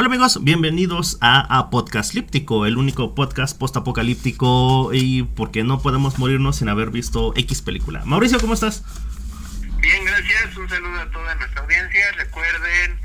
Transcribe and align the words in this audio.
Hola 0.00 0.06
amigos, 0.06 0.44
bienvenidos 0.44 1.18
a, 1.20 1.70
Podcast 1.72 2.14
Líptico, 2.14 2.66
el 2.66 2.78
único 2.78 3.16
podcast 3.16 3.58
post-apocalíptico 3.58 4.90
y 4.92 5.24
porque 5.24 5.64
no 5.64 5.82
podemos 5.82 6.20
morirnos 6.20 6.54
sin 6.54 6.68
haber 6.68 6.90
visto 6.90 7.32
X 7.34 7.62
película. 7.62 8.04
Mauricio, 8.04 8.38
¿cómo 8.38 8.54
estás? 8.54 8.84
Bien, 9.80 10.04
gracias. 10.04 10.56
Un 10.56 10.68
saludo 10.68 11.00
a 11.00 11.10
toda 11.10 11.34
nuestra 11.34 11.62
audiencia. 11.62 12.12
Recuerden 12.12 13.00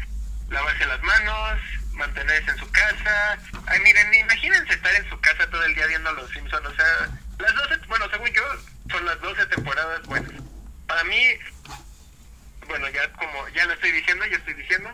lavarse 0.51 0.85
las 0.85 1.01
manos, 1.01 1.59
mantenerse 1.93 2.51
en 2.51 2.57
su 2.57 2.69
casa. 2.69 3.39
Ay, 3.65 3.79
miren, 3.83 4.13
imagínense 4.13 4.73
estar 4.73 4.93
en 4.93 5.09
su 5.09 5.19
casa 5.19 5.49
todo 5.49 5.63
el 5.63 5.73
día 5.73 5.87
viendo 5.87 6.13
Los 6.13 6.29
Simpsons. 6.29 6.67
O 6.67 6.75
sea, 6.75 7.09
las 7.39 7.55
12, 7.55 7.87
bueno, 7.87 8.05
según 8.11 8.27
yo, 8.27 8.43
son 8.91 9.03
las 9.03 9.19
12 9.19 9.47
temporadas 9.47 10.03
buenas. 10.03 10.31
Para 10.85 11.03
mí, 11.05 11.23
bueno, 12.67 12.85
ya 12.89 13.11
como 13.13 13.49
ya 13.49 13.65
lo 13.65 13.73
estoy 13.73 13.93
diciendo, 13.93 14.25
ya 14.27 14.37
estoy 14.37 14.53
diciendo, 14.53 14.91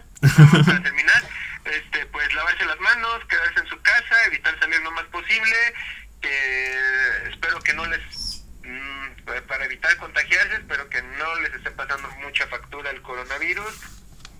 para 0.65 0.81
terminar, 0.81 1.23
este, 1.71 2.05
pues 2.07 2.33
lavarse 2.33 2.65
las 2.65 2.79
manos, 2.79 3.25
quedarse 3.25 3.59
en 3.59 3.67
su 3.67 3.81
casa, 3.81 4.25
evitar 4.25 4.57
salir 4.59 4.79
lo 4.81 4.91
más 4.91 5.05
posible, 5.05 5.55
que 6.21 7.29
espero 7.29 7.59
que 7.61 7.73
no 7.73 7.85
les, 7.85 8.43
mm, 8.63 9.45
para 9.47 9.65
evitar 9.65 9.95
contagiarse, 9.97 10.55
espero 10.55 10.89
que 10.89 11.01
no 11.01 11.35
les 11.41 11.53
esté 11.53 11.71
pasando 11.71 12.09
mucha 12.21 12.47
factura 12.47 12.89
el 12.91 13.01
coronavirus, 13.01 13.73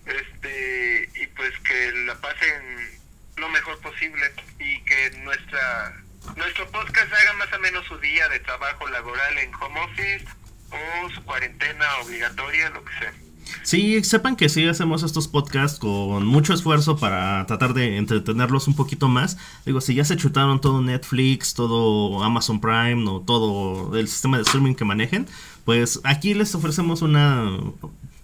este, 0.06 1.10
y 1.16 1.28
pues 1.28 1.58
que 1.60 1.92
la 2.06 2.16
pasen 2.16 3.00
lo 3.38 3.50
mejor 3.50 3.80
posible 3.80 4.32
y 4.60 4.84
que 4.84 5.12
nuestra 5.20 5.94
nuestro 6.36 6.70
podcast 6.70 7.12
haga 7.14 7.34
más 7.34 7.52
o 7.54 7.60
menos 7.60 7.86
su 7.86 7.98
día 8.00 8.28
de 8.30 8.40
trabajo 8.42 8.88
laboral 8.90 9.38
en 9.38 9.54
home 9.56 9.80
office 9.80 10.26
o 10.72 11.10
su 11.10 11.24
cuarentena 11.24 11.98
obligatoria, 12.00 12.70
lo 12.70 12.84
que 12.84 13.00
sea. 13.00 13.14
Sí, 13.64 14.04
sepan 14.04 14.36
que 14.36 14.50
sí 14.50 14.66
hacemos 14.68 15.04
estos 15.04 15.28
podcasts 15.28 15.80
con 15.80 16.26
mucho 16.26 16.54
esfuerzo 16.54 16.98
para 16.98 17.46
tratar 17.46 17.74
de 17.74 17.98
entretenerlos 17.98 18.68
un 18.68 18.76
poquito 18.76 19.08
más. 19.08 19.38
Digo, 19.66 19.82
si 19.82 19.96
ya 19.96 20.06
se 20.06 20.18
chutaron 20.18 20.62
todo 20.62 20.82
Netflix, 20.82 21.54
todo 21.54 22.24
Amazon 22.24 22.60
Prime 22.60 23.10
o 23.10 23.22
todo 23.22 23.96
el 23.98 24.08
sistema 24.08 24.38
de 24.38 24.44
streaming 24.44 24.76
que 24.76 24.86
manejen, 24.86 25.28
pues 25.66 26.00
aquí 26.04 26.34
les 26.34 26.56
ofrecemos 26.56 27.02
una, 27.02 27.50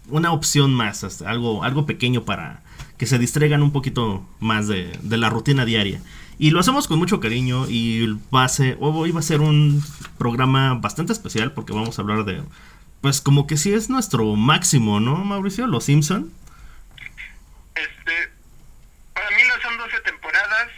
una 0.10 0.32
opción 0.32 0.74
más, 0.74 1.04
este, 1.04 1.26
algo, 1.26 1.64
algo 1.64 1.86
pequeño 1.86 2.26
para 2.26 2.64
que 2.98 3.06
se 3.06 3.20
distraigan 3.20 3.62
un 3.62 3.72
poquito 3.72 4.26
más 4.40 4.68
de, 4.68 4.98
la 5.04 5.30
rutina 5.30 5.66
diaria. 5.66 6.02
Y 6.38 6.52
lo 6.52 6.60
hacemos 6.60 6.88
con 6.88 7.00
mucho 7.00 7.20
cariño 7.20 7.68
y 7.70 8.02
hoy 8.02 9.12
va 9.14 9.20
a 9.20 9.24
ser 9.24 9.42
un 9.42 9.84
programa 10.18 10.74
bastante 10.76 11.14
especial 11.14 11.54
porque 11.54 11.74
vamos 11.74 11.98
a 11.98 12.02
hablar 12.02 12.26
de 12.26 12.42
pues 13.06 13.22
como 13.22 13.46
que 13.46 13.56
sí 13.56 13.72
es 13.72 13.88
nuestro 13.88 14.36
máximo, 14.36 15.00
¿no, 15.00 15.18
Mauricio? 15.18 15.68
Los 15.68 15.84
Simpson. 15.84 16.32
Este, 17.76 18.14
para 19.14 19.30
mí 19.30 19.44
no 19.48 19.62
son 19.62 19.78
12 19.78 20.00
temporadas. 20.04 20.70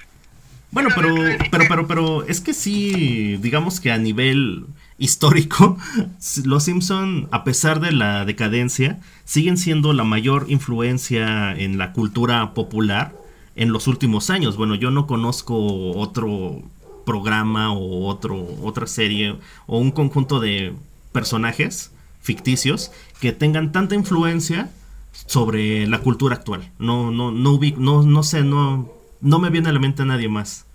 Bueno, 0.71 0.89
pero, 0.93 1.15
pero, 1.49 1.65
pero, 1.69 1.87
pero, 1.87 2.23
es 2.27 2.41
que 2.41 2.53
sí, 2.53 3.37
digamos 3.37 3.79
que 3.79 3.93
a 3.93 3.97
nivel 3.97 4.65
histórico, 4.97 5.77
los 6.43 6.65
Simpson, 6.65 7.29
a 7.31 7.45
pesar 7.45 7.79
de 7.79 7.93
la 7.93 8.25
decadencia, 8.25 8.99
siguen 9.23 9.55
siendo 9.55 9.93
la 9.93 10.03
mayor 10.03 10.47
influencia 10.49 11.53
en 11.53 11.77
la 11.77 11.93
cultura 11.93 12.53
popular 12.53 13.15
en 13.55 13.71
los 13.71 13.87
últimos 13.87 14.29
años. 14.29 14.57
Bueno, 14.57 14.75
yo 14.75 14.91
no 14.91 15.07
conozco 15.07 15.93
otro 15.93 16.61
programa 17.05 17.71
o 17.71 18.05
otro, 18.07 18.45
otra 18.63 18.85
serie 18.85 19.37
o 19.65 19.79
un 19.79 19.91
conjunto 19.91 20.41
de 20.41 20.73
personajes 21.13 21.91
ficticios 22.27 22.91
que 23.21 23.31
tengan 23.31 23.71
tanta 23.71 23.95
influencia 23.95 24.69
sobre 25.13 25.87
la 25.87 25.99
cultura 25.99 26.35
actual. 26.35 26.71
No, 26.77 27.09
no, 27.09 27.31
no, 27.31 27.57
no, 27.77 28.03
no 28.03 28.23
sé, 28.23 28.41
no, 28.43 28.93
no 29.21 29.39
me 29.39 29.49
viene 29.49 29.69
a 29.69 29.71
la 29.71 29.79
mente 29.79 30.01
a 30.01 30.05
nadie 30.05 30.27
más. 30.27 30.65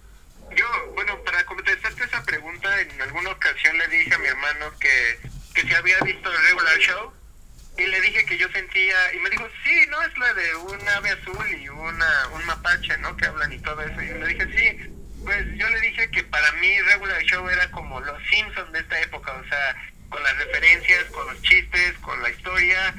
Yo, 0.57 0.65
bueno, 0.95 1.13
para 1.25 1.45
contestarte 1.45 2.05
esa 2.05 2.25
pregunta, 2.25 2.69
en 2.81 3.01
alguna 3.03 3.31
ocasión 3.31 3.77
le 3.77 3.87
dije 3.89 4.15
a 4.15 4.19
mi 4.19 4.27
hermano 4.27 4.67
que, 4.81 5.29
que 5.55 5.69
se 5.69 5.77
había 5.77 5.99
visto 6.01 6.31
el 6.31 6.43
regular 6.49 6.79
show 6.79 7.13
y 7.77 7.87
le 7.87 8.01
dije 8.01 8.25
que 8.25 8.39
yo 8.39 8.49
sentía, 8.51 8.97
y 9.15 9.19
me 9.21 9.31
dijo, 9.31 9.47
sí, 9.65 9.87
no 9.91 10.01
es 10.03 10.19
la 10.19 10.35
de 10.35 10.55
un 10.57 10.89
ave 10.89 11.11
azul 11.11 11.47
y 11.61 11.69
una, 11.69 12.29
un 12.35 12.45
mapache, 12.47 12.97
¿no? 12.99 13.17
Que 13.17 13.27
hablan 13.27 13.53
y 13.53 13.59
todo 13.61 13.81
eso. 13.83 14.01
Y 14.03 14.09
le 14.09 14.27
dije, 14.27 14.47
sí, 14.57 14.93
pues 15.25 15.47
yo 15.57 15.69
le 15.69 15.81
dije 15.81 16.11
que 16.11 16.23
para 16.25 16.51
mí 16.53 16.81
regular 16.83 17.23
show 17.23 17.49
era 17.49 17.71
como 17.71 18.01
los 18.01 18.19
Simpsons 18.31 18.73
de 18.73 18.81
esta 18.81 19.01
época, 19.01 19.33
o 19.33 19.49
sea, 19.49 19.77
con 20.13 20.23
las 20.23 20.37
referencias, 20.37 21.05
con 21.07 21.27
los 21.27 21.43
chistes, 21.43 21.95
con 22.03 22.23
la 22.23 22.31
historia. 22.31 22.95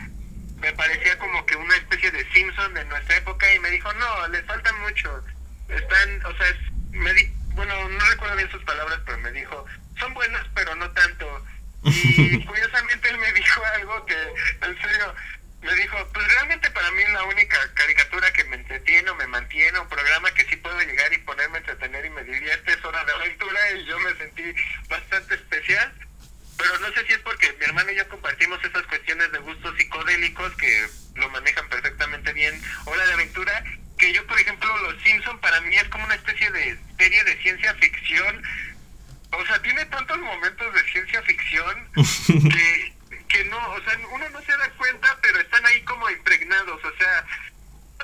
Me 0.59 0.73
parecía 0.73 1.17
como 1.19 1.45
que 1.45 1.55
una 1.55 1.75
especie 1.75 2.11
de 2.11 2.29
Simpson 2.31 2.73
de 2.73 2.83
nuestra 2.85 3.17
época 3.17 3.53
y 3.53 3.59
me 3.59 3.69
dijo, 3.69 3.93
no, 3.93 4.27
les 4.29 4.43
falta 4.45 4.73
mucho. 4.73 5.23
Están, 5.69 6.25
o 6.25 6.35
sea, 6.35 6.47
me 6.91 7.13
di, 7.13 7.31
bueno, 7.53 7.87
no 7.87 8.05
recuerdo 8.09 8.35
bien 8.35 8.49
sus 8.49 8.63
palabras, 8.63 8.99
pero 9.05 9.17
me 9.19 9.31
dijo, 9.31 9.65
son 9.99 10.13
buenas, 10.13 10.45
pero 10.55 10.75
no 10.75 10.89
tanto. 10.91 11.45
Y 11.83 12.43
curiosamente 12.45 13.09
él 13.09 13.17
me 13.17 13.31
dijo 13.33 13.61
algo 13.75 14.05
que, 14.05 14.15
en 14.61 14.81
serio, 14.81 15.15
me 15.61 15.75
dijo, 15.75 15.97
pues 16.13 16.27
realmente 16.27 16.71
para 16.71 16.91
mí 16.91 17.03
la 17.11 17.23
única 17.23 17.57
caricatura 17.73 18.31
que 18.33 18.43
me 18.45 18.55
entretiene 18.55 19.09
o 19.09 19.15
me 19.15 19.27
mantiene, 19.27 19.79
un 19.79 19.87
programa 19.87 20.31
que 20.33 20.45
sí 20.45 20.55
puedo 20.57 20.79
llegar 20.81 21.13
y 21.13 21.17
ponerme 21.19 21.57
a 21.57 21.59
entretener 21.59 22.05
y 22.05 22.09
me 22.09 22.23
divierte 22.23 22.73
es 22.73 22.83
Hora 22.83 23.03
de 23.05 23.13
Aventura 23.13 23.71
y 23.71 23.85
yo 23.85 23.99
me 23.99 24.13
sentí 24.15 24.43
bastante 24.89 25.35
especial 25.35 25.93
pero 26.57 26.79
no 26.79 26.93
sé 26.93 27.05
si 27.05 27.13
es 27.13 27.19
porque 27.19 27.53
mi 27.59 27.65
hermano 27.65 27.91
y 27.91 27.95
yo 27.95 28.07
compartimos 28.09 28.63
esas 28.63 28.83
cuestiones 28.83 29.31
de 29.31 29.39
gustos 29.39 29.75
psicodélicos 29.77 30.55
que 30.55 30.87
lo 31.15 31.29
manejan 31.29 31.67
perfectamente 31.69 32.33
bien, 32.33 32.59
o 32.85 32.95
la 32.95 33.05
de 33.05 33.13
aventura, 33.13 33.63
que 33.97 34.13
yo, 34.13 34.25
por 34.27 34.39
ejemplo, 34.39 34.69
Los 34.79 35.01
Simpson 35.03 35.39
para 35.39 35.61
mí 35.61 35.75
es 35.75 35.87
como 35.89 36.05
una 36.05 36.15
especie 36.15 36.49
de 36.51 36.77
serie 36.97 37.23
de 37.23 37.41
ciencia 37.41 37.73
ficción. 37.75 38.43
O 39.31 39.45
sea, 39.45 39.61
tiene 39.61 39.85
tantos 39.85 40.17
momentos 40.19 40.73
de 40.73 40.83
ciencia 40.91 41.21
ficción 41.23 41.87
que, 42.27 42.93
que 43.27 43.45
no, 43.45 43.57
o 43.71 43.81
sea, 43.83 43.97
uno 44.11 44.29
no 44.29 44.41
se 44.41 44.57
da 44.57 44.69
cuenta, 44.77 45.17
pero 45.21 45.39
están 45.39 45.65
ahí 45.65 45.81
como 45.83 46.09
impregnados, 46.09 46.83
o 46.83 46.97
sea, 46.97 47.25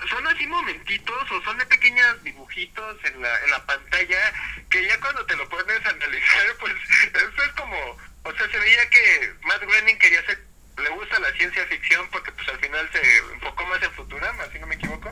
son 0.10 0.28
así 0.28 0.48
momentitos 0.48 1.32
o 1.32 1.42
son 1.44 1.58
de 1.58 1.66
pequeños 1.66 2.24
dibujitos 2.24 2.98
en 3.06 3.22
la, 3.22 3.44
en 3.44 3.52
la 3.52 3.66
pantalla 3.66 4.34
que 4.70 4.86
ya 4.86 5.00
cuando 5.00 5.26
te 5.26 5.36
lo 5.36 5.48
pones 5.50 5.86
a 5.86 5.90
analizar, 5.90 6.56
pues 6.60 6.74
eso 7.14 7.44
es 7.44 7.52
como 7.54 7.98
o 8.24 8.32
sea, 8.34 8.50
se 8.52 8.60
veía 8.60 8.90
que 8.90 9.34
Matt 9.48 9.62
Groening 9.62 9.98
quería 9.98 10.20
hacer, 10.20 10.46
le 10.78 10.90
gusta 10.90 11.20
la 11.20 11.32
ciencia 11.38 11.66
ficción 11.68 12.06
porque 12.12 12.32
pues 12.32 12.48
al 12.50 12.60
final 12.60 12.88
se 12.92 13.00
enfocó 13.36 13.66
más 13.66 13.82
en 13.82 13.92
Futurama, 13.92 14.44
si 14.52 14.60
no 14.60 14.68
me 14.68 14.76
equivoco. 14.76 15.12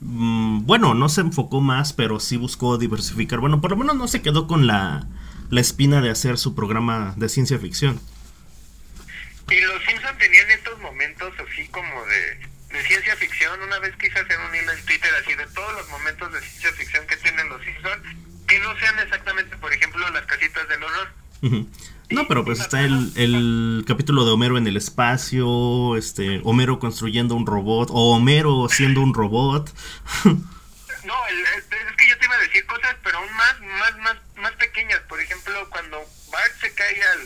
Mm, 0.00 0.66
bueno, 0.66 0.94
no 0.94 1.08
se 1.08 1.22
enfocó 1.22 1.60
más, 1.60 1.92
pero 1.92 2.20
sí 2.20 2.36
buscó 2.36 2.78
diversificar. 2.78 3.40
Bueno, 3.40 3.60
por 3.60 3.70
lo 3.70 3.76
menos 3.78 3.96
no 3.96 4.06
se 4.06 4.22
quedó 4.22 4.46
con 4.46 4.66
la, 4.66 5.06
la 5.50 5.60
espina 5.60 6.00
de 6.00 6.10
hacer 6.10 6.38
su 6.38 6.54
programa 6.54 7.14
de 7.16 7.28
ciencia 7.28 7.58
ficción. 7.58 8.00
Y 9.48 9.60
los 9.60 9.82
Simpsons 9.84 10.18
tenían 10.18 10.50
estos 10.50 10.78
momentos 10.80 11.32
así 11.38 11.68
como 11.68 12.04
de, 12.06 12.48
de 12.70 12.82
ciencia 12.86 13.16
ficción. 13.16 13.60
Una 13.62 13.78
vez 13.78 13.94
quise 13.96 14.18
hacer 14.18 14.38
un 14.38 14.54
hilo 14.54 14.72
en 14.72 14.84
Twitter 14.84 15.10
así 15.22 15.34
de 15.34 15.46
todos 15.46 15.72
los 15.74 15.88
momentos 15.88 16.32
de 16.32 16.40
ciencia 16.40 16.72
ficción 16.72 17.06
que 17.06 17.16
tienen 17.16 17.48
los 17.48 17.62
Simpsons, 17.62 18.02
que 18.46 18.58
no 18.60 18.78
sean 18.78 18.98
exactamente, 18.98 19.56
por 19.56 19.72
ejemplo, 19.72 20.08
las 20.10 20.26
casitas 20.26 20.68
del 20.68 20.82
horror. 20.82 21.08
No, 22.10 22.28
pero 22.28 22.44
pues 22.44 22.60
está 22.60 22.82
el, 22.82 23.12
el, 23.16 23.84
capítulo 23.86 24.24
de 24.24 24.30
Homero 24.30 24.58
en 24.58 24.66
el 24.66 24.76
espacio, 24.76 25.96
este, 25.96 26.40
Homero 26.44 26.78
construyendo 26.78 27.34
un 27.34 27.46
robot, 27.46 27.88
o 27.90 28.14
Homero 28.14 28.68
siendo 28.68 29.00
un 29.00 29.12
robot. 29.12 29.72
no, 30.24 31.14
es 31.56 31.64
que 31.96 32.08
yo 32.08 32.18
te 32.18 32.24
iba 32.24 32.34
a 32.36 32.40
decir 32.40 32.64
cosas, 32.66 32.96
pero 33.02 33.18
aún 33.18 33.32
más, 33.34 33.60
más, 33.60 33.98
más, 33.98 34.16
más 34.36 34.52
pequeñas. 34.52 35.00
Por 35.08 35.20
ejemplo, 35.20 35.68
cuando 35.70 35.98
Bart 36.30 36.52
se 36.60 36.72
cae 36.74 37.02
al, 37.02 37.20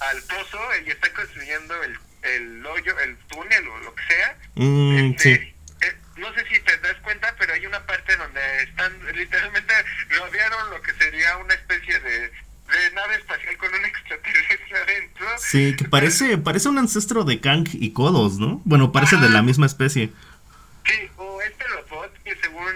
al 0.00 0.22
pozo 0.22 0.58
y 0.84 0.90
está 0.90 1.12
construyendo 1.12 1.80
el, 1.82 1.96
el 2.34 2.64
hoyo, 2.66 2.98
el 3.00 3.16
túnel 3.28 3.68
o 3.68 3.78
lo 3.78 3.94
que 3.94 4.02
sea. 4.04 4.38
Mm, 4.54 4.96
este, 4.96 5.32
eh, 5.34 5.96
no 6.16 6.32
sé 6.34 6.44
si 6.46 6.60
te 6.60 6.76
das 6.78 6.96
cuenta, 7.02 7.34
pero 7.38 7.52
hay 7.52 7.66
una 7.66 7.84
parte 7.86 8.16
donde 8.16 8.62
están, 8.62 8.92
literalmente 9.14 9.74
rodearon 10.08 10.70
lo 10.70 10.82
que 10.82 10.92
sería 10.94 11.36
una 11.38 11.54
especie 11.54 11.98
de 12.00 12.46
de 12.66 12.90
nave 12.94 13.14
espacial 13.14 13.56
con 13.58 13.72
un 13.74 13.84
extraterrestre 13.84 14.78
adentro. 14.82 15.26
Sí, 15.38 15.76
que 15.76 15.84
parece, 15.84 16.38
parece 16.38 16.68
un 16.68 16.78
ancestro 16.78 17.24
de 17.24 17.40
Kang 17.40 17.68
y 17.72 17.92
Kodos, 17.92 18.38
¿no? 18.38 18.60
Bueno, 18.64 18.92
parece 18.92 19.16
de 19.16 19.28
la 19.28 19.42
misma 19.42 19.66
especie. 19.66 20.12
Sí, 20.84 21.10
o 21.16 21.40
este 21.42 21.64
robot 21.64 22.12
que 22.24 22.36
según 22.36 22.72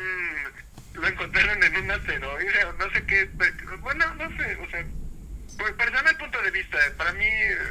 lo 0.94 1.06
encontraron 1.06 1.62
en 1.62 1.76
un 1.76 1.90
asteroide 1.90 2.64
o 2.64 2.72
no 2.74 2.90
sé 2.90 3.04
qué. 3.06 3.28
Bueno, 3.80 4.14
no 4.16 4.28
sé, 4.36 4.56
o 4.56 4.70
sea, 4.70 4.84
pues 5.58 5.72
personal 5.74 6.16
punto 6.16 6.40
de 6.42 6.50
vista, 6.50 6.78
para 6.96 7.12
mí 7.12 7.26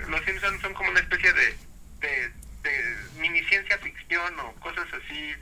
los 0.10 0.24
Simpsons 0.26 0.62
son 0.62 0.74
como 0.74 0.90
una 0.90 1.00
especie 1.00 1.32
de, 1.34 1.56
de, 2.00 2.32
de 2.64 2.96
mini 3.20 3.44
ciencia 3.46 3.78
ficción 3.80 4.40
o 4.40 4.54
cosas 4.56 4.88
así 4.94 5.34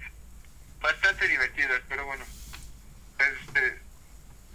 bastante 0.81 1.27
divertidas, 1.27 1.81
pero 1.87 2.05
bueno. 2.05 2.25
Este, 3.19 3.87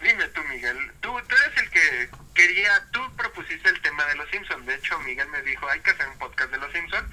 Dime 0.02 0.26
tú, 0.28 0.40
Miguel. 0.50 0.76
Tú, 1.00 1.10
tú 1.28 1.36
eres 1.36 1.62
el 1.62 1.70
que 1.70 2.08
quería, 2.34 2.70
tú 2.90 3.00
propusiste 3.16 3.68
el 3.68 3.80
tema 3.82 4.04
de 4.06 4.16
los 4.16 4.28
Simpsons. 4.30 4.66
De 4.66 4.74
hecho, 4.74 4.98
Miguel 5.00 5.28
me 5.28 5.42
dijo, 5.42 5.68
hay 5.68 5.80
que 5.80 5.90
hacer 5.90 6.08
un 6.08 6.18
podcast 6.18 6.50
de 6.50 6.58
los 6.58 6.72
Simpsons. 6.72 7.08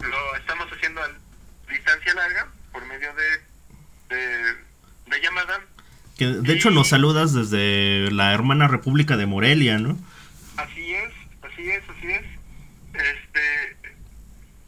Lo 0.00 0.36
estamos 0.36 0.66
haciendo 0.72 1.02
a 1.02 1.10
distancia 1.70 2.14
larga 2.14 2.48
por 2.72 2.84
medio 2.86 3.12
de, 3.14 4.16
de 4.16 4.56
Que 6.16 6.26
de 6.26 6.52
hecho 6.54 6.70
nos 6.70 6.88
saludas 6.88 7.34
desde 7.34 8.10
la 8.10 8.32
hermana 8.32 8.68
República 8.68 9.18
de 9.18 9.26
Morelia, 9.26 9.78
¿no? 9.78 9.98
Así 10.56 10.94
es, 10.94 11.12
así 11.42 11.70
es, 11.70 11.82
así 11.90 12.10
es. 12.10 12.24
Este, 12.94 13.69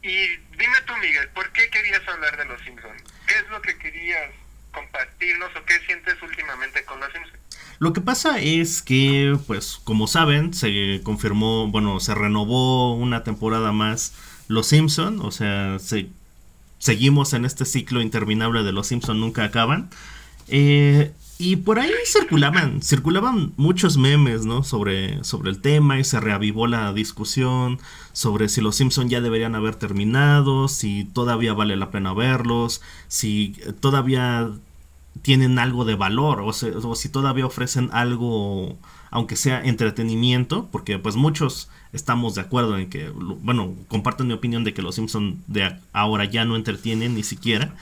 y 0.02 0.26
dime 0.58 0.76
tú, 0.87 0.93
Miguel, 1.00 1.28
¿por 1.34 1.50
qué 1.52 1.69
querías 1.70 2.06
hablar 2.08 2.37
de 2.37 2.44
Los 2.46 2.60
Simpsons? 2.62 3.02
¿Qué 3.26 3.34
es 3.34 3.49
lo 3.50 3.60
que 3.62 3.76
querías 3.78 4.32
compartirnos 4.72 5.50
o 5.56 5.64
qué 5.64 5.78
sientes 5.87 6.14
últimamente 6.22 6.84
con 6.84 7.00
Los 7.00 7.12
Simpsons? 7.12 7.38
Lo 7.78 7.93
que 7.93 8.00
pasa 8.00 8.40
es 8.40 8.82
que, 8.82 9.37
pues, 9.46 9.81
como 9.84 10.06
saben, 10.06 10.54
se 10.54 11.00
confirmó, 11.02 11.69
bueno, 11.69 12.00
se 12.00 12.14
renovó 12.14 12.94
una 12.94 13.25
temporada 13.25 13.72
más 13.72 14.14
Los 14.49 14.69
Simpson, 14.69 15.20
o 15.20 15.31
sea, 15.31 15.78
se, 15.78 16.08
seguimos 16.78 17.32
en 17.32 17.44
este 17.44 17.64
ciclo 17.64 18.00
interminable 18.00 18.62
de 18.62 18.72
Los 18.72 18.88
Simpson 18.88 19.20
nunca 19.20 19.44
acaban. 19.44 19.90
Eh, 20.48 21.12
y 21.43 21.56
por 21.56 21.81
ahí 21.81 21.91
circulaban, 22.06 22.83
circulaban 22.83 23.53
muchos 23.56 23.99
memes, 23.99 24.47
¿no? 24.47 24.62
Sobre, 24.62 25.25
sobre 25.25 25.50
el 25.50 25.61
tema 25.61 25.99
y 25.99 26.05
se 26.05 26.21
reavivó 26.21 26.69
la 26.69 26.93
discusión 26.93 27.81
sobre 28.12 28.49
si 28.49 28.61
los 28.61 28.77
Simpson 28.77 29.09
ya 29.09 29.21
deberían 29.21 29.56
haber 29.56 29.75
terminado, 29.75 30.69
si 30.69 31.03
todavía 31.03 31.53
vale 31.53 31.75
la 31.75 31.91
pena 31.91 32.15
verlos, 32.15 32.81
si 33.09 33.56
todavía 33.81 34.53
tienen 35.23 35.59
algo 35.59 35.85
de 35.85 35.97
valor 35.97 36.43
o, 36.43 36.53
si 36.53 37.09
todavía 37.09 37.47
ofrecen 37.47 37.91
algo, 37.93 38.79
aunque 39.11 39.35
sea 39.35 39.65
entretenimiento, 39.65 40.69
porque 40.71 41.00
pues 41.00 41.17
muchos 41.17 41.71
estamos 41.93 42.37
de 42.37 42.43
acuerdo 42.43 42.79
en 42.79 42.89
que, 42.89 43.11
bueno, 43.11 43.75
comparten 43.89 44.29
mi 44.29 44.35
opinión 44.35 44.62
de 44.62 44.75
que 44.75 44.83
los 44.83 44.94
Simpson 44.94 45.43
de 45.49 45.77
ahora 45.93 46.25
ya 46.25 46.44
no 46.44 46.55
entretienen 46.55 47.17
ni 47.17 47.25
siquiera. 47.25 47.75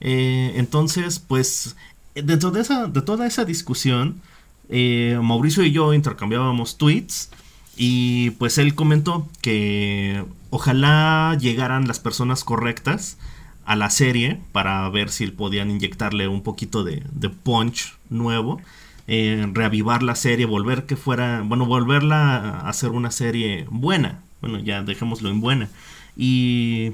Eh, 0.00 0.52
entonces, 0.56 1.18
pues 1.18 1.76
dentro 2.22 2.50
de, 2.50 2.60
esa, 2.60 2.86
de 2.86 3.02
toda 3.02 3.26
esa 3.26 3.44
discusión, 3.44 4.20
eh, 4.68 5.18
Mauricio 5.22 5.62
y 5.64 5.72
yo 5.72 5.94
intercambiábamos 5.94 6.76
tweets 6.78 7.30
y 7.76 8.30
pues 8.30 8.58
él 8.58 8.74
comentó 8.74 9.28
que 9.42 10.24
ojalá 10.50 11.36
llegaran 11.38 11.86
las 11.86 12.00
personas 12.00 12.42
correctas 12.42 13.18
a 13.64 13.76
la 13.76 13.90
serie 13.90 14.40
para 14.52 14.88
ver 14.88 15.10
si 15.10 15.26
podían 15.26 15.70
inyectarle 15.70 16.28
un 16.28 16.42
poquito 16.42 16.84
de, 16.84 17.02
punch 17.42 17.94
nuevo, 18.08 18.60
eh, 19.08 19.46
reavivar 19.52 20.02
la 20.02 20.14
serie, 20.14 20.46
volver 20.46 20.86
que 20.86 20.96
fuera, 20.96 21.42
bueno, 21.42 21.66
volverla 21.66 22.36
a 22.36 22.68
hacer 22.68 22.90
una 22.90 23.10
serie 23.10 23.66
buena, 23.70 24.22
bueno, 24.40 24.58
ya 24.60 24.82
dejémoslo 24.82 25.28
en 25.28 25.40
buena. 25.40 25.68
Y 26.16 26.92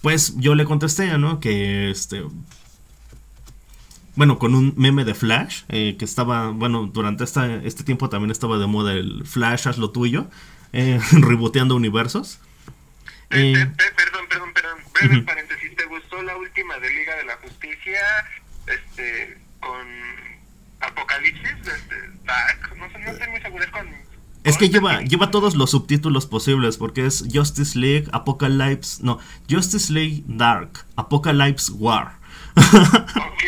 pues 0.00 0.34
yo 0.36 0.54
le 0.54 0.64
contesté, 0.64 1.18
¿no? 1.18 1.40
Que 1.40 1.90
este, 1.90 2.22
bueno, 4.16 4.38
con 4.38 4.54
un 4.54 4.72
meme 4.76 5.04
de 5.04 5.14
Flash, 5.14 5.62
eh, 5.68 5.96
que 5.98 6.04
estaba, 6.04 6.48
bueno, 6.48 6.86
durante 6.86 7.22
esta, 7.22 7.54
este 7.56 7.84
tiempo 7.84 8.08
también 8.08 8.30
estaba 8.30 8.58
de 8.58 8.66
moda 8.66 8.94
el 8.94 9.26
Flash, 9.26 9.68
haz 9.68 9.76
lo 9.76 9.90
tuyo, 9.90 10.28
eh, 10.72 10.98
reboteando 11.12 11.76
universos. 11.76 12.40
Eh, 13.30 13.54
perdón, 13.76 14.26
perdón, 14.28 14.54
perdón, 14.54 14.78
breve 14.94 15.22
paréntesis, 15.22 15.76
¿te 15.76 15.84
gustó 15.84 16.22
la 16.22 16.36
última 16.36 16.78
de 16.78 16.90
Liga 16.90 17.14
de 17.16 17.24
la 17.24 17.36
Justicia, 17.36 18.00
este, 18.66 19.38
con 19.60 19.86
Apocalipsis, 20.80 21.50
este, 21.60 21.96
Dark? 22.24 22.76
No 22.78 22.90
sé, 22.90 22.98
no 22.98 23.10
estoy 23.10 23.28
muy 23.28 23.40
seguro, 23.42 23.64
es 23.64 23.70
con... 23.70 23.86
Es 24.44 24.56
que 24.56 24.68
lleva, 24.68 25.02
lleva 25.02 25.30
todos 25.32 25.56
los 25.56 25.72
subtítulos 25.72 26.24
posibles, 26.24 26.78
porque 26.78 27.04
es 27.04 27.24
Justice 27.30 27.76
League, 27.76 28.08
Apocalypse, 28.12 29.02
no, 29.02 29.18
Justice 29.50 29.92
League 29.92 30.22
Dark, 30.26 30.86
Apocalypse 30.94 31.72
War. 31.72 32.18
ok, 32.56 33.42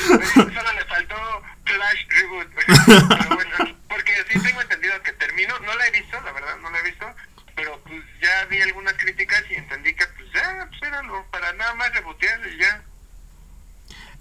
solo 0.00 0.72
le 0.72 0.84
faltó 0.86 1.42
Flash 1.64 2.06
Reboot. 2.08 2.48
pero 3.08 3.34
bueno, 3.34 3.78
porque 3.88 4.12
sí 4.28 4.40
tengo 4.42 4.60
entendido 4.60 5.02
que 5.02 5.12
terminó, 5.12 5.58
no 5.60 5.74
la 5.74 5.86
he 5.86 5.90
visto, 5.90 6.20
la 6.20 6.32
verdad, 6.32 6.56
no 6.58 6.70
la 6.70 6.78
he 6.78 6.82
visto, 6.82 7.14
pero 7.54 7.80
pues 7.82 8.02
ya 8.20 8.44
vi 8.46 8.60
algunas 8.62 8.94
críticas 8.94 9.42
y 9.50 9.54
entendí 9.54 9.94
que 9.94 10.06
pues 10.06 10.32
ya, 10.32 10.66
pues 10.68 10.82
era 10.82 11.02
para 11.30 11.52
nada 11.54 11.74
más 11.74 11.92
rebotear 11.92 12.40
y 12.46 12.58
ya. 12.58 12.82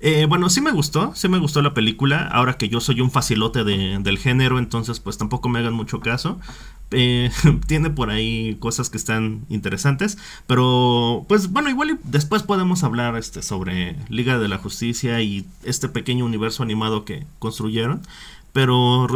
Eh, 0.01 0.27
bueno, 0.27 0.49
sí 0.49 0.61
me 0.61 0.71
gustó, 0.71 1.13
sí 1.13 1.27
me 1.27 1.39
gustó 1.39 1.61
la 1.61 1.73
película. 1.73 2.27
Ahora 2.27 2.57
que 2.57 2.69
yo 2.69 2.79
soy 2.79 3.01
un 3.01 3.11
facilote 3.11 3.63
de, 3.63 3.99
del 3.99 4.17
género, 4.17 4.57
entonces 4.57 4.99
pues 4.99 5.17
tampoco 5.17 5.49
me 5.49 5.59
hagan 5.59 5.73
mucho 5.73 5.99
caso. 5.99 6.39
Eh, 6.91 7.29
tiene 7.67 7.89
por 7.89 8.09
ahí 8.09 8.55
cosas 8.59 8.89
que 8.89 8.97
están 8.97 9.45
interesantes. 9.49 10.17
Pero, 10.47 11.25
pues 11.27 11.49
bueno, 11.49 11.69
igual 11.69 11.99
después 12.03 12.43
podemos 12.43 12.83
hablar 12.83 13.17
este, 13.17 13.41
sobre 13.41 13.97
Liga 14.07 14.39
de 14.39 14.47
la 14.47 14.57
Justicia 14.57 15.21
y 15.21 15.45
este 15.63 15.89
pequeño 15.89 16.25
universo 16.25 16.63
animado 16.63 17.03
que 17.03 17.25
construyeron. 17.39 18.01
Pero 18.53 19.07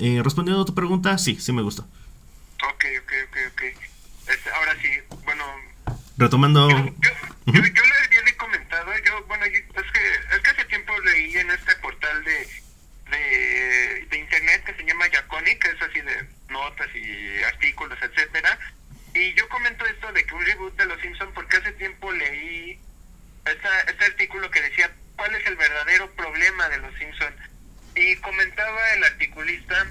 eh, 0.00 0.20
respondiendo 0.22 0.62
a 0.62 0.64
tu 0.64 0.74
pregunta, 0.74 1.18
sí, 1.18 1.36
sí 1.40 1.52
me 1.52 1.62
gustó. 1.62 1.82
Ok, 1.82 2.84
ok, 3.02 3.12
ok, 3.28 3.36
ok. 3.52 3.62
Este, 4.28 4.50
ahora 4.50 4.72
sí, 4.80 4.88
bueno. 5.24 5.44
Retomando. 6.18 6.68
Yo, 6.68 6.84
yo, 7.46 7.60
había 7.62 8.36
comentado, 8.36 8.92
yo, 9.04 9.24
bueno, 9.26 9.44
es, 9.44 9.52
que, 9.52 10.34
es 10.34 10.42
que 10.42 10.50
hace 10.50 10.64
tiempo 10.64 10.92
leí 11.00 11.36
en 11.36 11.48
este 11.50 11.76
portal 11.76 12.24
de, 12.24 12.48
de, 13.10 14.06
de 14.10 14.18
internet 14.18 14.64
que 14.64 14.74
se 14.74 14.84
llama 14.84 15.06
Yaconi, 15.06 15.54
que 15.56 15.68
es 15.68 15.80
así 15.80 16.00
de 16.00 16.28
notas 16.50 16.88
y 16.94 17.42
artículos, 17.44 17.96
etcétera. 18.02 18.58
Y 19.14 19.32
yo 19.34 19.48
comento 19.48 19.86
esto 19.86 20.12
de 20.12 20.26
que 20.26 20.34
un 20.34 20.44
reboot 20.44 20.76
de 20.76 20.86
Los 20.86 21.00
Simpsons, 21.00 21.30
porque 21.34 21.56
hace 21.56 21.72
tiempo 21.72 22.10
leí 22.10 22.80
este 23.44 24.04
artículo 24.04 24.50
que 24.50 24.60
decía 24.60 24.90
cuál 25.16 25.34
es 25.36 25.46
el 25.46 25.56
verdadero 25.56 26.10
problema 26.16 26.68
de 26.68 26.78
Los 26.78 26.94
Simpsons. 26.98 27.36
Y 27.94 28.16
comentaba 28.16 28.92
el 28.94 29.04
articulista 29.04 29.86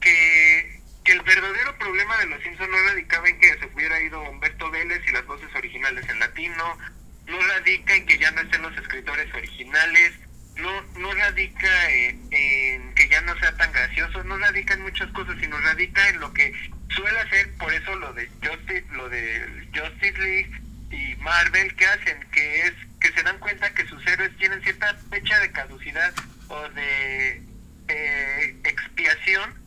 que, 0.00 0.80
que 1.06 1.12
el 1.12 1.22
verdadero 1.22 1.78
problema 1.78 2.18
de 2.18 2.26
Los 2.26 2.42
Simpsons 2.42 2.68
no 2.68 2.82
radicaba 2.88 3.28
en 3.28 3.38
que 3.38 3.56
se 3.58 3.66
hubiera 3.66 4.00
ido 4.00 4.20
Humberto 4.22 4.68
Vélez 4.72 5.00
y 5.06 5.12
las 5.12 5.24
voces 5.24 5.48
originales 5.54 6.04
en 6.08 6.18
latino, 6.18 6.78
no 7.26 7.40
radica 7.46 7.94
en 7.94 8.06
que 8.06 8.18
ya 8.18 8.32
no 8.32 8.40
estén 8.40 8.62
los 8.62 8.76
escritores 8.76 9.32
originales, 9.32 10.14
no, 10.56 10.82
no 10.98 11.14
radica 11.14 11.90
en, 11.92 12.92
que 12.94 13.08
ya 13.08 13.20
no 13.20 13.38
sea 13.38 13.56
tan 13.56 13.70
gracioso, 13.72 14.24
no 14.24 14.36
radica 14.36 14.74
en 14.74 14.82
muchas 14.82 15.08
cosas, 15.12 15.36
sino 15.38 15.56
radica 15.60 16.08
en 16.08 16.18
lo 16.18 16.32
que 16.32 16.52
suele 16.88 17.20
hacer, 17.20 17.54
por 17.54 17.72
eso 17.72 17.94
lo 17.94 18.12
de 18.12 18.28
Justice, 18.42 18.84
lo 18.90 19.08
de 19.08 19.68
Justice 19.72 20.18
League 20.18 20.60
y 20.90 21.14
Marvel 21.22 21.72
que 21.76 21.86
hacen, 21.86 22.18
que 22.32 22.62
es 22.62 22.72
que 23.00 23.12
se 23.12 23.22
dan 23.22 23.38
cuenta 23.38 23.72
que 23.74 23.86
sus 23.86 24.04
héroes 24.08 24.36
tienen 24.38 24.60
cierta 24.62 24.92
fecha 25.08 25.38
de 25.38 25.52
caducidad 25.52 26.12
o 26.48 26.68
de 26.70 27.42
eh, 27.86 28.56
expiación 28.64 29.65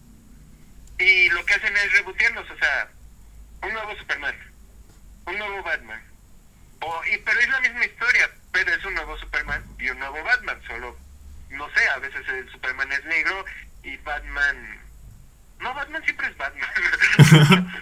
y 0.99 1.29
lo 1.29 1.45
que 1.45 1.53
hacen 1.53 1.75
es 1.75 1.93
rebotearlos, 1.93 2.49
o 2.49 2.57
sea, 2.57 2.89
un 3.63 3.73
nuevo 3.73 3.95
Superman, 3.97 4.35
un 5.25 5.37
nuevo 5.37 5.63
Batman, 5.63 6.01
o, 6.81 7.01
y, 7.11 7.17
pero 7.19 7.39
es 7.39 7.49
la 7.49 7.61
misma 7.61 7.85
historia, 7.85 8.29
pero 8.51 8.73
es 8.73 8.85
un 8.85 8.93
nuevo 8.93 9.17
Superman 9.17 9.63
y 9.79 9.89
un 9.89 9.99
nuevo 9.99 10.23
Batman, 10.23 10.59
solo, 10.67 10.97
no 11.51 11.67
sé, 11.73 11.89
a 11.95 11.99
veces 11.99 12.27
el 12.27 12.49
Superman 12.51 12.91
es 12.91 13.03
negro 13.05 13.45
y 13.83 13.97
Batman... 13.97 14.79
No, 15.59 15.73
Batman 15.73 16.01
siempre 16.05 16.27
es 16.27 16.37
Batman. 16.37 16.69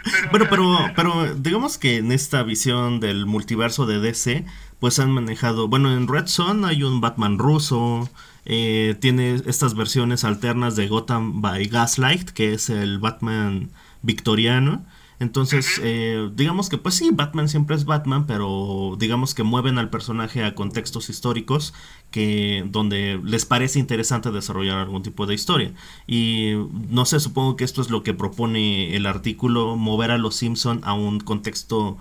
pero, 0.31 0.50
pero, 0.50 0.91
pero 0.95 1.36
digamos 1.36 1.77
que 1.77 1.97
en 1.97 2.12
esta 2.12 2.41
visión 2.41 3.00
del 3.00 3.27
multiverso 3.27 3.86
de 3.86 4.00
DC, 4.00 4.45
pues 4.79 4.97
han 4.97 5.12
manejado, 5.12 5.67
bueno, 5.67 5.93
en 5.93 6.07
Red 6.07 6.25
Son 6.25 6.65
hay 6.65 6.81
un 6.81 7.01
Batman 7.01 7.38
ruso, 7.38 8.09
eh, 8.49 8.95
tiene 9.01 9.41
estas 9.45 9.75
versiones 9.75 10.23
alternas 10.23 10.77
de 10.77 10.87
Gotham 10.87 11.41
by 11.41 11.67
Gaslight, 11.67 12.29
que 12.29 12.53
es 12.53 12.69
el 12.69 12.97
Batman 12.97 13.71
victoriano. 14.03 14.85
Entonces, 15.19 15.81
eh, 15.83 16.29
digamos 16.33 16.69
que 16.69 16.77
pues 16.77 16.95
sí, 16.95 17.09
Batman 17.11 17.49
siempre 17.49 17.75
es 17.75 17.83
Batman, 17.83 18.25
pero 18.25 18.95
digamos 18.97 19.33
que 19.33 19.43
mueven 19.43 19.77
al 19.79 19.89
personaje 19.89 20.45
a 20.45 20.55
contextos 20.55 21.09
históricos 21.09 21.73
que 22.09 22.63
donde 22.69 23.19
les 23.21 23.45
parece 23.45 23.79
interesante 23.79 24.31
desarrollar 24.31 24.77
algún 24.77 25.03
tipo 25.03 25.25
de 25.25 25.33
historia. 25.33 25.73
Y 26.07 26.53
no 26.89 27.03
sé, 27.03 27.19
supongo 27.19 27.57
que 27.57 27.65
esto 27.65 27.81
es 27.81 27.89
lo 27.89 28.01
que 28.01 28.13
propone 28.13 28.95
el 28.95 29.07
artículo, 29.07 29.75
mover 29.75 30.11
a 30.11 30.17
los 30.17 30.35
Simpson 30.35 30.79
a 30.83 30.93
un 30.93 31.19
contexto 31.19 31.97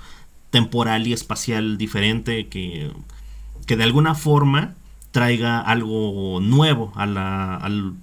temporal 0.51 1.09
y 1.09 1.13
espacial 1.13 1.77
diferente 1.77 2.47
que, 2.47 2.93
que 3.67 3.77
de 3.77 3.83
alguna 3.83 4.15
forma 4.15 4.77
traiga 5.17 5.61
algo 5.61 6.41
nuevo 6.43 6.93
a 6.95 7.07
la, 7.07 7.57
al, 7.57 7.95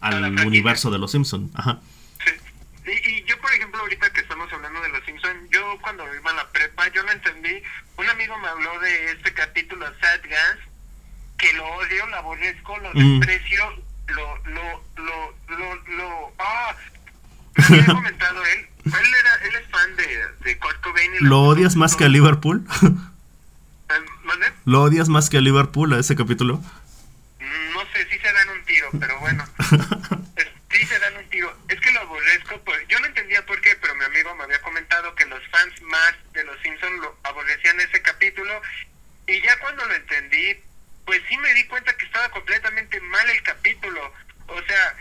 al 0.00 0.46
universo 0.46 0.92
de 0.92 0.98
los 0.98 1.10
Simpson. 1.10 1.50
Ajá. 1.54 1.80
Sí. 2.24 2.92
Y, 3.04 3.24
yo, 3.24 3.36
por 3.40 3.52
ejemplo, 3.52 3.80
ahorita 3.80 4.12
que 4.12 4.20
estamos 4.20 4.52
hablando 4.52 4.80
de 4.80 4.90
los 4.90 5.04
Simpsons, 5.04 5.50
yo 5.50 5.76
cuando 5.82 6.04
iba 6.14 6.30
a 6.30 6.34
la 6.34 6.46
prepa, 6.52 6.86
yo 6.92 7.02
no 7.02 7.10
entendí. 7.10 7.60
Un 7.96 8.08
amigo 8.08 8.38
me 8.38 8.46
habló 8.46 8.78
de 8.78 9.10
este 9.10 9.34
capítulo 9.34 9.86
Sad 10.00 10.20
Gas, 10.30 10.58
que 11.36 11.52
lo 11.54 11.66
odio, 11.66 12.06
lo 12.06 12.16
aborrezco, 12.16 12.78
lo 12.78 12.90
mm. 12.94 13.18
desprecio, 13.18 13.82
lo, 14.06 14.36
lo, 14.44 14.84
lo, 14.98 15.34
lo, 15.48 15.74
lo, 15.96 16.32
ah, 16.38 16.76
me 17.56 17.64
había 17.64 17.86
comentado 17.86 18.40
él. 18.44 18.68
Él, 18.84 18.92
era, 18.92 19.48
él 19.48 19.54
es 19.56 19.68
fan 19.68 19.96
de, 19.96 20.44
de 20.44 20.58
Kurt 20.58 20.80
Cobain. 20.80 21.10
Y 21.12 21.24
¿Lo 21.24 21.42
odias 21.42 21.74
más 21.74 21.96
que 21.96 22.04
a 22.04 22.08
Liverpool? 22.08 22.64
¿Lo 24.64 24.82
odias 24.82 25.08
más 25.08 25.30
que 25.30 25.38
a 25.38 25.40
Liverpool 25.40 25.92
a 25.92 25.98
ese 25.98 26.16
capítulo? 26.16 26.60
No 27.40 27.80
sé, 27.92 28.06
sí 28.10 28.18
se 28.18 28.32
dan 28.32 28.48
un 28.48 28.64
pero 28.98 29.20
bueno. 29.20 29.44
sí 30.70 30.86
se 30.86 30.98
dan 30.98 31.16
un 31.16 31.28
tiro. 31.28 31.56
Es 31.68 31.80
que 31.80 31.90
lo 31.92 32.00
aborrezco, 32.00 32.60
pues, 32.64 32.86
yo 32.88 32.98
no 33.00 33.06
entendía 33.06 33.44
por 33.46 33.60
qué, 33.60 33.76
pero 33.80 33.94
mi 33.94 34.04
amigo 34.04 34.34
me 34.34 34.44
había 34.44 34.60
comentado 34.62 35.14
que 35.14 35.26
los 35.26 35.40
fans 35.48 35.80
más 35.82 36.14
de 36.32 36.44
Los 36.44 36.60
Simpsons 36.62 37.00
lo 37.00 37.16
aborrecían 37.22 37.80
ese 37.80 38.02
capítulo. 38.02 38.60
Y 39.26 39.40
ya 39.40 39.58
cuando 39.60 39.84
lo 39.86 39.94
entendí, 39.94 40.56
pues 41.04 41.22
sí 41.28 41.36
me 41.38 41.54
di 41.54 41.64
cuenta 41.64 41.96
que 41.96 42.06
estaba 42.06 42.28
completamente 42.30 43.00
mal 43.00 43.28
el 43.30 43.42
capítulo. 43.42 44.12
O 44.48 44.62
sea, 44.62 44.96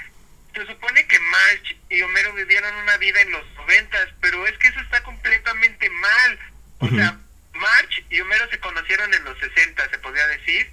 se 0.54 0.66
supone 0.66 1.06
que 1.08 1.20
Marge 1.20 1.78
y 1.90 2.02
Homero 2.02 2.34
vivieron 2.34 2.74
una 2.76 2.98
vida 2.98 3.22
en 3.22 3.32
los 3.32 3.46
noventas, 3.56 4.10
pero 4.22 4.48
es 4.48 4.58
que 4.58 4.68
eso 4.68 4.80
está 4.80 5.04
completamente 5.04 5.90
mal. 5.90 6.40
O 6.80 6.90
sea, 6.90 7.20
Marge 7.56 8.06
y 8.10 8.22
Homero 8.22 8.50
se 8.50 8.60
conocieron 8.60 9.14
en 9.14 9.24
los 9.24 9.38
60, 9.40 9.90
se 9.90 9.98
podría 10.00 10.28
decir. 10.28 10.72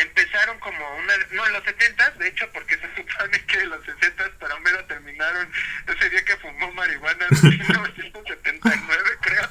Empezaron 0.00 0.58
como 0.58 0.78
una... 0.96 1.16
No, 1.32 1.46
en 1.46 1.52
los 1.52 1.62
70, 1.62 2.10
de 2.10 2.28
hecho, 2.28 2.50
porque 2.52 2.76
se 2.76 2.88
supone 2.96 3.44
que 3.46 3.60
en 3.60 3.70
los 3.70 3.84
60 3.84 4.30
para 4.40 4.54
Homero 4.56 4.84
terminaron 4.86 5.50
ese 5.86 6.10
día 6.10 6.24
que 6.24 6.36
fumó 6.38 6.72
marihuana 6.72 7.26
en 7.30 7.48
1979, 7.48 9.10
creo. 9.20 9.48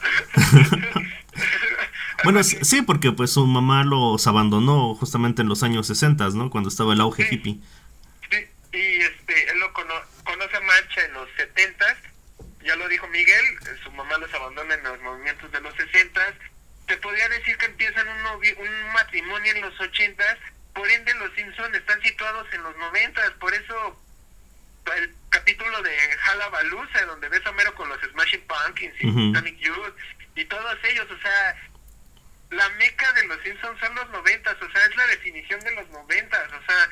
bueno, 2.23 2.43
sí, 2.43 2.81
porque 2.81 3.11
pues 3.13 3.31
su 3.31 3.45
mamá 3.45 3.83
los 3.85 4.27
abandonó 4.27 4.95
justamente 4.95 5.41
en 5.41 5.49
los 5.49 5.63
años 5.63 5.87
60, 5.87 6.29
¿no? 6.31 6.49
Cuando 6.49 6.69
estaba 6.69 6.93
el 6.93 7.01
auge 7.01 7.27
hippie. 7.31 7.59
Sí, 8.29 8.47
y 8.73 9.01
este, 9.01 9.51
él 9.51 9.59
lo 9.59 9.71
conoce 9.71 10.57
a 10.57 10.61
Marcha 10.61 11.05
en 11.05 11.13
los 11.13 11.29
70 11.37 11.85
ya 12.67 12.75
lo 12.75 12.87
dijo 12.89 13.07
Miguel, 13.07 13.45
su 13.81 13.91
mamá 13.93 14.17
los 14.17 14.31
abandona 14.33 14.75
en 14.75 14.83
los 14.83 14.99
movimientos 15.01 15.49
de 15.51 15.61
los 15.61 15.73
60 15.75 16.21
te 16.85 16.97
podría 16.97 17.27
decir 17.29 17.57
que 17.57 17.65
empiezan 17.65 18.07
un, 18.07 18.25
un 18.25 18.93
matrimonio 18.93 19.53
en 19.53 19.61
los 19.61 19.79
80 19.79 20.23
por 20.73 20.89
ende 20.89 21.13
los 21.15 21.33
Simpsons 21.33 21.75
están 21.75 22.01
situados 22.01 22.45
en 22.53 22.63
los 22.63 22.75
90 22.77 23.35
por 23.39 23.53
eso 23.53 24.03
el 24.95 25.13
capítulo 25.29 25.81
de 25.81 25.97
Halabalusa, 26.29 27.05
donde 27.07 27.27
ves 27.27 27.45
a 27.45 27.49
Homero 27.49 27.75
con 27.75 27.89
los 27.89 27.99
Smashing 27.99 28.47
Pumpkins 28.47 28.95
y 29.01 29.33
Sonic 29.33 29.57
Youth 29.57 29.95
y 30.35 30.45
todos 30.45 30.77
ellos, 30.83 31.07
o 31.11 31.19
sea, 31.19 31.55
la 32.51 32.69
meca 32.69 33.11
de 33.13 33.25
los 33.25 33.41
Simpsons 33.43 33.77
son 33.81 33.95
los 33.95 34.09
90, 34.09 34.49
o 34.49 34.71
sea, 34.71 34.85
es 34.85 34.95
la 34.95 35.07
definición 35.07 35.59
de 35.59 35.75
los 35.75 35.89
90, 35.89 36.37
o 36.37 36.65
sea, 36.65 36.89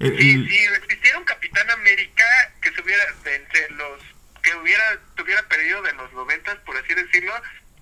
si, 0.00 0.48
si 0.48 0.64
existiera 0.64 1.18
un 1.18 1.24
Capitán 1.24 1.70
América 1.70 2.24
que 2.60 2.72
se 2.72 2.82
hubiera 2.82 3.04
entre 3.24 3.70
los 3.70 4.02
que 4.42 4.54
hubiera 4.56 4.98
tuviera 5.14 5.42
perdido 5.48 5.82
de 5.82 5.92
los 5.94 6.12
noventas, 6.12 6.56
por 6.58 6.76
así 6.76 6.94
decirlo, 6.94 7.32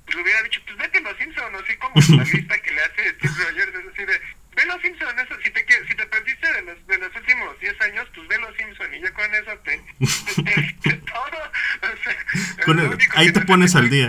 pues 0.05 0.17
hubiera 0.17 0.43
dicho, 0.43 0.61
pues 0.65 0.77
vete 0.79 1.01
los 1.01 1.17
Simpsons, 1.19 1.63
así 1.63 1.77
como 1.77 1.95
la 2.17 2.25
lista 2.25 2.59
que 2.59 2.71
le 2.73 2.83
hace 2.83 3.11
Steve 3.11 3.35
Rogers, 3.39 3.75
es 3.75 3.85
decir, 3.87 4.21
ve 4.57 4.65
los 4.67 4.83
Simpsons, 4.83 5.21
eso, 5.21 5.37
si 5.43 5.51
te 5.51 5.67
si 5.87 5.95
te 5.95 6.07
perdiste 6.07 6.53
de 6.53 6.63
los, 6.63 6.87
de 6.87 6.99
los 6.99 7.15
últimos 7.15 7.61
10 7.61 7.81
años, 7.81 8.09
pues 8.15 8.29
ve 8.29 8.39
los 8.39 8.57
Simpsons 8.57 8.95
y 8.95 9.01
ya 9.01 9.13
con 9.13 9.35
eso 9.35 9.59
te, 9.65 9.85
te, 10.83 10.93
todo, 10.95 11.51
ahí 13.15 13.33
te 13.33 13.41
pones 13.57 13.75
al 13.75 13.89
día. 13.89 14.09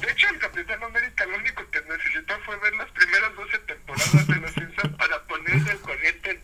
De 0.00 0.12
hecho, 0.12 0.28
el 0.28 0.38
Capitán 0.38 0.80
América 0.84 1.26
lo 1.26 1.38
único 1.38 1.68
que 1.70 1.80
necesitó 1.82 2.38
fue 2.44 2.56
ver 2.60 2.72
las 2.76 2.88
primeras 2.92 3.34
12 3.34 3.58
temporadas 3.58 4.26
de 4.28 4.36
Los 4.36 4.52
Simpsons 4.52 4.96
para 4.96 5.22
ponerse 5.24 5.70
al 5.72 5.80
corriente 5.80 6.30
en 6.30 6.42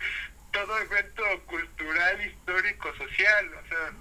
todo 0.50 0.78
evento 0.80 1.22
cultural, 1.46 2.26
histórico, 2.26 2.92
social, 2.96 3.50
o 3.54 3.68
sea 3.68 3.92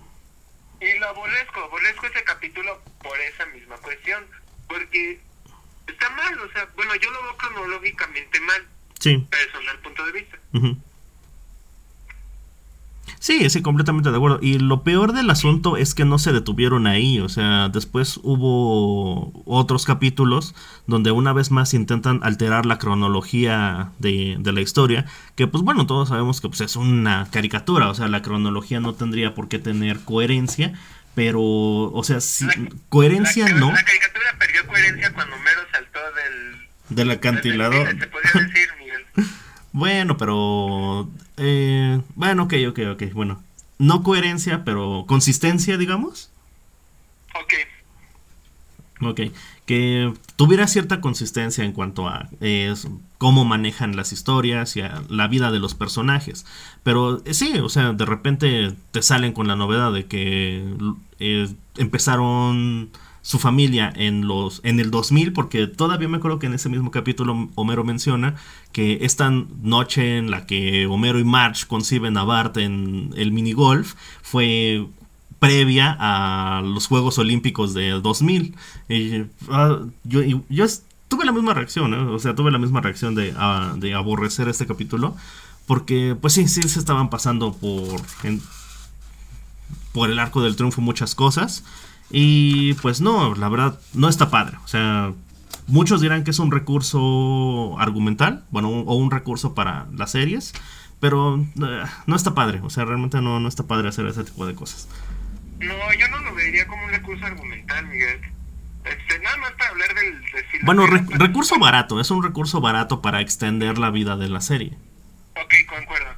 y 0.81 0.99
lo 0.99 1.07
aborrezco, 1.07 1.59
aborrezco 1.61 2.07
ese 2.07 2.23
capítulo 2.23 2.81
por 3.01 3.19
esa 3.21 3.45
misma 3.47 3.77
cuestión, 3.77 4.25
porque 4.67 5.19
está 5.87 6.09
mal, 6.09 6.39
o 6.39 6.51
sea, 6.51 6.67
bueno, 6.75 6.95
yo 6.95 7.11
lo 7.11 7.23
veo 7.23 7.37
cronológicamente 7.37 8.39
mal, 8.41 8.67
sí. 8.99 9.17
personal 9.29 9.79
punto 9.79 10.05
de 10.05 10.11
vista. 10.11 10.37
Sí, 13.25 13.49
sí, 13.49 13.63
completamente 13.63 14.11
de 14.11 14.17
acuerdo. 14.17 14.37
Y 14.39 14.59
lo 14.59 14.83
peor 14.83 15.11
del 15.11 15.31
asunto 15.31 15.77
es 15.77 15.95
que 15.95 16.05
no 16.05 16.19
se 16.19 16.31
detuvieron 16.31 16.85
ahí. 16.85 17.19
O 17.19 17.27
sea, 17.27 17.69
después 17.69 18.19
hubo 18.21 19.31
otros 19.45 19.85
capítulos 19.85 20.53
donde 20.85 21.09
una 21.09 21.33
vez 21.33 21.49
más 21.49 21.73
intentan 21.73 22.19
alterar 22.21 22.67
la 22.67 22.77
cronología 22.77 23.89
de, 23.97 24.37
la 24.43 24.61
historia. 24.61 25.07
Que 25.33 25.47
pues 25.47 25.63
bueno, 25.63 25.87
todos 25.87 26.09
sabemos 26.09 26.39
que 26.39 26.49
pues, 26.49 26.61
es 26.61 26.75
una 26.75 27.27
caricatura. 27.31 27.89
O 27.89 27.95
sea, 27.95 28.09
la 28.09 28.21
cronología 28.21 28.79
no 28.79 28.93
tendría 28.93 29.33
por 29.33 29.47
qué 29.47 29.57
tener 29.57 30.01
coherencia. 30.01 30.73
Pero, 31.15 31.41
o 31.41 32.03
sea, 32.03 32.21
si, 32.21 32.45
coherencia 32.89 33.49
no. 33.55 33.71
La 33.71 33.83
caricatura 33.83 34.35
perdió 34.37 34.67
coherencia 34.67 35.11
cuando 35.13 35.35
Mero 35.37 35.61
saltó 35.71 35.99
del... 36.13 36.95
Del 36.95 37.09
acantilado. 37.09 37.73
se 37.73 38.05
podría 38.05 38.45
decir, 38.45 38.67
Miguel. 38.77 39.03
Bueno, 39.71 40.15
pero... 40.15 41.09
Eh, 41.37 41.84
bueno, 42.35 42.43
ok, 42.43 42.53
ok, 42.69 42.79
ok. 42.93 43.13
Bueno, 43.13 43.41
no 43.77 44.03
coherencia, 44.03 44.63
pero 44.65 45.05
consistencia, 45.07 45.77
digamos. 45.77 46.31
Ok. 47.39 47.53
Ok, 49.01 49.21
que 49.65 50.13
tuviera 50.37 50.67
cierta 50.67 51.01
consistencia 51.01 51.65
en 51.65 51.73
cuanto 51.73 52.07
a 52.07 52.29
cómo 53.17 53.43
manejan 53.43 53.97
las 53.97 54.13
historias 54.13 54.77
y 54.77 54.81
a 54.81 55.03
la 55.09 55.27
vida 55.27 55.51
de 55.51 55.59
los 55.59 55.75
personajes. 55.75 56.45
Pero 56.83 57.21
eh, 57.25 57.33
sí, 57.33 57.59
o 57.59 57.67
sea, 57.67 57.91
de 57.91 58.05
repente 58.05 58.73
te 58.91 59.01
salen 59.01 59.33
con 59.33 59.47
la 59.47 59.57
novedad 59.57 59.91
de 59.91 60.05
que 60.05 60.63
eh, 61.19 61.53
empezaron 61.75 62.89
su 63.25 63.39
familia 63.39 63.91
en 63.95 64.27
los 64.27 64.61
en 64.63 64.79
el 64.79 64.91
2000 64.91 65.33
porque 65.33 65.65
todavía 65.65 66.07
me 66.07 66.17
acuerdo 66.17 66.37
que 66.37 66.45
en 66.45 66.53
ese 66.53 66.69
mismo 66.69 66.91
capítulo 66.91 67.49
Homero 67.55 67.83
menciona 67.83 68.35
que 68.71 68.99
esta 69.01 69.31
noche 69.31 70.19
en 70.19 70.29
la 70.29 70.45
que 70.45 70.85
Homero 70.85 71.17
y 71.17 71.23
Marge 71.23 71.65
conciben 71.65 72.17
a 72.17 72.23
Bart 72.23 72.55
en 72.57 73.09
el 73.17 73.31
minigolf 73.31 73.95
fue 74.21 74.85
previa 75.39 75.97
a 75.99 76.61
los 76.61 76.85
Juegos 76.85 77.17
Olímpicos 77.17 77.73
de 77.73 77.99
2000 77.99 78.55
y, 78.89 79.23
ah, 79.49 79.79
yo, 80.03 80.21
tuve 81.07 81.25
la 81.25 81.31
misma 81.31 81.55
reacción 81.55 81.95
o 81.95 82.19
sea 82.19 82.35
tuve 82.35 82.51
la 82.51 82.59
misma 82.59 82.81
reacción 82.81 83.15
de, 83.15 83.33
ah, 83.37 83.73
de 83.75 83.95
aborrecer 83.95 84.49
este 84.49 84.67
capítulo 84.67 85.15
porque 85.65 86.15
pues 86.21 86.33
sí 86.33 86.47
sí 86.47 86.69
se 86.69 86.77
estaban 86.77 87.09
pasando 87.09 87.53
por 87.53 87.99
por 89.93 90.11
el 90.11 90.19
arco 90.19 90.43
del 90.43 90.55
triunfo 90.55 90.81
muchas 90.81 91.15
cosas 91.15 91.63
y 92.09 92.73
pues 92.75 93.01
no, 93.01 93.35
la 93.35 93.49
verdad, 93.49 93.79
no 93.93 94.09
está 94.09 94.29
padre. 94.29 94.57
O 94.63 94.67
sea, 94.67 95.13
muchos 95.67 96.01
dirán 96.01 96.23
que 96.23 96.31
es 96.31 96.39
un 96.39 96.51
recurso 96.51 97.77
argumental, 97.79 98.43
bueno, 98.51 98.69
o 98.69 98.95
un 98.95 99.11
recurso 99.11 99.53
para 99.53 99.87
las 99.93 100.11
series, 100.11 100.53
pero 100.99 101.37
eh, 101.37 101.83
no 102.05 102.15
está 102.15 102.33
padre. 102.33 102.61
O 102.63 102.69
sea, 102.69 102.85
realmente 102.85 103.21
no, 103.21 103.39
no 103.39 103.47
está 103.47 103.63
padre 103.63 103.89
hacer 103.89 104.05
ese 104.07 104.23
tipo 104.23 104.45
de 104.45 104.55
cosas. 104.55 104.87
No, 105.59 105.73
yo 105.99 106.07
no 106.09 106.19
lo 106.19 106.35
vería 106.35 106.67
como 106.67 106.83
un 106.85 106.91
recurso 106.91 107.25
argumental, 107.25 107.87
Miguel. 107.87 108.21
Este, 108.83 109.19
nada 109.19 109.37
más 109.37 109.51
para 109.53 109.71
hablar 109.71 109.95
del... 109.95 110.21
bueno, 110.63 110.85
recurso 110.85 111.57
barato, 111.57 111.99
es 111.99 112.11
un 112.11 112.21
recurso 112.21 112.61
barato 112.61 113.01
para 113.01 113.19
extender 113.19 113.79
la 113.79 113.89
vida 113.89 114.15
de 114.15 114.29
la 114.29 114.41
serie. 114.41 114.77
Ok, 115.41 115.53
concuerdo. 115.67 116.09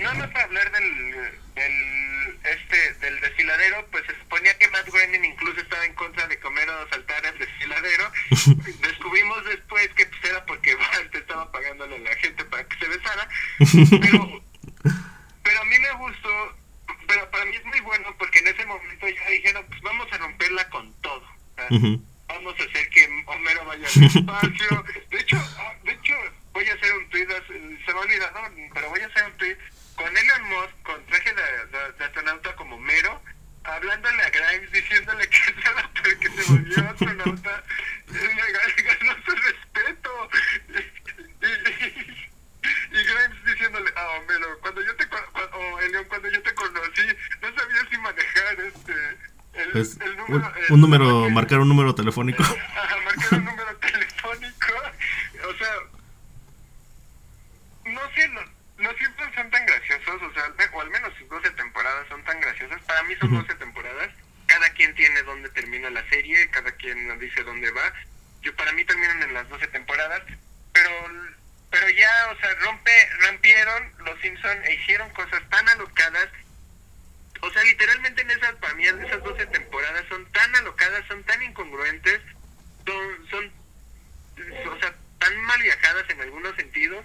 Nada 0.00 0.14
más 0.14 0.28
para 0.30 0.44
hablar 0.44 0.72
del, 0.72 1.14
del 1.54 2.07
este 2.50 2.94
del 2.94 3.20
desfiladero, 3.20 3.86
pues 3.90 4.04
se 4.06 4.18
suponía 4.18 4.56
que 4.58 4.68
Matt 4.68 4.88
Groening 4.88 5.24
incluso 5.24 5.60
estaba 5.60 5.84
en 5.84 5.94
contra 5.94 6.26
de 6.26 6.38
comer 6.40 6.68
o 6.68 6.88
saltar 6.88 7.24
el 7.26 7.38
desfiladero. 7.38 8.10
Descubrimos 8.80 9.44
después 9.44 9.88
que 9.94 10.06
pues, 10.06 10.24
era 10.24 10.44
porque 10.46 10.74
Bart 10.76 11.14
estaba 11.14 11.50
pagándole 11.52 11.96
a 11.96 12.00
la 12.00 12.14
gente 12.16 12.44
para 12.44 12.66
que 12.66 12.78
se 12.78 12.88
besara. 12.88 13.28
Pero, 14.00 14.42
pero 15.42 15.62
a 15.62 15.64
mí 15.64 15.78
me 15.78 15.92
gustó, 15.92 16.56
pero 17.06 17.30
para 17.30 17.44
mí 17.46 17.56
es 17.56 17.64
muy 17.64 17.80
bueno 17.80 18.14
porque 18.18 18.38
en 18.40 18.48
ese 18.48 18.66
momento 18.66 19.08
ya 19.08 19.30
dijeron, 19.30 19.64
pues 19.66 19.80
vamos 19.80 20.06
a 20.12 20.18
romperla 20.18 20.68
con 20.68 20.92
todo. 21.00 21.24
Vamos 22.28 22.54
a 22.60 22.62
hacer 22.62 22.88
que 22.90 23.24
Homero 23.26 23.64
vaya 23.64 23.86
al 23.88 24.04
espacio. 24.04 24.84
De 25.10 25.20
hecho, 25.20 25.36
ah, 25.58 25.74
de 25.84 25.92
hecho 25.92 26.14
voy 26.52 26.68
a 26.68 26.74
hacer 26.74 26.92
un 26.92 27.08
tweet, 27.08 27.26
se 27.46 27.92
me 27.92 27.98
ha 27.98 28.02
olvidado, 28.02 28.40
pero 28.74 28.90
voy 28.90 29.00
a 29.00 29.06
hacer 29.06 29.24
un 29.24 29.36
tweet 29.38 29.56
con 29.98 30.16
Elon 30.16 30.48
Musk 30.48 30.82
con 30.84 31.04
traje 31.06 31.34
de, 31.34 31.42
de, 31.98 32.04
astronauta 32.04 32.54
como 32.54 32.78
mero, 32.78 33.20
hablándole 33.64 34.22
a 34.22 34.30
Grimes 34.30 34.70
diciéndole 34.72 35.28
que, 35.28 35.38
es 36.08 36.14
que 36.16 36.30
se 36.30 36.52
volvió 36.52 36.88
astronauta, 36.88 37.64
le 38.06 38.82
ganó 38.82 39.16
su 39.24 39.34
respeto. 39.34 40.28
Y, 42.90 42.90
Grimes 42.90 43.44
diciéndole, 43.46 43.90
ah, 43.96 44.08
Homero, 44.18 44.58
cuando 44.60 44.82
yo 44.82 44.94
te, 44.96 45.06
o 45.52 45.78
Elion, 45.80 46.04
cuando 46.06 46.28
yo 46.28 46.42
te 46.42 46.52
conocí, 46.54 47.06
no 47.40 47.54
sabía 47.54 47.88
si 47.90 47.98
manejar 47.98 48.60
este... 48.60 48.92
El, 49.54 49.70
pues, 49.70 49.98
el 50.00 50.16
número, 50.16 50.52
un, 50.70 50.80
número, 50.80 51.30
marcar 51.30 51.60
un 51.60 51.68
número 51.68 51.94
telefónico. 51.94 52.42
marcar 53.04 53.38
un 53.38 53.44
número 53.44 53.76
telefónico. 53.76 54.72
O 55.48 55.54
sea, 55.54 55.74
no 57.86 58.00
sé, 58.14 58.28
no, 58.28 58.40
los 58.88 58.96
Simpsons 58.96 59.34
son 59.34 59.50
tan 59.50 59.66
graciosos, 59.66 60.22
o 60.22 60.32
sea, 60.32 60.50
o 60.72 60.80
al 60.80 60.90
menos 60.90 61.12
sus 61.18 61.28
12 61.28 61.50
temporadas 61.50 62.08
son 62.08 62.24
tan 62.24 62.40
graciosas. 62.40 62.80
Para 62.82 63.02
mí 63.02 63.14
son 63.20 63.34
12 63.34 63.54
temporadas. 63.56 64.10
Cada 64.46 64.70
quien 64.70 64.94
tiene 64.94 65.22
dónde 65.24 65.50
termina 65.50 65.90
la 65.90 66.08
serie, 66.08 66.48
cada 66.50 66.72
quien 66.72 67.06
nos 67.06 67.20
dice 67.20 67.44
dónde 67.44 67.70
va. 67.70 67.92
Yo 68.40 68.54
para 68.56 68.72
mí 68.72 68.82
terminan 68.86 69.22
en 69.22 69.34
las 69.34 69.46
12 69.50 69.66
temporadas, 69.68 70.22
pero 70.72 70.90
pero 71.70 71.90
ya, 71.90 72.32
o 72.32 72.40
sea, 72.40 72.54
rompe 72.60 73.10
rompieron 73.26 73.92
los 73.98 74.08
Los 74.08 74.20
Simpson 74.22 74.64
e 74.64 74.74
hicieron 74.74 75.10
cosas 75.10 75.42
tan 75.50 75.68
alocadas. 75.68 76.28
O 77.42 77.50
sea, 77.50 77.62
literalmente 77.64 78.22
en 78.22 78.30
esas, 78.30 78.54
para 78.54 78.72
mí, 78.72 78.86
esas 78.86 79.22
12 79.22 79.46
temporadas 79.48 80.06
son 80.08 80.24
tan 80.32 80.56
alocadas, 80.56 81.04
son 81.08 81.22
tan 81.24 81.42
incongruentes, 81.42 82.22
son, 82.86 83.28
son, 83.28 83.52
o 84.66 84.80
sea, 84.80 84.94
tan 85.18 85.36
mal 85.42 85.60
viajadas 85.60 86.08
en 86.08 86.22
algunos 86.22 86.56
sentidos, 86.56 87.04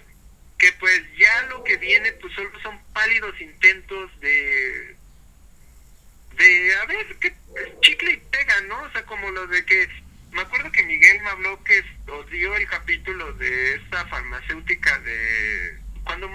que 0.58 0.72
pues 0.72 1.02
ya 1.18 1.42
lo 1.48 1.64
que 1.64 1.76
viene, 1.76 2.12
pues 2.12 2.32
solo 2.34 2.50
son 2.62 2.78
pálidos 2.92 3.40
intentos 3.40 4.10
de, 4.20 4.96
de, 6.36 6.74
a 6.76 6.86
ver, 6.86 7.16
que 7.18 7.34
chicle 7.80 8.12
y 8.12 8.16
pega, 8.30 8.60
¿no? 8.62 8.80
O 8.82 8.90
sea, 8.92 9.04
como 9.04 9.30
lo 9.30 9.46
de 9.46 9.64
que 9.64 9.88
me 10.34 10.42
acuerdo 10.42 10.70
que 10.72 10.82
Miguel 10.82 11.22
me 11.22 11.30
habló 11.30 11.62
que 11.62 11.84
dio 12.30 12.56
el 12.56 12.66
capítulo 12.66 13.32
de 13.34 13.76
esta 13.76 14.04
farmacéutica 14.06 14.98
de 15.00 15.78
cuando 16.02 16.28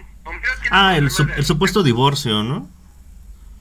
ah 0.71 0.95
el, 0.95 1.09
el 1.35 1.45
supuesto 1.45 1.83
divorcio 1.83 2.41
no 2.43 2.69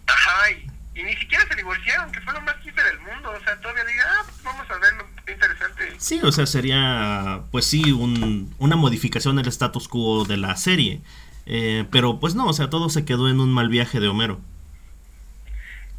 ajá 0.07 0.51
y, 0.53 1.03
ni 1.03 1.17
siquiera 1.17 1.47
se 1.49 1.57
divorciaron 1.57 2.13
que 2.13 2.21
fue 2.21 2.33
lo 2.33 2.41
más 2.43 2.61
triste 2.61 2.83
del 2.83 3.01
mundo 3.01 3.31
o 3.31 3.45
sea 3.45 3.61
todavía 3.61 3.85
diga 3.85 4.05
ah 4.09 4.25
pues 4.25 4.43
vamos 4.43 4.71
a 4.71 4.79
verlo 4.79 5.08
qué 5.29 5.35
interesante. 5.35 5.95
Sí 5.99 6.21
o 6.23 6.33
sea 6.33 6.47
sería 6.47 7.43
pues 7.51 7.67
sí 7.67 7.93
un, 7.93 8.55
una 8.59 8.77
modificación 8.77 9.37
del 9.37 9.49
status 9.49 9.89
quo 9.89 10.25
de 10.25 10.37
la 10.37 10.57
serie. 10.57 11.01
Eh, 11.47 11.85
pero 11.91 12.19
pues 12.19 12.35
no 12.35 12.47
o 12.47 12.53
sea 12.53 12.71
todo 12.71 12.89
se 12.89 13.05
quedó 13.05 13.29
en 13.29 13.41
un 13.41 13.53
mal 13.53 13.69
viaje 13.69 14.01
de 14.01 14.09
Homero. 14.09 14.41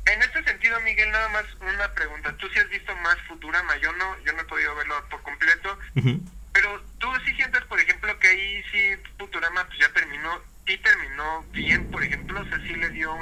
En 0.05 0.21
este 0.23 0.43
sentido, 0.43 0.79
Miguel, 0.81 1.11
nada 1.11 1.29
más 1.29 1.45
una 1.61 1.93
pregunta. 1.93 2.35
Tú 2.37 2.47
sí 2.51 2.57
has 2.59 2.69
visto 2.69 2.95
más 2.97 3.15
Futurama, 3.27 3.77
yo 3.77 3.91
no, 3.93 4.17
yo 4.25 4.33
no 4.33 4.41
he 4.41 4.45
podido 4.45 4.75
verlo 4.75 4.95
por 5.09 5.21
completo, 5.21 5.77
pero 6.51 6.81
tú 6.97 7.07
sí 7.25 7.35
sientes, 7.35 7.61
por 7.65 7.79
ejemplo, 7.79 8.17
que 8.17 8.27
ahí 8.27 8.63
sí 8.71 9.01
Futurama 9.19 9.67
pues 9.67 9.77
ya 9.79 9.93
terminó, 9.93 10.41
sí 10.65 10.77
terminó 10.79 11.45
bien, 11.51 11.91
por 11.91 12.03
ejemplo, 12.03 12.41
o 12.41 12.45
sea, 12.45 12.57
sí 12.61 12.73
le 12.73 12.89
dio 12.89 13.13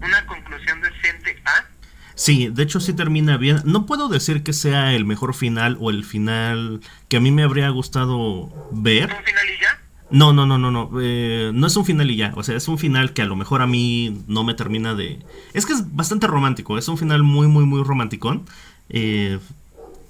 una 0.00 0.26
conclusión 0.26 0.80
decente 0.80 1.42
a... 1.44 1.66
Sí, 2.14 2.48
de 2.48 2.62
hecho 2.62 2.80
sí 2.80 2.92
termina 2.92 3.36
bien. 3.36 3.58
No 3.64 3.86
puedo 3.86 4.08
decir 4.08 4.42
que 4.42 4.52
sea 4.52 4.94
el 4.94 5.04
mejor 5.04 5.34
final 5.34 5.76
o 5.80 5.90
el 5.90 6.04
final 6.04 6.80
que 7.08 7.16
a 7.16 7.20
mí 7.20 7.30
me 7.30 7.42
habría 7.42 7.68
gustado 7.70 8.50
ver. 8.70 9.10
¿Un 9.10 9.24
final 9.24 9.46
y 9.46 9.60
ya? 9.62 9.82
No, 10.10 10.34
no, 10.34 10.44
no, 10.44 10.58
no, 10.58 10.70
no. 10.70 10.90
Eh, 11.00 11.50
no 11.54 11.66
es 11.66 11.76
un 11.76 11.86
final 11.86 12.10
y 12.10 12.16
ya. 12.16 12.32
O 12.36 12.42
sea, 12.42 12.54
es 12.54 12.68
un 12.68 12.78
final 12.78 13.14
que 13.14 13.22
a 13.22 13.24
lo 13.24 13.34
mejor 13.34 13.62
a 13.62 13.66
mí 13.66 14.22
no 14.26 14.44
me 14.44 14.54
termina 14.54 14.94
de. 14.94 15.20
Es 15.54 15.64
que 15.64 15.72
es 15.72 15.96
bastante 15.96 16.26
romántico. 16.26 16.76
Es 16.76 16.86
un 16.88 16.98
final 16.98 17.22
muy, 17.22 17.46
muy, 17.46 17.64
muy 17.64 17.82
romanticón. 17.82 18.44
Eh, 18.90 19.38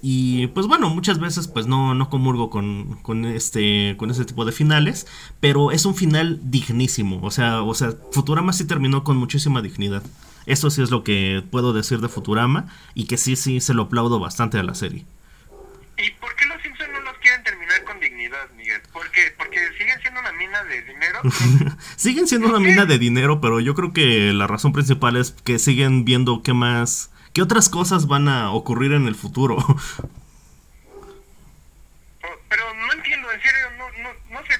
y 0.01 0.47
pues 0.47 0.67
bueno, 0.67 0.89
muchas 0.89 1.19
veces 1.19 1.47
pues 1.47 1.67
no, 1.67 1.95
no 1.95 2.09
comulgo 2.09 2.49
con, 2.49 2.97
con, 3.01 3.23
este, 3.23 3.95
con 3.95 4.11
ese 4.11 4.25
tipo 4.25 4.43
de 4.43 4.51
finales. 4.51 5.07
Pero 5.39 5.71
es 5.71 5.85
un 5.85 5.95
final 5.95 6.41
dignísimo. 6.43 7.21
O 7.23 7.31
sea, 7.31 7.63
o 7.63 7.73
sea, 7.73 7.93
Futurama 8.11 8.51
sí 8.51 8.65
terminó 8.65 9.05
con 9.05 9.15
muchísima 9.15 9.61
dignidad. 9.61 10.03
Eso 10.45 10.69
sí 10.69 10.81
es 10.81 10.91
lo 10.91 11.03
que 11.03 11.43
puedo 11.49 11.73
decir 11.73 11.99
de 11.99 12.09
Futurama. 12.09 12.67
Y 12.93 13.05
que 13.07 13.17
sí, 13.17 13.35
sí, 13.35 13.59
se 13.59 13.73
lo 13.73 13.83
aplaudo 13.83 14.19
bastante 14.19 14.57
a 14.57 14.63
la 14.63 14.75
serie. 14.75 15.05
¿Y 15.97 16.09
por 16.19 16.35
qué 16.35 16.45
los 16.47 16.61
Simpsons 16.61 16.89
no 16.91 17.01
los 17.01 17.17
quieren 17.19 17.43
terminar 17.43 17.83
con 17.83 17.99
dignidad, 17.99 18.49
Miguel? 18.57 18.81
¿Por 18.91 19.09
qué? 19.11 19.33
Porque 19.37 19.59
siguen 19.77 20.01
siendo 20.01 20.19
una 20.19 20.31
mina 20.33 20.63
de 20.63 20.81
dinero. 20.81 21.21
siguen 21.95 22.27
siendo 22.27 22.49
una 22.49 22.59
mina 22.59 22.85
de 22.85 22.97
dinero, 22.97 23.39
pero 23.41 23.59
yo 23.59 23.75
creo 23.75 23.93
que 23.93 24.33
la 24.33 24.47
razón 24.47 24.73
principal 24.73 25.17
es 25.17 25.31
que 25.31 25.59
siguen 25.59 26.03
viendo 26.03 26.41
qué 26.41 26.53
más, 26.53 27.11
qué 27.33 27.41
otras 27.41 27.69
cosas 27.69 28.07
van 28.07 28.27
a 28.27 28.51
ocurrir 28.51 28.93
en 28.93 29.07
el 29.07 29.15
futuro. 29.15 29.57
pero 32.49 32.73
no 32.73 32.93
entiendo, 32.93 33.31
en 33.31 33.41
serio, 33.41 33.67
no, 33.77 34.03
no, 34.03 34.09
no 34.31 34.45
sé, 34.47 34.59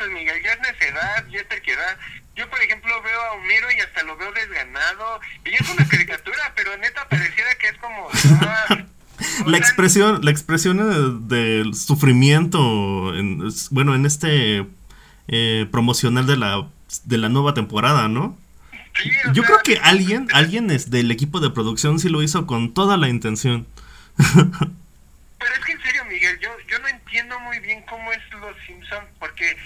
¿tú, 0.00 0.06
¿tú 0.06 0.08
qué 0.08 0.08
piensas, 0.08 0.08
Miguel? 0.10 0.42
¿Ya 0.42 0.52
es 0.52 0.60
necedad? 0.60 1.26
¿Ya 1.30 1.40
es 1.40 1.48
terquedad? 1.48 1.98
Yo, 2.36 2.48
por 2.48 2.60
ejemplo, 2.62 3.02
veo 3.02 3.20
a 3.20 3.32
Homero 3.32 3.70
y 3.70 3.80
hasta 3.80 4.02
lo 4.04 4.16
veo 4.16 4.32
desganado. 4.32 5.20
Y 5.44 5.54
es 5.54 5.68
una 5.70 5.86
caricatura, 5.88 6.52
pero 6.56 6.76
neta 6.78 7.08
pareciera 7.08 7.54
que 7.56 7.68
es 7.68 7.76
como... 7.78 8.08
la 9.46 9.58
expresión, 9.58 10.20
la 10.24 10.30
expresión 10.30 11.28
del 11.28 11.74
sufrimiento, 11.74 13.14
en, 13.14 13.42
bueno, 13.70 13.94
en 13.94 14.06
este 14.06 14.66
eh, 15.28 15.66
promocional 15.70 16.26
de 16.26 16.36
la, 16.36 16.68
de 17.04 17.18
la 17.18 17.28
nueva 17.28 17.54
temporada, 17.54 18.08
¿no? 18.08 18.38
Yo 19.32 19.44
creo 19.44 19.58
que 19.62 19.78
alguien, 19.78 20.28
alguien 20.32 20.70
es 20.70 20.90
del 20.90 21.10
equipo 21.10 21.40
de 21.40 21.50
producción 21.50 22.00
sí 22.00 22.08
lo 22.08 22.22
hizo 22.22 22.46
con 22.46 22.74
toda 22.74 22.96
la 22.96 23.08
intención. 23.08 23.66
Pero 24.16 25.54
es 25.54 25.64
que 25.64 25.72
en 25.72 25.82
serio, 25.82 26.04
Miguel, 26.06 26.38
yo, 26.40 26.50
yo 26.68 26.78
no 26.80 26.88
entiendo 26.88 27.38
muy 27.40 27.58
bien 27.60 27.82
cómo 27.88 28.12
es 28.12 28.20
Los 28.32 28.56
Simpsons, 28.66 29.06
porque 29.18 29.56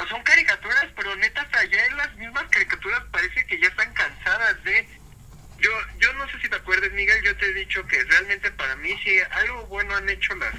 pues, 0.00 0.10
son 0.10 0.22
caricaturas, 0.22 0.86
pero 0.96 1.14
neta, 1.16 1.46
allá 1.52 1.86
en 1.86 1.96
las 1.96 2.14
mismas 2.16 2.44
caricaturas 2.50 3.02
parece 3.10 3.44
que 3.46 3.58
ya 3.60 3.68
están 3.68 3.92
cansadas 3.92 4.62
de 4.64 5.00
yo, 5.58 5.70
yo 5.98 6.12
no 6.14 6.26
sé 6.30 6.40
si 6.40 6.48
te 6.48 6.56
acuerdas, 6.56 6.90
Miguel, 6.92 7.22
yo 7.22 7.36
te 7.36 7.44
he 7.44 7.52
dicho 7.52 7.86
que 7.86 8.02
realmente 8.04 8.50
para 8.52 8.76
mí 8.76 8.98
sí 9.04 9.18
algo 9.30 9.66
bueno 9.66 9.94
han 9.94 10.08
hecho 10.08 10.34
las, 10.36 10.54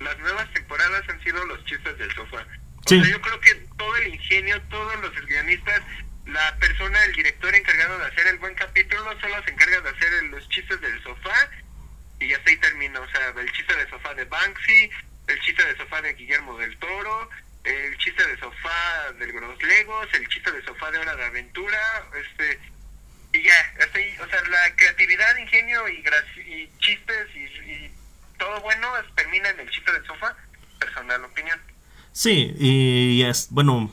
las 0.00 0.18
nuevas 0.20 0.50
temporadas 0.54 1.06
han 1.08 1.22
sido 1.22 1.44
los 1.44 1.62
chistes 1.66 1.98
del 1.98 2.10
sofá. 2.14 2.46
O 2.86 2.88
sea, 2.88 3.02
yo 3.02 3.20
creo 3.20 3.40
que 3.40 3.54
todo 3.76 3.96
el 3.96 4.14
ingenio, 4.14 4.60
todos 4.70 4.98
los 5.00 5.26
guionistas, 5.26 5.82
la 6.24 6.56
persona, 6.56 7.04
el 7.04 7.12
director 7.12 7.54
encargado 7.54 7.98
de 7.98 8.06
hacer 8.06 8.26
el 8.28 8.38
buen 8.38 8.54
capítulo, 8.54 9.04
solo 9.20 9.42
se 9.44 9.50
encarga 9.50 9.82
de 9.82 9.90
hacer 9.90 10.24
los 10.24 10.48
chistes 10.48 10.80
del 10.80 11.02
sofá 11.02 11.50
y 12.20 12.32
hasta 12.32 12.48
ahí 12.48 12.56
termina. 12.56 13.00
O 13.00 13.10
sea, 13.10 13.34
el 13.36 13.52
chiste 13.52 13.76
de 13.76 13.90
sofá 13.90 14.14
de 14.14 14.24
Banksy, 14.24 14.90
el 15.26 15.40
chiste 15.40 15.62
de 15.62 15.76
sofá 15.76 16.00
de 16.00 16.14
Guillermo 16.14 16.56
del 16.56 16.74
Toro, 16.78 17.28
el 17.68 17.98
chiste 17.98 18.26
de 18.26 18.38
sofá 18.38 19.12
de 19.18 19.26
Los 19.32 19.62
Legos, 19.62 20.08
el 20.14 20.28
chiste 20.28 20.50
de 20.50 20.62
sofá 20.62 20.90
de 20.90 20.98
Hora 20.98 21.16
de 21.16 21.24
Aventura, 21.24 21.78
este 22.18 22.58
y 23.32 23.42
ya, 23.42 23.74
o 24.22 24.26
sea, 24.28 24.42
la 24.48 24.74
creatividad, 24.76 25.36
ingenio 25.36 25.86
y, 25.88 26.02
y 26.50 26.70
chistes 26.78 27.28
y, 27.36 27.90
todo 28.38 28.60
bueno 28.60 28.86
termina 29.16 29.50
en 29.50 29.60
el 29.60 29.68
chiste 29.68 29.92
del 29.92 30.06
sofá, 30.06 30.36
personal 30.78 31.24
opinión. 31.24 31.58
Sí, 32.12 32.54
y 32.56 33.22
es, 33.22 33.48
bueno, 33.50 33.90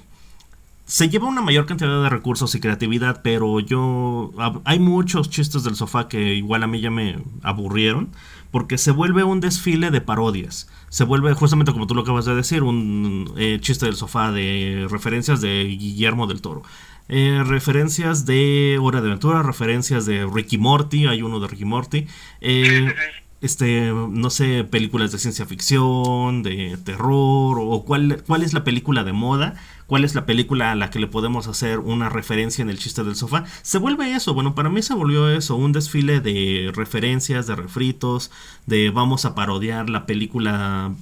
se 0.85 1.09
lleva 1.09 1.27
una 1.27 1.41
mayor 1.41 1.65
cantidad 1.65 2.03
de 2.03 2.09
recursos 2.09 2.53
y 2.53 2.59
creatividad, 2.59 3.21
pero 3.23 3.59
yo. 3.59 4.31
Hay 4.65 4.79
muchos 4.79 5.29
chistes 5.29 5.63
del 5.63 5.75
sofá 5.75 6.07
que 6.07 6.19
igual 6.35 6.63
a 6.63 6.67
mí 6.67 6.79
ya 6.79 6.91
me 6.91 7.17
aburrieron, 7.41 8.11
porque 8.51 8.77
se 8.77 8.91
vuelve 8.91 9.23
un 9.23 9.39
desfile 9.39 9.91
de 9.91 10.01
parodias. 10.01 10.69
Se 10.89 11.03
vuelve, 11.03 11.33
justamente 11.33 11.71
como 11.71 11.87
tú 11.87 11.95
lo 11.95 12.01
acabas 12.01 12.25
de 12.25 12.35
decir, 12.35 12.63
un 12.63 13.33
eh, 13.37 13.59
chiste 13.61 13.85
del 13.85 13.95
sofá 13.95 14.31
de 14.31 14.87
referencias 14.89 15.41
de 15.41 15.65
Guillermo 15.65 16.27
del 16.27 16.41
Toro. 16.41 16.63
Eh, 17.07 17.43
referencias 17.45 18.25
de 18.25 18.79
Hora 18.81 19.01
de 19.01 19.09
Aventura, 19.09 19.43
referencias 19.43 20.05
de 20.05 20.25
Ricky 20.25 20.57
Morty, 20.57 21.05
hay 21.05 21.21
uno 21.21 21.39
de 21.39 21.47
Ricky 21.47 21.65
Morty. 21.65 22.07
Eh, 22.41 22.93
este, 23.41 23.91
no 23.91 24.29
sé, 24.29 24.63
películas 24.63 25.11
de 25.11 25.19
ciencia 25.19 25.45
ficción, 25.45 26.41
de 26.41 26.77
terror, 26.83 27.59
o 27.59 27.83
cuál, 27.85 28.23
cuál 28.25 28.41
es 28.41 28.53
la 28.53 28.63
película 28.63 29.03
de 29.03 29.13
moda, 29.13 29.55
cuál 29.87 30.03
es 30.03 30.15
la 30.15 30.25
película 30.25 30.71
a 30.71 30.75
la 30.75 30.89
que 30.89 30.99
le 30.99 31.07
podemos 31.07 31.47
hacer 31.47 31.79
una 31.79 32.09
referencia 32.09 32.61
en 32.61 32.69
el 32.69 32.79
chiste 32.79 33.03
del 33.03 33.15
sofá. 33.15 33.45
Se 33.61 33.77
vuelve 33.77 34.13
eso, 34.13 34.33
bueno, 34.33 34.55
para 34.55 34.69
mí 34.69 34.81
se 34.81 34.93
volvió 34.93 35.29
eso, 35.29 35.55
un 35.55 35.71
desfile 35.71 36.21
de 36.21 36.71
referencias, 36.73 37.47
de 37.47 37.55
refritos, 37.55 38.31
de 38.65 38.89
vamos 38.89 39.25
a 39.25 39.35
parodiar 39.35 39.89
la 39.89 40.05
película, 40.05 40.93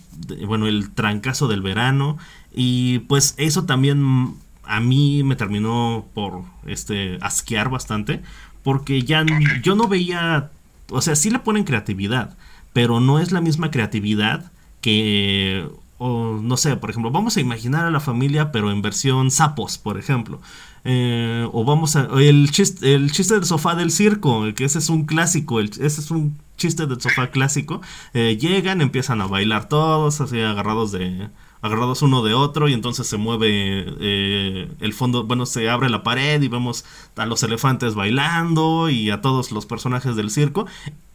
bueno, 0.45 0.67
el 0.67 0.91
trancazo 0.91 1.47
del 1.47 1.61
verano, 1.61 2.17
y 2.53 2.99
pues 2.99 3.35
eso 3.37 3.65
también 3.65 4.35
a 4.65 4.79
mí 4.79 5.23
me 5.23 5.35
terminó 5.35 6.05
por 6.13 6.43
este 6.65 7.17
asquear 7.21 7.69
bastante 7.69 8.21
porque 8.63 9.03
ya 9.03 9.25
yo 9.61 9.75
no 9.75 9.87
veía, 9.87 10.49
o 10.89 11.01
sea, 11.01 11.15
sí 11.15 11.29
le 11.29 11.39
ponen 11.39 11.65
creatividad, 11.65 12.35
pero 12.71 12.99
no 12.99 13.19
es 13.19 13.31
la 13.31 13.41
misma 13.41 13.71
creatividad 13.71 14.51
que 14.81 15.67
o 16.05 16.37
no 16.41 16.57
sé, 16.57 16.75
por 16.75 16.89
ejemplo, 16.89 17.11
vamos 17.11 17.37
a 17.37 17.39
imaginar 17.39 17.85
a 17.85 17.89
la 17.89 18.01
familia 18.01 18.51
pero 18.51 18.71
en 18.71 18.81
versión 18.81 19.31
sapos, 19.31 19.77
por 19.77 19.97
ejemplo. 19.97 20.41
Eh, 20.83 21.47
o 21.53 21.63
vamos 21.63 21.95
a 21.95 22.09
el 22.19 22.51
chiste, 22.51 22.93
el 22.93 23.09
chiste 23.13 23.35
del 23.35 23.45
sofá 23.45 23.73
del 23.75 23.89
circo, 23.89 24.43
que 24.53 24.65
ese 24.65 24.79
es 24.79 24.89
un 24.89 25.05
clásico, 25.05 25.61
ese 25.61 25.85
es 25.85 26.11
un 26.11 26.37
chiste 26.57 26.87
del 26.87 26.99
sofá 26.99 27.31
clásico. 27.31 27.81
Eh, 28.13 28.37
llegan, 28.37 28.81
empiezan 28.81 29.21
a 29.21 29.27
bailar 29.27 29.69
todos, 29.69 30.19
así 30.19 30.41
agarrados 30.41 30.91
de 30.91 31.29
agarrados 31.61 32.01
uno 32.01 32.21
de 32.21 32.33
otro 32.33 32.67
y 32.67 32.73
entonces 32.73 33.07
se 33.07 33.15
mueve 33.15 33.85
eh, 34.01 34.69
el 34.81 34.91
fondo, 34.91 35.23
bueno, 35.23 35.45
se 35.45 35.69
abre 35.69 35.89
la 35.89 36.03
pared 36.03 36.41
y 36.41 36.49
vemos 36.49 36.83
a 37.15 37.25
los 37.25 37.41
elefantes 37.43 37.95
bailando 37.95 38.89
y 38.89 39.09
a 39.09 39.21
todos 39.21 39.53
los 39.53 39.65
personajes 39.65 40.17
del 40.17 40.29
circo. 40.29 40.67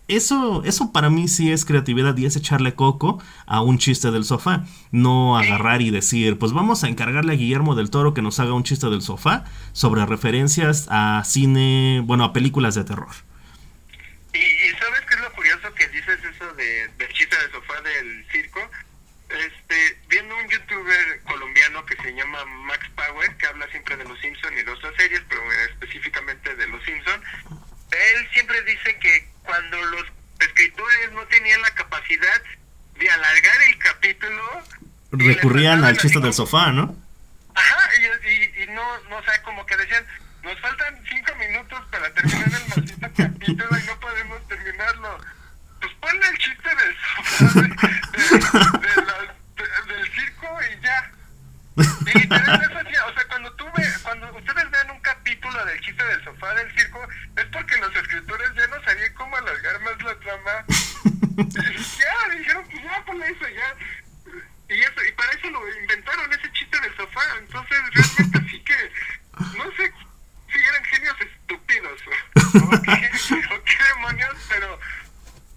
Eso, 0.09 0.62
eso 0.64 0.90
para 0.90 1.11
mí 1.11 1.29
sí 1.29 1.53
es 1.53 1.66
creatividad 1.66 2.16
y 2.16 2.25
es 2.25 2.35
echarle 2.35 2.75
coco 2.75 3.23
a 3.47 3.61
un 3.61 3.77
chiste 3.77 4.11
del 4.11 4.25
sofá. 4.25 4.64
No 4.90 5.37
agarrar 5.37 5.83
y 5.83 5.90
decir, 5.90 6.38
pues 6.38 6.55
vamos 6.55 6.83
a 6.83 6.88
encargarle 6.88 7.35
a 7.35 7.37
Guillermo 7.37 7.75
del 7.75 7.90
Toro 7.90 8.14
que 8.14 8.23
nos 8.23 8.40
haga 8.40 8.55
un 8.55 8.64
chiste 8.64 8.88
del 8.88 9.03
sofá 9.03 9.44
sobre 9.73 10.07
referencias 10.07 10.87
a 10.90 11.23
cine, 11.27 12.01
bueno, 12.05 12.25
a 12.25 12.33
películas 12.33 12.75
de 12.75 12.85
terror. 12.85 13.14
Y, 14.33 14.40
sabes 14.79 15.01
qué 15.07 15.14
es 15.14 15.21
lo 15.21 15.33
curioso 15.33 15.75
que 15.75 15.87
dices 15.88 16.18
eso 16.25 16.55
de, 16.55 16.88
del 16.97 17.12
chiste 17.12 17.37
del 17.37 17.53
sofá 17.53 17.79
del 17.83 18.27
circo. 18.33 18.61
Este, 19.29 20.01
viendo 20.09 20.35
un 20.38 20.49
youtuber 20.49 21.21
colombiano 21.25 21.85
que 21.85 21.97
se 21.97 22.14
llama 22.14 22.42
Max 22.47 22.88
Power, 22.97 23.37
que 23.37 23.47
habla 23.47 23.68
siempre 23.71 23.94
de 23.99 24.05
los 24.05 24.18
Simpsons 24.21 24.57
y 24.59 24.64
de 24.64 24.71
otras 24.71 24.94
series, 24.97 25.21
pero 25.29 25.42
eh, 25.42 25.66
específicamente 25.71 26.57
de 26.57 26.66
los 26.66 26.83
Simpsons 26.85 27.23
él 27.90 28.29
siempre 28.33 28.62
dice 28.62 28.96
que 28.98 29.29
cuando 29.42 29.81
los 29.83 30.05
escritores 30.40 31.12
no 31.12 31.27
tenían 31.27 31.61
la 31.62 31.70
capacidad 31.70 32.42
de 32.98 33.11
alargar 33.11 33.62
el 33.68 33.79
capítulo, 33.79 34.62
recurrían 35.12 35.85
al 35.85 35.96
chiste 35.96 36.20
del 36.20 36.33
sofá, 36.33 36.72
¿no? 36.72 36.96
Ajá, 37.55 37.90
y, 37.96 38.29
y, 38.29 38.62
y 38.62 38.66
no, 38.68 39.01
no 39.09 39.16
o 39.16 39.22
sea, 39.24 39.42
como 39.42 39.64
que 39.66 39.77
decían, 39.77 40.05
nos 40.42 40.59
faltan 40.61 41.03
cinco 41.09 41.35
minutos 41.37 41.81
para 41.90 42.12
terminar 42.14 42.48
el 42.48 42.68
maldito 42.68 43.09
capítulo 43.16 43.79
y 43.79 43.83
no 43.87 44.01
podemos 44.01 44.48
terminarlo. 44.48 45.18
Pues 45.81 45.92
ponle 46.01 46.29
el 46.29 46.38
chiste 46.38 46.68
del 46.68 46.96
sofá 46.96 47.61
de, 47.61 47.62
de, 49.57 49.94
del 49.94 50.12
circo 50.12 50.59
y 50.62 50.85
ya. 50.85 51.12
Y 51.79 52.27
o 52.27 53.14
sea, 53.14 53.17
del 55.64 55.81
chiste 55.81 56.05
del 56.05 56.25
sofá 56.25 56.55
del 56.55 56.75
circo, 56.75 57.07
es 57.37 57.44
porque 57.47 57.77
los 57.79 57.94
escritores 57.94 58.55
ya 58.55 58.66
no 58.68 58.83
sabían 58.85 59.14
cómo 59.14 59.37
alargar 59.37 59.81
más 59.81 60.03
la 60.03 60.18
trama. 60.18 60.64
ya, 61.99 62.37
dijeron, 62.37 62.64
pues 62.71 62.83
ya 62.83 63.05
ponle 63.05 63.29
eso, 63.29 63.49
ya 63.49 63.75
y 64.68 64.81
eso 64.81 65.05
y 65.05 65.12
para 65.12 65.33
eso 65.33 65.51
lo 65.51 65.81
inventaron 65.81 66.33
ese 66.33 66.53
chiste 66.53 66.79
del 66.81 66.94
sofá 66.97 67.23
entonces 67.38 67.79
realmente 67.90 68.51
sí 68.51 68.62
que 68.64 68.92
no 69.57 69.64
sé 69.73 69.92
si 70.53 70.59
eran 70.59 70.85
genios 70.85 71.16
estúpidos 71.21 72.01
o, 72.07 72.83
qué, 72.83 73.85
demonios 73.94 74.37
pero 74.49 74.79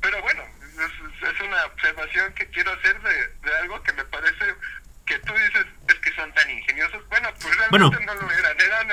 pero 0.02 0.22
bueno 0.22 0.44
es, 0.64 1.30
es, 1.30 1.42
una 1.42 1.66
observación 1.66 2.34
que 2.34 2.48
quiero 2.52 2.72
hacer 2.72 3.02
de, 3.02 3.28
de 3.50 3.58
algo 3.58 3.84
que 3.84 3.94
me 3.94 4.06
parece 4.06 4.56
que 5.06 5.20
tú 5.20 5.34
dices 5.34 5.66
es 5.66 5.81
que 6.12 6.22
son 6.22 6.32
tan 6.34 6.50
ingeniosos. 6.50 7.02
Bueno, 7.10 7.28
pues 7.42 7.56
realmente 7.58 8.06
no 8.06 8.14
lo 8.14 8.32
eran. 8.32 8.58
eran. 8.60 8.88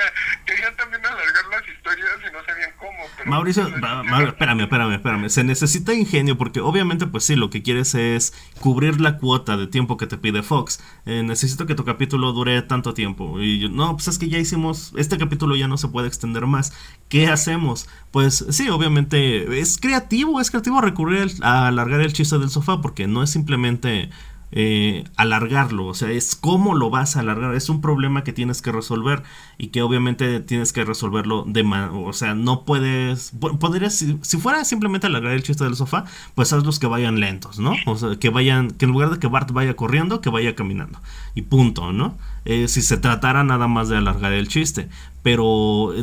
Querían 0.45 0.75
también 0.75 1.05
alargar 1.05 1.45
las 1.51 1.67
historias 1.67 2.09
y 2.27 2.31
no 2.31 2.43
sabían 2.45 2.71
cómo. 2.77 2.99
Mauricio, 3.25 3.67
espérame, 3.67 4.61
espérame, 4.61 4.93
espérame. 4.93 5.29
Se 5.29 5.43
necesita 5.43 5.93
ingenio 5.93 6.37
porque 6.37 6.59
obviamente, 6.61 7.07
pues 7.07 7.25
sí, 7.25 7.35
lo 7.35 7.49
que 7.49 7.61
quieres 7.61 7.95
es 7.95 8.33
cubrir 8.59 9.01
la 9.01 9.17
cuota 9.17 9.57
de 9.57 9.67
tiempo 9.67 9.97
que 9.97 10.07
te 10.07 10.17
pide 10.17 10.43
Fox. 10.43 10.81
Eh, 11.05 11.23
necesito 11.23 11.65
que 11.65 11.75
tu 11.75 11.85
capítulo 11.85 12.31
dure 12.31 12.61
tanto 12.61 12.93
tiempo. 12.93 13.39
Y 13.39 13.59
yo, 13.59 13.69
no, 13.69 13.95
pues 13.95 14.07
es 14.07 14.17
que 14.17 14.29
ya 14.29 14.37
hicimos, 14.37 14.93
este 14.97 15.17
capítulo 15.17 15.55
ya 15.55 15.67
no 15.67 15.77
se 15.77 15.87
puede 15.87 16.07
extender 16.07 16.45
más. 16.45 16.73
¿Qué 17.09 17.27
hacemos? 17.27 17.87
Pues 18.11 18.45
sí, 18.49 18.69
obviamente 18.69 19.59
es 19.59 19.77
creativo, 19.77 20.39
es 20.39 20.51
creativo 20.51 20.81
recurrir 20.81 21.31
a 21.41 21.67
alargar 21.67 22.01
el 22.01 22.13
chiste 22.13 22.37
del 22.37 22.49
sofá 22.49 22.81
porque 22.81 23.07
no 23.07 23.23
es 23.23 23.29
simplemente 23.29 24.09
eh, 24.51 25.03
alargarlo, 25.15 25.85
o 25.85 25.93
sea, 25.93 26.09
es 26.09 26.35
cómo 26.35 26.73
lo 26.73 26.89
vas 26.89 27.15
a 27.15 27.19
alargar, 27.19 27.53
es 27.53 27.69
un 27.69 27.81
problema 27.81 28.23
que 28.23 28.33
tienes 28.33 28.61
que 28.61 28.71
resolver 28.71 29.21
y 29.57 29.67
que 29.67 29.83
obviamente 29.83 30.39
tienes 30.39 30.73
que 30.73 30.83
resolverlo 30.85 31.43
de 31.47 31.61
o 31.93 32.13
sea, 32.13 32.33
no 32.33 32.65
puedes, 32.65 33.31
podrías, 33.59 33.93
si, 33.95 34.37
fuera 34.37 34.63
simplemente 34.63 35.07
alargar 35.07 35.33
el 35.33 35.43
chiste 35.43 35.63
del 35.63 35.75
sofá, 35.75 36.05
pues 36.33 36.51
hazlos 36.51 36.79
que 36.79 36.87
vayan 36.87 37.19
lentos, 37.19 37.59
¿no? 37.59 37.75
O 37.85 37.95
sea, 37.95 38.15
que 38.15 38.29
vayan, 38.29 38.71
que 38.71 38.85
en 38.85 38.91
lugar 38.91 39.11
de 39.11 39.19
que 39.19 39.27
Bart 39.27 39.51
vaya 39.51 39.75
corriendo, 39.75 40.21
que 40.21 40.29
vaya 40.29 40.55
caminando 40.55 40.99
y 41.35 41.43
punto, 41.43 41.93
¿no? 41.93 42.17
Eh, 42.45 42.67
si 42.67 42.81
se 42.81 42.97
tratara 42.97 43.43
nada 43.43 43.67
más 43.67 43.89
de 43.89 43.97
alargar 43.97 44.33
el 44.33 44.47
chiste, 44.47 44.89
pero... 45.21 45.93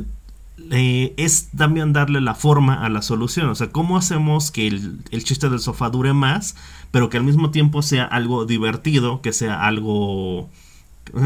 Eh, 0.70 1.14
es 1.16 1.50
también 1.56 1.92
darle 1.92 2.20
la 2.20 2.34
forma 2.34 2.84
a 2.84 2.88
la 2.88 3.02
solución. 3.02 3.48
O 3.48 3.54
sea, 3.54 3.70
¿cómo 3.70 3.96
hacemos 3.98 4.50
que 4.50 4.66
el, 4.66 5.24
chiste 5.24 5.48
del 5.48 5.60
sofá 5.60 5.90
dure 5.90 6.12
más 6.12 6.56
pero 6.96 7.10
que 7.10 7.18
al 7.18 7.24
mismo 7.24 7.50
tiempo 7.50 7.82
sea 7.82 8.06
algo 8.06 8.46
divertido, 8.46 9.20
que 9.20 9.34
sea 9.34 9.66
algo 9.66 10.48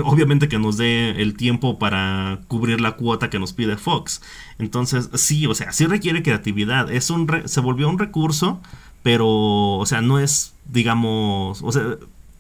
obviamente 0.05 0.49
que 0.49 0.59
nos 0.59 0.77
dé 0.77 1.23
el 1.23 1.37
tiempo 1.37 1.79
para 1.79 2.41
cubrir 2.49 2.81
la 2.81 2.97
cuota 2.97 3.31
que 3.31 3.39
nos 3.39 3.53
pide 3.53 3.77
Fox. 3.77 4.21
Entonces, 4.59 5.11
sí, 5.15 5.47
o 5.47 5.55
sea, 5.55 5.71
sí 5.71 5.87
requiere 5.87 6.25
creatividad. 6.25 6.91
Es 6.91 7.09
un 7.09 7.31
se 7.45 7.61
volvió 7.61 7.89
un 7.89 8.01
recurso, 8.01 8.61
pero, 9.05 9.29
o 9.29 9.87
sea, 9.87 10.01
no 10.01 10.19
es, 10.19 10.57
digamos, 10.65 11.63
o 11.63 11.71
sea, 11.71 11.85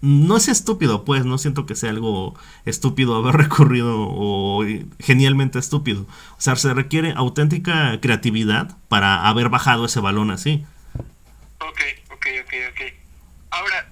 no 0.00 0.36
es 0.36 0.48
estúpido, 0.48 1.04
pues, 1.04 1.24
no 1.24 1.38
siento 1.38 1.66
que 1.66 1.76
sea 1.76 1.90
algo 1.90 2.34
estúpido 2.64 3.14
haber 3.14 3.36
recurrido 3.44 3.94
o 3.96 4.64
genialmente 4.98 5.60
estúpido. 5.60 6.00
O 6.36 6.40
sea, 6.40 6.56
se 6.56 6.74
requiere 6.74 7.12
auténtica 7.14 8.00
creatividad 8.00 8.76
para 8.88 9.28
haber 9.28 9.50
bajado 9.50 9.84
ese 9.84 10.00
balón 10.00 10.32
así. 10.32 10.64
Ok, 11.60 11.78
ok, 12.10 12.26
ok, 12.42 12.54
ok. 12.72 12.99
Ahora, 13.50 13.86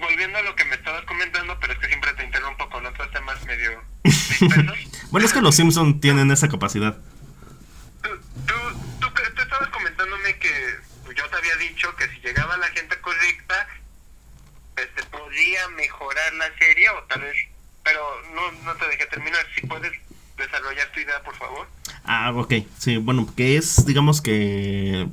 volviendo 0.00 0.38
a 0.38 0.42
lo 0.42 0.54
que 0.56 0.64
me 0.64 0.76
estabas 0.76 1.04
comentando, 1.04 1.58
pero 1.60 1.72
es 1.72 1.78
que 1.78 1.88
siempre 1.88 2.12
te 2.14 2.24
interrumpo 2.24 2.68
con 2.70 2.86
otros 2.86 3.10
temas 3.10 3.44
medio 3.44 3.82
bueno, 5.10 5.26
es 5.26 5.32
que 5.32 5.40
los 5.40 5.54
Simpsons 5.54 6.00
tienen 6.00 6.30
esa 6.30 6.48
capacidad. 6.48 6.96
Tú, 8.02 8.08
tú, 8.46 8.54
tú, 9.00 9.42
estabas 9.42 9.68
comentándome 9.68 10.36
que 10.38 10.50
yo 11.14 11.28
te 11.28 11.36
había 11.36 11.56
dicho 11.56 11.94
que 11.96 12.08
si 12.08 12.20
llegaba 12.20 12.56
la 12.56 12.68
gente 12.68 12.98
correcta, 13.00 13.68
este, 14.76 15.02
podría 15.04 15.68
mejorar 15.70 16.32
la 16.34 16.56
serie 16.58 16.88
o 16.90 17.02
tal 17.04 17.22
vez... 17.22 17.36
Pero 17.82 18.00
no, 18.34 18.52
no 18.64 18.74
te 18.76 18.88
dejé 18.88 19.06
terminar. 19.06 19.44
Si 19.54 19.66
puedes 19.66 19.92
desarrollar 20.36 20.90
tu 20.92 21.00
idea, 21.00 21.22
por 21.22 21.34
favor. 21.36 21.66
Ah, 22.04 22.30
ok. 22.34 22.54
Sí, 22.78 22.98
bueno, 22.98 23.26
que 23.34 23.56
es, 23.56 23.86
digamos 23.86 24.20
que 24.20 25.08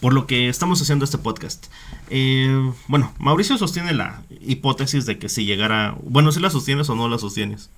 por 0.00 0.12
lo 0.12 0.26
que 0.26 0.48
estamos 0.48 0.80
haciendo 0.80 1.04
este 1.04 1.18
podcast. 1.18 1.66
Eh, 2.10 2.72
bueno, 2.86 3.14
Mauricio 3.18 3.56
sostiene 3.58 3.94
la 3.94 4.22
hipótesis 4.40 5.06
de 5.06 5.18
que 5.18 5.28
si 5.28 5.44
llegara, 5.44 5.94
bueno, 6.02 6.32
si 6.32 6.40
la 6.40 6.50
sostienes 6.50 6.88
o 6.88 6.94
no 6.94 7.08
la 7.08 7.18
sostienes. 7.18 7.70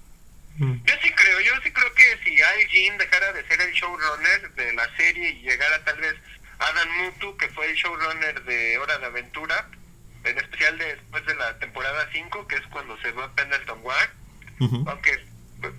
Mm. 0.56 0.74
Yo 0.84 0.94
sí 1.02 1.10
creo, 1.10 1.40
yo 1.40 1.52
sí 1.62 1.70
creo 1.70 1.94
que 1.94 2.18
si 2.24 2.42
Al 2.42 2.98
dejara 2.98 3.32
de 3.32 3.46
ser 3.46 3.60
el 3.60 3.72
showrunner 3.72 4.54
de 4.54 4.72
la 4.72 4.96
serie 4.96 5.30
y 5.30 5.42
llegara 5.42 5.84
tal 5.84 5.98
vez 5.98 6.14
Adam 6.58 6.88
Mutu, 6.98 7.36
que 7.36 7.48
fue 7.48 7.70
el 7.70 7.76
showrunner 7.76 8.44
de 8.44 8.78
Hora 8.78 8.98
de 8.98 9.06
Aventura, 9.06 9.68
en 10.24 10.38
especial 10.38 10.76
después 10.78 11.24
de 11.26 11.34
la 11.36 11.58
temporada 11.58 12.08
5, 12.12 12.46
que 12.48 12.56
es 12.56 12.66
cuando 12.70 13.00
se 13.00 13.12
va 13.12 13.32
Pendleton 13.34 13.78
Ward, 13.82 14.10
aunque, 14.86 15.24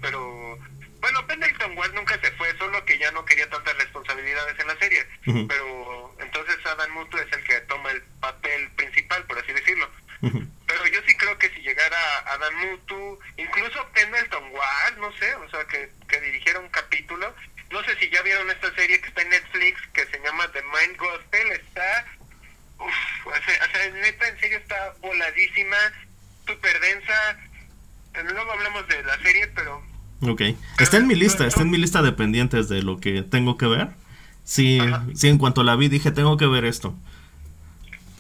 pero 0.02 0.58
bueno, 1.02 1.26
Pendleton 1.28 1.78
Ward 1.78 1.94
nunca 1.94 2.20
se 2.22 2.32
fue, 2.32 2.58
solo 2.58 2.84
que 2.86 2.98
ya 2.98 3.12
no 3.12 3.26
quería 3.26 3.50
tantas 3.50 3.78
responsabilidades 3.78 4.60
en 4.60 4.68
la 4.68 4.78
serie. 4.78 5.06
Pero 5.48 6.16
entonces 6.20 6.58
Adam 6.66 6.92
Mutu 6.94 7.18
es 7.18 7.32
el 7.32 7.44
que 7.44 7.60
toma 7.62 7.92
el 7.92 8.02
papel 8.20 8.70
principal, 8.72 9.24
por 9.26 9.38
así 9.38 9.52
decirlo. 9.54 9.90
Pero 10.22 10.88
yo 10.88 11.02
sí 11.08 11.16
creo 11.16 11.38
que 11.38 11.50
si 11.50 11.62
llegara 11.62 11.98
Adam 12.28 12.54
Mutu, 12.56 13.20
incluso 13.38 13.88
Pendleton 13.94 14.44
Ward, 14.52 14.98
no 14.98 15.12
sé, 15.14 15.34
o 15.36 15.50
sea, 15.50 15.66
que, 15.66 15.90
que 16.08 16.22
dirigiera 16.22 16.60
un 16.60 16.70
capítulo. 16.70 17.34
No 17.72 17.84
sé 17.84 17.96
si 18.00 18.10
ya 18.10 18.22
vieron 18.24 18.50
esta 18.50 18.74
serie 18.76 19.00
que 19.00 19.08
está 19.08 19.22
en 19.22 19.30
Netflix 19.30 19.80
que 19.94 20.06
se 20.08 20.20
llama 20.22 20.52
The 20.52 20.62
Mind 20.62 20.98
Gospel. 20.98 21.52
Está. 21.52 22.06
Uf, 22.80 23.28
o 23.28 23.32
sea, 23.32 23.90
neta, 23.92 24.28
en 24.28 24.40
serio 24.40 24.58
está 24.58 24.94
voladísima, 25.02 25.78
súper 26.48 26.80
densa. 26.80 27.40
Luego 28.24 28.52
hablamos 28.52 28.88
de 28.88 29.04
la 29.04 29.18
serie, 29.22 29.48
pero 29.48 29.84
Ok. 30.22 30.42
Está 30.80 30.98
en 30.98 31.08
mi 31.08 31.16
lista, 31.16 31.46
está 31.46 31.62
en 31.62 31.70
mi 31.70 31.78
lista 31.78 32.02
de 32.02 32.12
pendientes 32.12 32.68
de 32.68 32.82
lo 32.82 33.00
que 33.00 33.22
tengo 33.24 33.58
que 33.58 33.68
ver. 33.68 33.88
Sí, 34.44 34.80
sí, 35.16 35.30
en 35.30 35.38
cuanto 35.38 35.64
la 35.64 35.76
vi 35.76 35.88
dije, 35.88 36.12
tengo 36.12 36.36
que 36.36 36.48
ver 36.48 36.66
esto. 36.66 36.94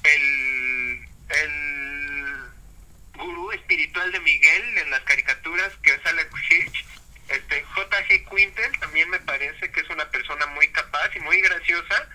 El, 0.03 0.99
el 1.29 2.35
gurú 3.17 3.51
espiritual 3.51 4.12
de 4.12 4.19
Miguel 4.19 4.77
en 4.77 4.91
las 4.91 5.01
caricaturas 5.01 5.71
que 5.81 5.91
es 5.91 6.05
Alex 6.05 6.29
Hitch, 6.49 6.85
este, 7.29 7.63
J.G. 7.63 8.29
Quintel 8.29 8.79
también 8.79 9.09
me 9.09 9.19
parece 9.19 9.71
que 9.71 9.81
es 9.81 9.89
una 9.89 10.09
persona 10.09 10.45
muy 10.47 10.67
capaz 10.69 11.09
y 11.15 11.19
muy 11.19 11.41
graciosa. 11.41 12.07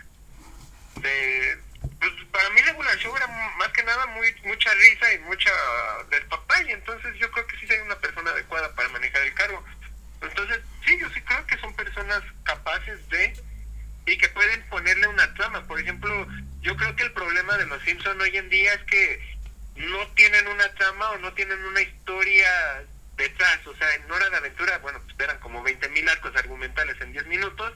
De, 1.01 1.59
pues 1.99 2.13
para 2.31 2.49
mí 2.51 2.61
Regular 2.63 2.97
Show 2.99 3.15
era 3.17 3.27
más 3.59 3.69
que 3.69 3.83
nada 3.83 4.07
muy 4.07 4.29
mucha 4.45 4.73
risa 4.75 5.13
y 5.13 5.19
mucha 5.21 5.51
y 6.67 6.73
entonces 6.73 7.15
yo 7.19 7.31
creo 7.31 7.47
que 7.47 7.59
sí 7.59 7.67
soy 7.67 7.79
una 7.79 7.97
persona 7.97 8.31
adecuada 8.31 8.75
para 8.75 8.89
manejar 8.91 9.23
el 9.23 9.35
cargo. 9.35 9.63
Entonces, 10.23 10.61
sí, 10.87 10.99
yo 10.99 11.09
sí 11.11 11.21
creo 11.21 11.47
que 11.47 11.59
son 11.59 11.75
personas 11.75 12.23
capaces 12.45 13.09
de 13.09 13.35
y 14.07 14.19
que 14.19 14.29
pueden 14.31 14.63
ponerle 14.69 15.07
una 15.09 15.33
trama. 15.35 15.67
Por 15.67 15.81
ejemplo, 15.81 16.27
yo 16.61 16.77
creo 16.77 16.95
que 16.97 17.05
el 17.05 17.13
problema 17.13 17.57
de 17.57 17.67
los 17.67 17.83
Simpson 17.83 18.21
hoy 18.21 18.37
en 18.37 18.49
día 18.51 18.73
es 18.75 18.83
que 18.85 19.37
no 19.77 20.07
tienen 20.09 20.47
una 20.49 20.69
trama 20.75 21.11
o 21.11 21.19
no 21.19 21.33
tienen 21.33 21.63
una 21.65 21.81
historia 21.81 22.85
detrás. 23.17 23.67
O 23.67 23.75
sea, 23.77 23.95
en 23.95 24.11
Hora 24.11 24.31
de 24.31 24.37
Aventura, 24.37 24.79
bueno, 24.79 25.01
pues 25.05 25.17
eran 25.19 25.39
como 25.41 25.65
20.000 25.65 26.11
arcos 26.11 26.37
argumentales 26.37 27.01
en 27.01 27.13
10 27.13 27.27
minutos, 27.27 27.73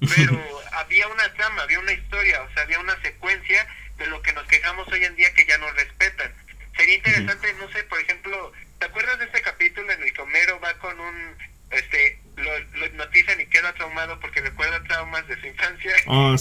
pero 0.00 0.62
había 0.72 1.08
una 1.08 1.32
trama, 1.34 1.62
había 1.62 1.78
una 1.78 1.92
historia, 1.92 2.42
o 2.42 2.52
sea, 2.52 2.62
había 2.62 2.80
una 2.80 3.00
secuencia 3.02 3.66
de 3.98 4.06
lo 4.08 4.20
que 4.22 4.32
nos 4.32 4.46
quejamos 4.46 4.86
hoy 4.88 5.04
en 5.04 5.16
día 5.16 5.32
que 5.34 5.46
ya 5.46 5.58
no 5.58 5.70
respetan. 5.72 6.34
Sería 6.76 6.96
interesante, 6.96 7.54
no 7.54 7.70
sé, 7.72 7.84
por 7.84 7.98
ejemplo, 8.00 8.52
¿te 8.78 8.86
acuerdas 8.86 9.18
de 9.18 9.24
este 9.24 9.40
capítulo 9.40 9.90
en 9.90 10.02
el 10.02 10.12
que 10.12 10.20
Homero 10.20 10.60
va 10.60 10.74
con 10.74 10.98
un 11.00 11.36
este 11.70 12.20
lo, 12.36 12.58
lo 12.78 12.86
hipnotizan 12.86 13.40
y 13.40 13.46
queda 13.46 13.72
traumado 13.72 14.20
porque 14.20 14.40
recuerda 14.40 14.82
traumas 14.84 15.26
de 15.26 15.40
su 15.40 15.46
infancia 15.46 15.92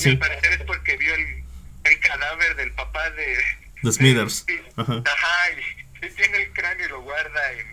y 0.06 0.10
al 0.10 0.18
parecer 0.20 0.52
es 0.54 0.62
porque 0.64 0.98
vio 0.98 1.14
el, 1.16 1.44
el 1.84 2.00
cadáver 2.00 2.56
del 2.56 2.72
papá 2.74 3.10
de, 3.12 3.38
de 3.82 3.92
Smithers. 3.92 4.46
Ajá, 4.78 5.04
ajá 5.06 5.52
y, 5.52 5.86
tiene 6.16 6.38
el 6.38 6.54
cráneo 6.54 6.86
y 6.86 6.90
lo 6.90 7.02
guarda 7.02 7.52
en, 7.54 7.68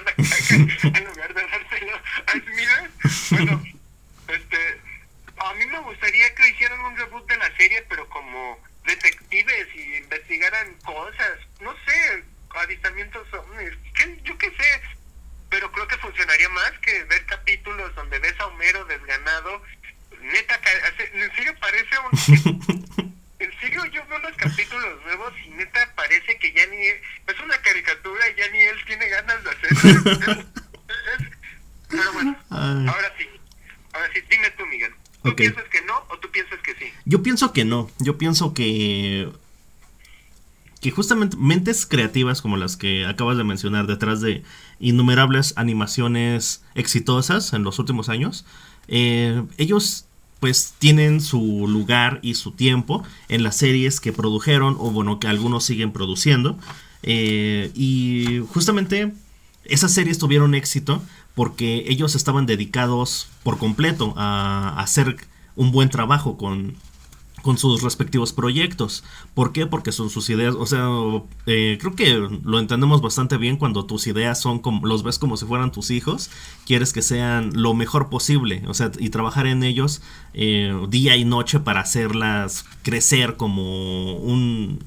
una 0.00 0.12
caja 0.12 0.54
en 0.54 1.04
lugar 1.04 1.34
de 1.34 1.42
dárselo 1.48 1.96
a 2.26 2.32
Smithers 2.32 3.30
bueno 3.30 3.64
este 4.28 4.80
a 5.38 5.54
mí 5.54 5.66
me 5.66 5.80
gustaría 5.80 6.32
que 6.36 6.48
hicieran 6.48 6.80
un 6.80 6.96
reboot 6.96 7.28
de 7.28 7.36
la 7.38 7.56
serie 7.56 7.84
pero 7.88 8.08
como 8.08 8.62
detectives 8.86 9.66
y 9.74 9.96
investigaran 9.96 10.74
cosas 10.84 11.38
no 11.60 11.74
sé 11.84 12.24
avistamientos 12.54 13.26
ovnis 13.34 13.72
en 23.38 23.60
serio, 23.60 23.84
yo 23.86 24.06
veo 24.06 24.18
los 24.20 24.36
capítulos 24.36 25.02
nuevos 25.02 25.32
y 25.44 25.50
neta 25.50 25.92
parece 25.96 26.36
que 26.38 26.52
ya 26.52 26.66
ni... 26.66 26.86
Es 26.86 27.40
una 27.42 27.60
caricatura 27.60 28.28
y 28.28 28.31
ya 28.42 28.52
ni 28.52 28.58
él 28.60 28.76
tiene 28.86 29.08
ganas 29.08 29.44
de 29.44 29.50
hacerlo. 29.50 30.44
pero 31.88 32.12
bueno, 32.12 32.36
ahora 32.50 33.12
sí. 33.18 33.26
Ahora 33.92 34.08
sí, 34.12 34.20
dime 34.30 34.50
tú, 34.56 34.66
Miguel. 34.66 34.92
¿Tú 35.22 35.36
piensas 35.36 35.64
que 35.64 35.82
no 35.82 36.04
o 36.10 36.18
tú 36.18 36.30
piensas 36.30 36.58
que 36.60 36.74
sí? 36.74 36.92
Yo 37.04 37.22
pienso 37.22 37.52
que 37.52 37.64
no. 37.64 37.90
Yo 37.98 38.18
pienso 38.18 38.54
que 38.54 39.30
que 40.80 40.90
justamente 40.90 41.36
mentes 41.36 41.86
creativas 41.86 42.42
como 42.42 42.56
las 42.56 42.76
que 42.76 43.06
acabas 43.06 43.36
de 43.36 43.44
mencionar 43.44 43.86
detrás 43.86 44.20
de 44.20 44.42
innumerables 44.80 45.54
animaciones 45.56 46.64
exitosas 46.74 47.52
en 47.52 47.62
los 47.62 47.78
últimos 47.78 48.08
años, 48.08 48.44
eh, 48.88 49.44
ellos 49.58 50.06
pues 50.40 50.74
tienen 50.80 51.20
su 51.20 51.68
lugar 51.68 52.18
y 52.20 52.34
su 52.34 52.50
tiempo 52.50 53.04
en 53.28 53.44
las 53.44 53.56
series 53.58 54.00
que 54.00 54.12
produjeron 54.12 54.74
o 54.76 54.90
bueno 54.90 55.20
que 55.20 55.28
algunos 55.28 55.62
siguen 55.62 55.92
produciendo 55.92 56.58
eh, 57.02 57.70
y 57.74 58.42
justamente 58.52 59.12
esas 59.64 59.92
series 59.92 60.18
tuvieron 60.18 60.54
éxito 60.54 61.02
porque 61.34 61.84
ellos 61.88 62.14
estaban 62.14 62.46
dedicados 62.46 63.28
por 63.42 63.58
completo 63.58 64.14
a 64.16 64.78
hacer 64.78 65.16
un 65.56 65.72
buen 65.72 65.88
trabajo 65.88 66.36
con, 66.36 66.76
con 67.42 67.58
sus 67.58 67.82
respectivos 67.82 68.32
proyectos. 68.32 69.04
¿Por 69.34 69.52
qué? 69.52 69.66
Porque 69.66 69.92
son 69.92 70.08
sus 70.08 70.30
ideas, 70.30 70.54
o 70.54 70.66
sea, 70.66 70.88
eh, 71.46 71.76
creo 71.80 71.94
que 71.94 72.40
lo 72.44 72.58
entendemos 72.58 73.02
bastante 73.02 73.36
bien 73.36 73.56
cuando 73.56 73.84
tus 73.84 74.06
ideas 74.06 74.40
son 74.40 74.60
como, 74.60 74.86
los 74.86 75.02
ves 75.02 75.18
como 75.18 75.36
si 75.36 75.44
fueran 75.44 75.72
tus 75.72 75.90
hijos, 75.90 76.30
quieres 76.66 76.92
que 76.92 77.02
sean 77.02 77.50
lo 77.54 77.74
mejor 77.74 78.08
posible, 78.08 78.62
o 78.68 78.74
sea, 78.74 78.90
y 78.98 79.10
trabajar 79.10 79.46
en 79.46 79.62
ellos 79.62 80.00
eh, 80.34 80.74
día 80.88 81.16
y 81.16 81.24
noche 81.24 81.60
para 81.60 81.80
hacerlas 81.80 82.64
crecer 82.82 83.36
como 83.36 84.14
un, 84.16 84.78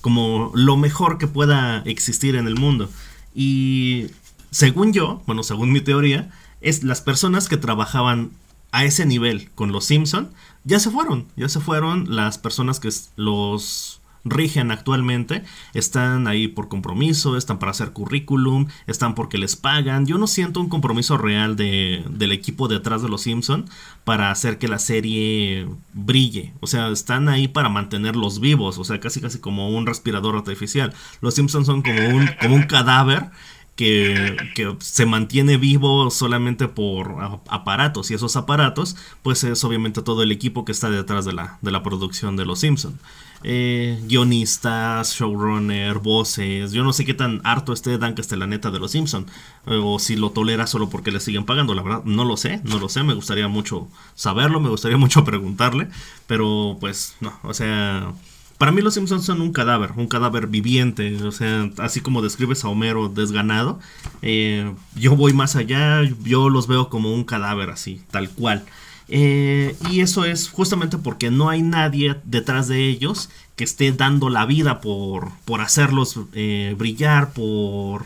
como 0.00 0.50
lo 0.54 0.76
mejor 0.76 1.18
que 1.18 1.26
pueda 1.26 1.82
existir 1.86 2.36
en 2.36 2.46
el 2.46 2.56
mundo. 2.56 2.88
Y 3.34 4.06
según 4.50 4.92
yo, 4.92 5.22
bueno, 5.26 5.42
según 5.42 5.72
mi 5.72 5.80
teoría, 5.80 6.30
es 6.60 6.82
las 6.82 7.00
personas 7.00 7.48
que 7.48 7.56
trabajaban 7.56 8.30
a 8.72 8.84
ese 8.84 9.06
nivel 9.06 9.50
con 9.54 9.72
los 9.72 9.84
Simpson 9.86 10.30
ya 10.64 10.78
se 10.78 10.90
fueron, 10.90 11.26
ya 11.36 11.48
se 11.48 11.60
fueron 11.60 12.14
las 12.14 12.36
personas 12.36 12.80
que 12.80 12.90
los 13.16 13.97
rigen 14.24 14.70
actualmente, 14.70 15.44
están 15.74 16.26
ahí 16.26 16.48
por 16.48 16.68
compromiso, 16.68 17.36
están 17.36 17.58
para 17.58 17.70
hacer 17.70 17.92
currículum, 17.92 18.66
están 18.86 19.14
porque 19.14 19.38
les 19.38 19.56
pagan. 19.56 20.06
Yo 20.06 20.18
no 20.18 20.26
siento 20.26 20.60
un 20.60 20.68
compromiso 20.68 21.18
real 21.18 21.56
de, 21.56 22.04
del 22.10 22.32
equipo 22.32 22.68
detrás 22.68 23.02
de 23.02 23.08
los 23.08 23.22
Simpson 23.22 23.66
para 24.04 24.30
hacer 24.30 24.58
que 24.58 24.68
la 24.68 24.78
serie 24.78 25.68
brille. 25.92 26.52
O 26.60 26.66
sea, 26.66 26.88
están 26.88 27.28
ahí 27.28 27.48
para 27.48 27.68
mantenerlos 27.68 28.40
vivos, 28.40 28.78
o 28.78 28.84
sea, 28.84 29.00
casi 29.00 29.20
casi 29.20 29.38
como 29.38 29.70
un 29.70 29.86
respirador 29.86 30.36
artificial. 30.36 30.92
Los 31.20 31.34
Simpsons 31.34 31.66
son 31.66 31.82
como 31.82 32.08
un, 32.08 32.30
como 32.40 32.54
un 32.54 32.62
cadáver 32.64 33.30
que, 33.78 34.76
se 34.80 35.06
mantiene 35.06 35.56
vivo 35.56 36.10
solamente 36.10 36.66
por 36.66 37.14
aparatos 37.48 38.10
y 38.10 38.14
esos 38.14 38.36
aparatos 38.36 38.96
pues 39.22 39.44
es 39.44 39.62
obviamente 39.62 40.02
todo 40.02 40.24
el 40.24 40.32
equipo 40.32 40.64
que 40.64 40.72
está 40.72 40.90
detrás 40.90 41.24
de 41.24 41.32
la, 41.32 41.58
de 41.62 41.70
la 41.70 41.84
producción 41.84 42.36
de 42.36 42.44
Los 42.44 42.58
Simpson 42.58 42.98
eh, 43.44 44.00
guionistas, 44.06 45.14
showrunner, 45.14 45.98
voces 45.98 46.72
yo 46.72 46.84
no 46.84 46.92
sé 46.92 47.04
qué 47.04 47.14
tan 47.14 47.40
harto 47.44 47.72
esté 47.72 47.98
Dan 47.98 48.14
neta 48.48 48.70
de 48.70 48.78
Los 48.78 48.92
Simpson 48.92 49.26
eh, 49.66 49.80
o 49.82 49.98
si 49.98 50.16
lo 50.16 50.30
tolera 50.30 50.66
solo 50.66 50.88
porque 50.88 51.10
le 51.10 51.20
siguen 51.20 51.44
pagando 51.44 51.74
la 51.74 51.82
verdad 51.82 52.02
no 52.04 52.24
lo 52.24 52.36
sé, 52.36 52.60
no 52.64 52.78
lo 52.78 52.88
sé 52.88 53.02
me 53.02 53.14
gustaría 53.14 53.48
mucho 53.48 53.88
saberlo, 54.14 54.60
me 54.60 54.68
gustaría 54.68 54.96
mucho 54.98 55.24
preguntarle 55.24 55.88
pero 56.26 56.76
pues 56.80 57.16
no, 57.20 57.32
o 57.42 57.54
sea 57.54 58.12
para 58.58 58.72
mí 58.72 58.82
los 58.82 58.94
Simpsons 58.94 59.24
son 59.24 59.40
un 59.40 59.52
cadáver, 59.52 59.92
un 59.96 60.08
cadáver 60.08 60.48
viviente, 60.48 61.22
o 61.22 61.30
sea, 61.30 61.70
así 61.78 62.00
como 62.00 62.22
describes 62.22 62.64
a 62.64 62.68
Homero 62.68 63.08
desganado, 63.08 63.78
eh, 64.20 64.74
yo 64.96 65.14
voy 65.14 65.32
más 65.32 65.54
allá, 65.54 66.02
yo 66.24 66.50
los 66.50 66.66
veo 66.66 66.90
como 66.90 67.14
un 67.14 67.22
cadáver 67.22 67.70
así, 67.70 68.02
tal 68.10 68.28
cual. 68.30 68.64
Eh, 69.08 69.74
y 69.90 70.00
eso 70.00 70.24
es 70.24 70.50
justamente 70.50 70.98
porque 70.98 71.30
no 71.30 71.48
hay 71.48 71.62
nadie 71.62 72.16
detrás 72.24 72.68
de 72.68 72.88
ellos 72.88 73.30
que 73.56 73.64
esté 73.64 73.90
dando 73.92 74.28
la 74.28 74.44
vida 74.44 74.80
por, 74.80 75.30
por 75.44 75.62
hacerlos 75.62 76.20
eh, 76.34 76.74
brillar, 76.78 77.32
por, 77.32 78.04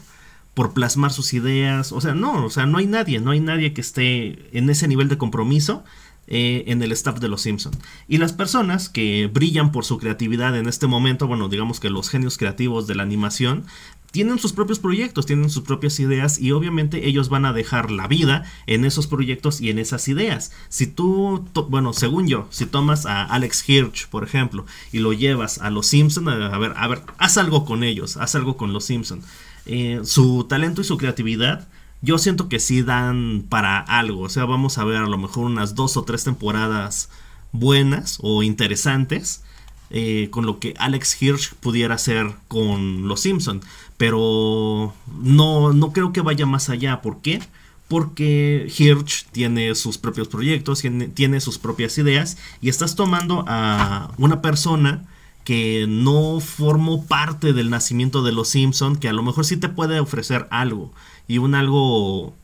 por 0.54 0.72
plasmar 0.72 1.12
sus 1.12 1.32
ideas. 1.34 1.92
O 1.92 2.00
sea, 2.00 2.14
no, 2.14 2.44
o 2.44 2.50
sea, 2.50 2.66
no 2.66 2.78
hay 2.78 2.86
nadie, 2.86 3.20
no 3.20 3.32
hay 3.32 3.40
nadie 3.40 3.72
que 3.72 3.80
esté 3.80 4.56
en 4.56 4.70
ese 4.70 4.88
nivel 4.88 5.08
de 5.08 5.18
compromiso 5.18 5.84
eh, 6.28 6.64
en 6.68 6.82
el 6.82 6.92
staff 6.92 7.18
de 7.18 7.28
Los 7.28 7.42
Simpson. 7.42 7.72
Y 8.08 8.18
las 8.18 8.32
personas 8.32 8.88
que 8.88 9.28
brillan 9.32 9.72
por 9.72 9.84
su 9.84 9.98
creatividad 9.98 10.56
en 10.56 10.68
este 10.68 10.86
momento, 10.86 11.26
bueno, 11.26 11.48
digamos 11.48 11.80
que 11.80 11.90
los 11.90 12.08
genios 12.08 12.38
creativos 12.38 12.86
de 12.86 12.94
la 12.94 13.02
animación, 13.02 13.64
tienen 14.12 14.38
sus 14.38 14.52
propios 14.52 14.78
proyectos, 14.78 15.26
tienen 15.26 15.50
sus 15.50 15.64
propias 15.64 15.98
ideas 15.98 16.38
y 16.38 16.52
obviamente 16.52 17.08
ellos 17.08 17.30
van 17.30 17.46
a 17.46 17.52
dejar 17.52 17.90
la 17.90 18.06
vida 18.06 18.44
en 18.66 18.84
esos 18.84 19.06
proyectos 19.06 19.60
y 19.60 19.70
en 19.70 19.78
esas 19.78 20.06
ideas. 20.06 20.52
Si 20.68 20.86
tú, 20.86 21.48
bueno, 21.68 21.92
según 21.94 22.28
yo, 22.28 22.46
si 22.50 22.66
tomas 22.66 23.06
a 23.06 23.24
Alex 23.24 23.68
Hirsch, 23.68 24.06
por 24.08 24.22
ejemplo, 24.22 24.66
y 24.92 24.98
lo 24.98 25.14
llevas 25.14 25.58
a 25.58 25.70
los 25.70 25.86
Simpson, 25.86 26.28
a 26.28 26.58
ver, 26.58 26.74
a 26.76 26.88
ver, 26.88 27.02
haz 27.16 27.38
algo 27.38 27.64
con 27.64 27.82
ellos, 27.82 28.18
haz 28.18 28.34
algo 28.34 28.56
con 28.56 28.72
los 28.74 28.84
Simpson. 28.84 29.22
Eh, 29.64 30.00
su 30.04 30.44
talento 30.44 30.82
y 30.82 30.84
su 30.84 30.98
creatividad 30.98 31.66
yo 32.02 32.18
siento 32.18 32.48
que 32.48 32.58
sí 32.58 32.82
dan 32.82 33.46
para 33.48 33.78
algo. 33.78 34.22
O 34.22 34.28
sea, 34.28 34.44
vamos 34.44 34.76
a 34.76 34.84
ver 34.84 34.98
a 34.98 35.08
lo 35.08 35.18
mejor 35.18 35.46
unas 35.46 35.74
dos 35.74 35.96
o 35.96 36.02
tres 36.02 36.24
temporadas 36.24 37.08
buenas 37.52 38.18
o 38.20 38.42
interesantes. 38.42 39.42
Eh, 39.94 40.28
con 40.30 40.46
lo 40.46 40.58
que 40.58 40.72
Alex 40.78 41.20
Hirsch 41.20 41.52
pudiera 41.56 41.96
hacer 41.96 42.32
con 42.48 43.06
Los 43.08 43.20
Simpson. 43.20 43.60
Pero 43.98 44.94
no, 45.20 45.72
no 45.74 45.92
creo 45.92 46.12
que 46.12 46.22
vaya 46.22 46.46
más 46.46 46.70
allá. 46.70 47.02
¿Por 47.02 47.20
qué? 47.20 47.40
Porque 47.88 48.72
Hirsch 48.78 49.26
tiene 49.32 49.74
sus 49.74 49.98
propios 49.98 50.28
proyectos, 50.28 50.80
tiene, 50.80 51.08
tiene 51.08 51.40
sus 51.40 51.58
propias 51.58 51.98
ideas. 51.98 52.38
Y 52.62 52.70
estás 52.70 52.96
tomando 52.96 53.44
a 53.46 54.10
una 54.16 54.40
persona 54.40 55.04
que 55.44 55.86
no 55.88 56.40
formó 56.40 57.04
parte 57.04 57.52
del 57.52 57.68
nacimiento 57.68 58.22
de 58.22 58.32
los 58.32 58.48
Simpson, 58.48 58.96
que 58.96 59.08
a 59.08 59.12
lo 59.12 59.22
mejor 59.22 59.44
sí 59.44 59.58
te 59.58 59.68
puede 59.68 60.00
ofrecer 60.00 60.48
algo 60.50 60.92
y 61.32 61.38
un 61.38 61.54
algo 61.54 62.36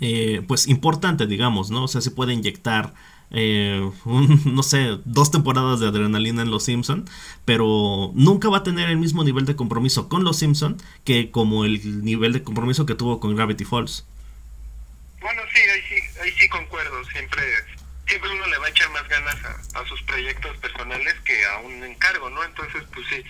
eh, 0.00 0.42
pues 0.48 0.66
importante, 0.66 1.26
digamos, 1.26 1.70
¿no? 1.70 1.84
O 1.84 1.88
sea, 1.88 2.00
se 2.00 2.10
puede 2.10 2.32
inyectar 2.32 2.94
eh, 3.30 3.90
no 4.46 4.62
sé, 4.62 4.98
dos 5.04 5.30
temporadas 5.30 5.80
de 5.80 5.88
adrenalina 5.88 6.40
en 6.40 6.50
Los 6.50 6.64
Simpson, 6.64 7.04
pero 7.44 8.10
nunca 8.14 8.48
va 8.48 8.58
a 8.58 8.62
tener 8.62 8.88
el 8.88 8.96
mismo 8.96 9.24
nivel 9.24 9.44
de 9.44 9.56
compromiso 9.56 10.08
con 10.08 10.24
Los 10.24 10.38
Simpson 10.38 10.78
que 11.04 11.30
como 11.30 11.66
el 11.66 12.02
nivel 12.02 12.32
de 12.32 12.42
compromiso 12.42 12.86
que 12.86 12.94
tuvo 12.94 13.20
con 13.20 13.36
Gravity 13.36 13.66
Falls. 13.66 14.06
Bueno, 15.20 15.42
sí, 15.52 15.60
ahí 15.60 15.82
sí, 15.86 16.18
ahí 16.22 16.32
sí 16.32 16.48
concuerdo, 16.48 17.04
siempre 17.12 17.42
siempre 18.06 18.30
uno 18.30 18.46
le 18.46 18.56
va 18.56 18.66
a 18.66 18.70
echar 18.70 18.88
más 18.90 19.06
ganas 19.06 19.36
a, 19.74 19.84
sus 19.84 20.02
proyectos 20.04 20.56
personales 20.58 21.14
que 21.26 21.44
a 21.44 21.58
un 21.58 21.84
encargo, 21.84 22.30
¿no? 22.30 22.42
Entonces, 22.42 22.82
pues 22.94 23.06
sí, 23.10 23.22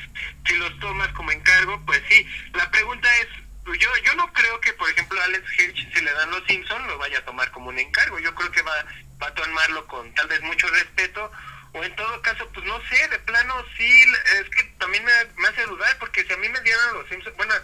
si 0.47 0.57
los 0.57 0.79
tomas 0.79 1.09
como 1.15 1.33
encargo, 1.33 1.83
pues 1.85 2.01
sí. 2.09 2.25
La 2.55 2.71
pregunta 2.71 3.09
es, 3.21 3.48
yo 3.75 3.89
yo 4.05 4.15
no 4.15 4.33
creo 4.33 4.61
que, 4.61 4.73
por 4.75 4.89
ejemplo, 4.91 5.21
Alex 5.23 5.45
Hirsch, 5.59 5.95
si 5.95 6.01
le 6.01 6.13
dan 6.13 6.31
los 6.31 6.45
Simpsons, 6.47 6.87
lo 6.87 6.99
vaya 6.99 7.19
a 7.19 7.25
tomar 7.25 7.51
como 7.51 7.69
un 7.69 7.79
encargo. 7.79 8.19
Yo 8.19 8.35
creo 8.35 8.51
que 8.51 8.63
va, 8.63 8.85
va 9.23 9.27
a 9.29 9.35
tomarlo 9.35 9.87
con 9.87 10.13
tal 10.15 10.29
vez 10.29 10.41
mucho 10.43 10.69
respeto, 10.69 11.31
o 11.73 11.85
en 11.85 11.95
todo 11.97 12.23
caso, 12.23 12.49
pues 12.53 12.65
no 12.67 12.81
sé, 12.89 13.09
de 13.09 13.19
plano 13.21 13.55
sí, 13.77 14.05
es 14.41 14.49
que 14.51 14.65
también 14.79 15.05
me, 15.05 15.13
me 15.37 15.49
hace 15.49 15.65
dudar, 15.67 15.97
porque 15.99 16.25
si 16.25 16.33
a 16.33 16.37
mí 16.37 16.49
me 16.49 16.61
dieran 16.61 16.95
los 16.95 17.09
Simpsons, 17.09 17.37
bueno, 17.37 17.55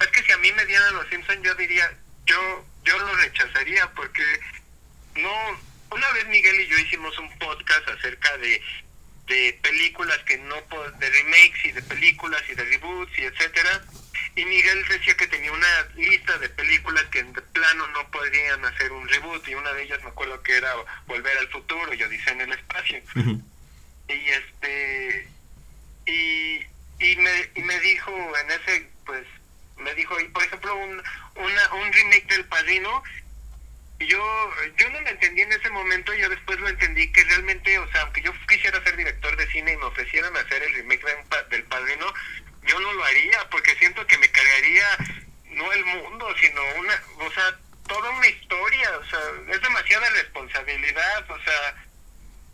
es 0.00 0.06
que 0.08 0.22
si 0.22 0.32
a 0.32 0.38
mí 0.38 0.52
me 0.52 0.66
dieran 0.66 0.94
los 0.94 1.08
Simpsons, 1.08 1.42
yo 1.42 1.54
diría, 1.54 1.92
yo 2.26 2.66
yo 2.84 2.98
lo 2.98 3.14
rechazaría, 3.14 3.88
porque 3.92 4.24
no 5.16 5.60
una 5.90 6.10
vez 6.12 6.26
Miguel 6.28 6.60
y 6.60 6.66
yo 6.68 6.78
hicimos 6.78 7.16
un 7.18 7.38
podcast 7.38 7.86
acerca 7.88 8.36
de, 8.38 8.62
de 9.26 9.58
películas 9.62 10.18
que 10.26 10.38
no, 10.38 10.56
de 10.98 11.10
remakes 11.10 11.64
y 11.64 11.72
de 11.72 11.82
películas 11.82 12.42
y 12.48 12.54
de 12.54 12.64
reboots 12.64 13.18
y 13.18 13.24
etcétera. 13.24 13.82
Y 14.34 14.44
Miguel 14.46 14.84
decía 14.88 15.14
que 15.14 15.26
tenía 15.26 15.52
una 15.52 15.88
lista 15.94 16.38
de 16.38 16.48
películas 16.48 17.04
que 17.10 17.22
de 17.22 17.42
plano 17.42 17.86
no 17.88 18.10
podrían 18.10 18.64
hacer 18.64 18.90
un 18.92 19.06
reboot 19.06 19.46
y 19.46 19.54
una 19.54 19.72
de 19.74 19.82
ellas 19.82 20.02
me 20.02 20.08
acuerdo 20.08 20.42
que 20.42 20.56
era 20.56 20.72
Volver 21.06 21.36
al 21.36 21.48
futuro 21.48 21.92
y 21.92 22.02
Odisea 22.02 22.32
en 22.32 22.40
el 22.40 22.52
espacio. 22.52 23.02
Y 24.08 24.28
este 24.28 25.28
y, 26.06 26.56
y 26.98 27.16
me 27.16 27.50
y 27.54 27.62
me 27.62 27.78
dijo 27.80 28.10
en 28.38 28.50
ese 28.50 28.90
pues 29.04 29.26
me 29.76 29.94
dijo 29.94 30.18
y 30.20 30.28
por 30.28 30.42
ejemplo 30.42 30.76
un 30.76 31.02
una, 31.36 31.74
un 31.74 31.92
remake 31.92 32.26
del 32.28 32.44
Padrino 32.46 33.02
yo 34.06 34.50
yo 34.78 34.90
no 34.90 35.00
lo 35.00 35.08
entendí 35.08 35.42
en 35.42 35.52
ese 35.52 35.70
momento, 35.70 36.14
yo 36.14 36.28
después 36.28 36.58
lo 36.58 36.68
entendí 36.68 37.10
que 37.12 37.24
realmente, 37.24 37.78
o 37.78 37.90
sea, 37.92 38.02
aunque 38.02 38.22
yo 38.22 38.32
quisiera 38.48 38.82
ser 38.82 38.96
director 38.96 39.36
de 39.36 39.46
cine 39.48 39.72
y 39.72 39.76
me 39.76 39.84
ofrecieran 39.84 40.36
hacer 40.36 40.62
el 40.62 40.74
remake 40.74 41.04
del 41.50 41.64
Padrino, 41.64 42.12
yo 42.64 42.80
no 42.80 42.92
lo 42.92 43.04
haría 43.04 43.48
porque 43.50 43.74
siento 43.76 44.06
que 44.06 44.18
me 44.18 44.30
cargaría 44.30 44.86
no 45.50 45.72
el 45.72 45.84
mundo, 45.84 46.34
sino 46.40 46.62
una, 46.78 47.02
o 47.18 47.30
sea, 47.32 47.58
toda 47.86 48.10
una 48.10 48.26
historia, 48.26 48.98
o 48.98 49.04
sea, 49.04 49.20
es 49.48 49.60
demasiada 49.60 50.08
responsabilidad, 50.10 51.30
o 51.30 51.42
sea, 51.42 51.86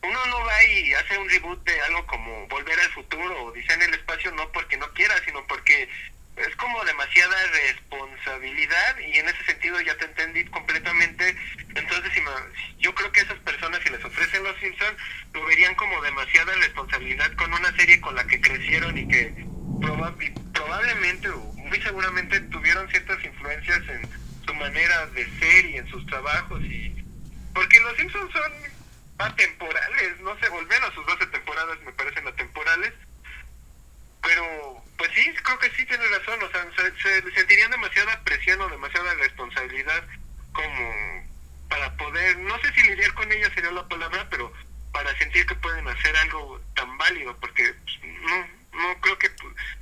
uno 0.02 0.26
no 0.26 0.44
va 0.44 0.64
y 0.64 0.94
hace 0.94 1.18
un 1.18 1.28
reboot 1.28 1.64
de 1.64 1.80
algo 1.82 2.06
como 2.06 2.46
Volver 2.48 2.78
al 2.78 2.92
Futuro 2.92 3.44
o 3.44 3.52
Diseña 3.52 3.84
el 3.84 3.94
Espacio, 3.94 4.30
no 4.32 4.50
porque 4.52 4.76
no 4.76 4.92
quiera, 4.92 5.14
sino 5.24 5.44
porque 5.46 5.88
es 6.36 6.56
como 6.56 6.84
demasiada 6.84 7.36
responsabilidad 7.46 8.98
y 8.98 9.18
en 9.18 9.28
ese 9.28 9.44
sentido 9.44 9.80
ya 9.80 9.96
te 9.96 10.04
entendí 10.04 10.44
completamente. 10.46 11.36
Entonces, 11.74 12.12
si 12.14 12.22
yo 12.78 12.94
creo 12.94 13.10
que 13.10 13.20
esas 13.20 13.38
personas, 13.40 13.80
si 13.82 13.90
les 13.90 14.04
ofrecen 14.04 14.44
los 14.44 14.56
Simpsons, 14.60 14.96
lo 15.34 15.44
verían 15.44 15.74
como 15.74 16.00
demasiada 16.00 16.54
responsabilidad 16.54 17.32
con 17.34 17.52
una 17.52 17.74
serie 17.76 18.00
con 18.00 18.14
la 18.14 18.24
que 18.26 18.40
crecieron 18.40 18.96
y 18.96 19.08
que 19.08 19.32
probablemente 19.80 21.28
o 21.28 21.52
muy 21.54 21.80
seguramente 21.80 22.40
tuvieron 22.40 22.88
ciertas 22.88 23.22
influencias 23.24 23.80
en 23.88 24.08
su 24.46 24.54
manera 24.54 25.06
de 25.08 25.24
ser 25.38 25.66
y 25.66 25.76
en 25.76 25.88
sus 25.88 26.04
trabajos. 26.06 26.62
y 26.64 26.94
Porque 27.54 27.80
los 27.80 27.96
Simpsons 27.96 28.32
son 28.32 28.52
atemporales, 29.18 30.20
no 30.20 30.38
sé, 30.38 30.48
volvieron 30.48 30.90
a 30.90 30.94
sus 30.94 31.06
12 31.06 31.26
temporadas, 31.26 31.78
me 31.84 31.92
parecen 31.92 32.26
atemporales. 32.26 32.92
Pero 34.22 34.82
pues 34.98 35.10
sí, 35.14 35.32
creo 35.44 35.58
que 35.58 35.70
sí 35.70 35.86
tiene 35.86 36.04
razón, 36.08 36.42
o 36.42 36.50
sea, 36.50 36.66
se, 37.02 37.32
sentirían 37.32 37.70
demasiada 37.70 38.20
presión 38.24 38.60
o 38.60 38.68
demasiada 38.68 39.14
responsabilidad 39.14 40.04
como 40.52 41.28
para 41.68 41.96
poder, 41.96 42.36
no 42.38 42.58
sé 42.60 42.72
si 42.72 42.82
lidiar 42.82 43.12
con 43.14 43.30
ella 43.30 43.48
sería 43.54 43.70
la 43.70 43.86
palabra, 43.86 44.26
pero 44.28 44.52
para 44.92 45.16
sentir 45.18 45.46
que 45.46 45.54
pueden 45.56 45.86
hacer 45.86 46.16
algo 46.16 46.60
tan 46.74 46.98
válido, 46.98 47.36
porque 47.38 47.72
pues, 47.84 47.98
no, 48.22 48.57
no 48.78 49.00
creo 49.00 49.18
que, 49.18 49.28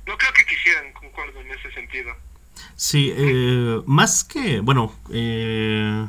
no 0.05 0.17
creo 0.17 0.33
que 0.33 0.45
quisieran, 0.45 0.91
concuerdo 0.93 1.39
en 1.41 1.51
ese 1.51 1.71
sentido. 1.71 2.11
Sí, 2.75 3.13
eh, 3.15 3.81
más 3.85 4.23
que, 4.23 4.59
bueno, 4.59 4.93
eh, 5.11 6.07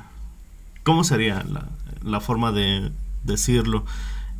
¿cómo 0.82 1.04
sería 1.04 1.44
la, 1.44 1.68
la 2.02 2.20
forma 2.20 2.52
de 2.52 2.90
decirlo? 3.22 3.84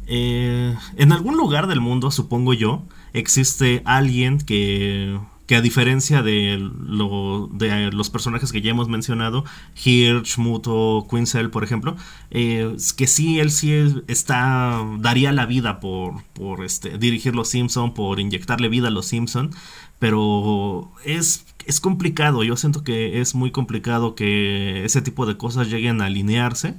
Eh, 0.07 0.75
en 0.97 1.13
algún 1.13 1.37
lugar 1.37 1.67
del 1.67 1.81
mundo, 1.81 2.11
supongo 2.11 2.55
yo, 2.55 2.83
existe 3.13 3.83
alguien 3.85 4.39
que, 4.39 5.19
que 5.49 5.57
a 5.57 5.63
diferencia 5.63 6.23
de, 6.23 6.59
lo, 6.87 7.49
de 7.51 7.91
los 7.91 8.11
personajes 8.11 8.53
que 8.53 8.61
ya 8.61 8.71
hemos 8.71 8.89
mencionado, 8.89 9.45
Hirsch, 9.83 10.37
Muto, 10.37 11.07
Quinzel, 11.11 11.49
por 11.49 11.65
ejemplo, 11.65 11.97
eh, 12.31 12.77
que 12.99 13.07
sí, 13.07 13.41
él 13.41 13.51
sí 13.51 13.73
está, 14.09 14.85
daría 14.99 15.33
la 15.33 15.47
vida 15.47 15.81
por, 15.81 16.23
este, 16.63 16.99
dirigir 16.99 17.35
Los 17.35 17.49
Simpson, 17.49 17.95
por 17.95 18.21
inyectarle 18.21 18.69
vida 18.69 18.89
a 18.89 18.91
Los 18.91 19.07
Simpson, 19.07 19.51
pero 19.99 20.93
es, 21.03 21.47
es 21.65 21.81
complicado, 21.81 22.45
yo 22.45 22.55
siento 22.59 22.85
que 22.85 23.23
es 23.23 23.35
muy 23.35 23.51
complicado 23.51 24.15
que 24.15 24.85
ese 24.85 25.01
tipo 25.01 25.25
de 25.25 25.39
cosas 25.39 25.71
lleguen 25.71 26.03
a 26.03 26.07
alinearse. 26.07 26.75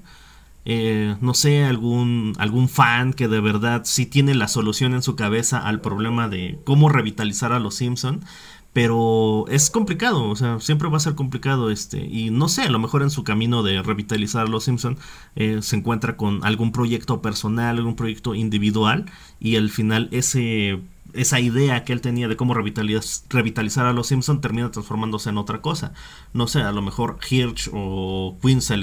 Eh, 0.66 1.16
no 1.22 1.34
sé, 1.34 1.64
algún, 1.64 2.34
algún 2.38 2.70
fan 2.70 3.14
que 3.14 3.28
de 3.28 3.40
verdad 3.40 3.84
sí 3.86 4.06
tiene 4.06 4.36
la 4.36 4.48
solución 4.48 4.94
en 4.94 5.02
su 5.02 5.16
cabeza 5.16 5.58
al 5.58 5.82
problema 5.82 6.28
de 6.28 6.60
cómo 6.66 6.90
revitalizar 6.90 7.54
a 7.54 7.60
los 7.60 7.76
Simpson. 7.76 8.24
Pero 8.72 9.46
es 9.50 9.72
complicado, 9.72 10.30
o 10.30 10.36
sea, 10.36 10.60
siempre 10.60 10.90
va 10.90 10.98
a 10.98 11.00
ser 11.00 11.16
complicado 11.16 11.72
este. 11.72 12.06
Y 12.06 12.30
no 12.30 12.48
sé, 12.50 12.64
a 12.64 12.70
lo 12.70 12.80
mejor 12.80 13.02
en 13.02 13.10
su 13.10 13.24
camino 13.24 13.64
de 13.64 13.82
revitalizar 13.82 14.46
a 14.46 14.50
los 14.50 14.66
Simpson 14.66 14.98
eh, 15.36 15.60
se 15.62 15.76
encuentra 15.76 16.18
con 16.18 16.46
algún 16.46 16.72
proyecto 16.72 17.22
personal, 17.22 17.78
algún 17.78 17.96
proyecto 17.96 18.36
individual. 18.36 19.06
Y 19.40 19.56
al 19.56 19.70
final 19.70 20.08
ese 20.12 20.80
esa 21.14 21.40
idea 21.40 21.84
que 21.84 21.94
él 21.94 22.02
tenía 22.02 22.28
de 22.28 22.36
cómo 22.36 22.54
revitalizar 22.54 23.86
a 23.86 23.94
los 23.94 24.08
Simpson 24.08 24.42
termina 24.42 24.72
transformándose 24.72 25.30
en 25.30 25.38
otra 25.38 25.62
cosa. 25.62 25.94
No 26.34 26.48
sé, 26.48 26.62
a 26.62 26.72
lo 26.72 26.82
mejor 26.82 27.18
Hirsch 27.30 27.70
o 27.74 28.38
Quinzel 28.42 28.82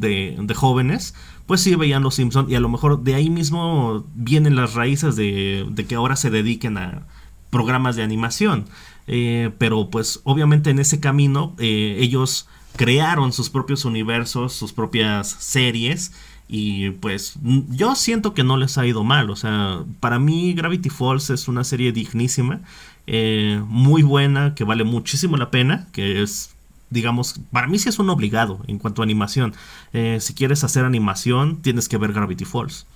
de, 0.00 0.36
de, 0.40 0.54
jóvenes, 0.54 1.14
pues 1.46 1.60
sí 1.60 1.74
veían 1.74 2.02
los 2.02 2.16
Simpson 2.16 2.50
y 2.50 2.54
a 2.54 2.60
lo 2.60 2.68
mejor 2.68 3.02
de 3.02 3.14
ahí 3.14 3.30
mismo 3.30 4.04
vienen 4.14 4.56
las 4.56 4.74
raíces 4.74 5.16
de, 5.16 5.66
de 5.70 5.86
que 5.86 5.94
ahora 5.94 6.16
se 6.16 6.30
dediquen 6.30 6.76
a 6.78 7.06
programas 7.50 7.96
de 7.96 8.02
animación. 8.02 8.66
Eh, 9.06 9.50
pero 9.58 9.90
pues 9.90 10.20
obviamente 10.24 10.70
en 10.70 10.78
ese 10.78 10.98
camino 10.98 11.54
eh, 11.58 11.96
ellos 12.00 12.48
crearon 12.76 13.32
sus 13.32 13.50
propios 13.50 13.84
universos, 13.84 14.52
sus 14.54 14.72
propias 14.72 15.28
series 15.28 16.12
y 16.48 16.90
pues 16.90 17.34
yo 17.42 17.94
siento 17.94 18.34
que 18.34 18.44
no 18.44 18.56
les 18.56 18.76
ha 18.78 18.86
ido 18.86 19.04
mal. 19.04 19.30
O 19.30 19.36
sea, 19.36 19.82
para 20.00 20.18
mí 20.18 20.54
Gravity 20.54 20.90
Falls 20.90 21.30
es 21.30 21.48
una 21.48 21.64
serie 21.64 21.92
dignísima, 21.92 22.60
eh, 23.06 23.60
muy 23.66 24.02
buena, 24.02 24.54
que 24.54 24.64
vale 24.64 24.84
muchísimo 24.84 25.36
la 25.36 25.50
pena, 25.50 25.86
que 25.92 26.22
es, 26.22 26.54
digamos, 26.90 27.40
para 27.52 27.66
mí 27.66 27.78
sí 27.78 27.88
es 27.88 27.98
un 27.98 28.10
obligado 28.10 28.62
en 28.66 28.78
cuanto 28.78 29.02
a 29.02 29.04
animación. 29.04 29.54
Eh, 29.92 30.18
si 30.20 30.34
quieres 30.34 30.64
hacer 30.64 30.84
animación, 30.84 31.62
tienes 31.62 31.88
que 31.88 31.96
ver 31.96 32.12
Gravity 32.12 32.44
Falls. 32.44 32.86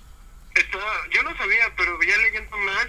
yo 1.11 1.23
no 1.23 1.35
sabía, 1.37 1.73
pero 1.75 1.97
ya 2.01 2.17
leyendo 2.17 2.57
más, 2.65 2.87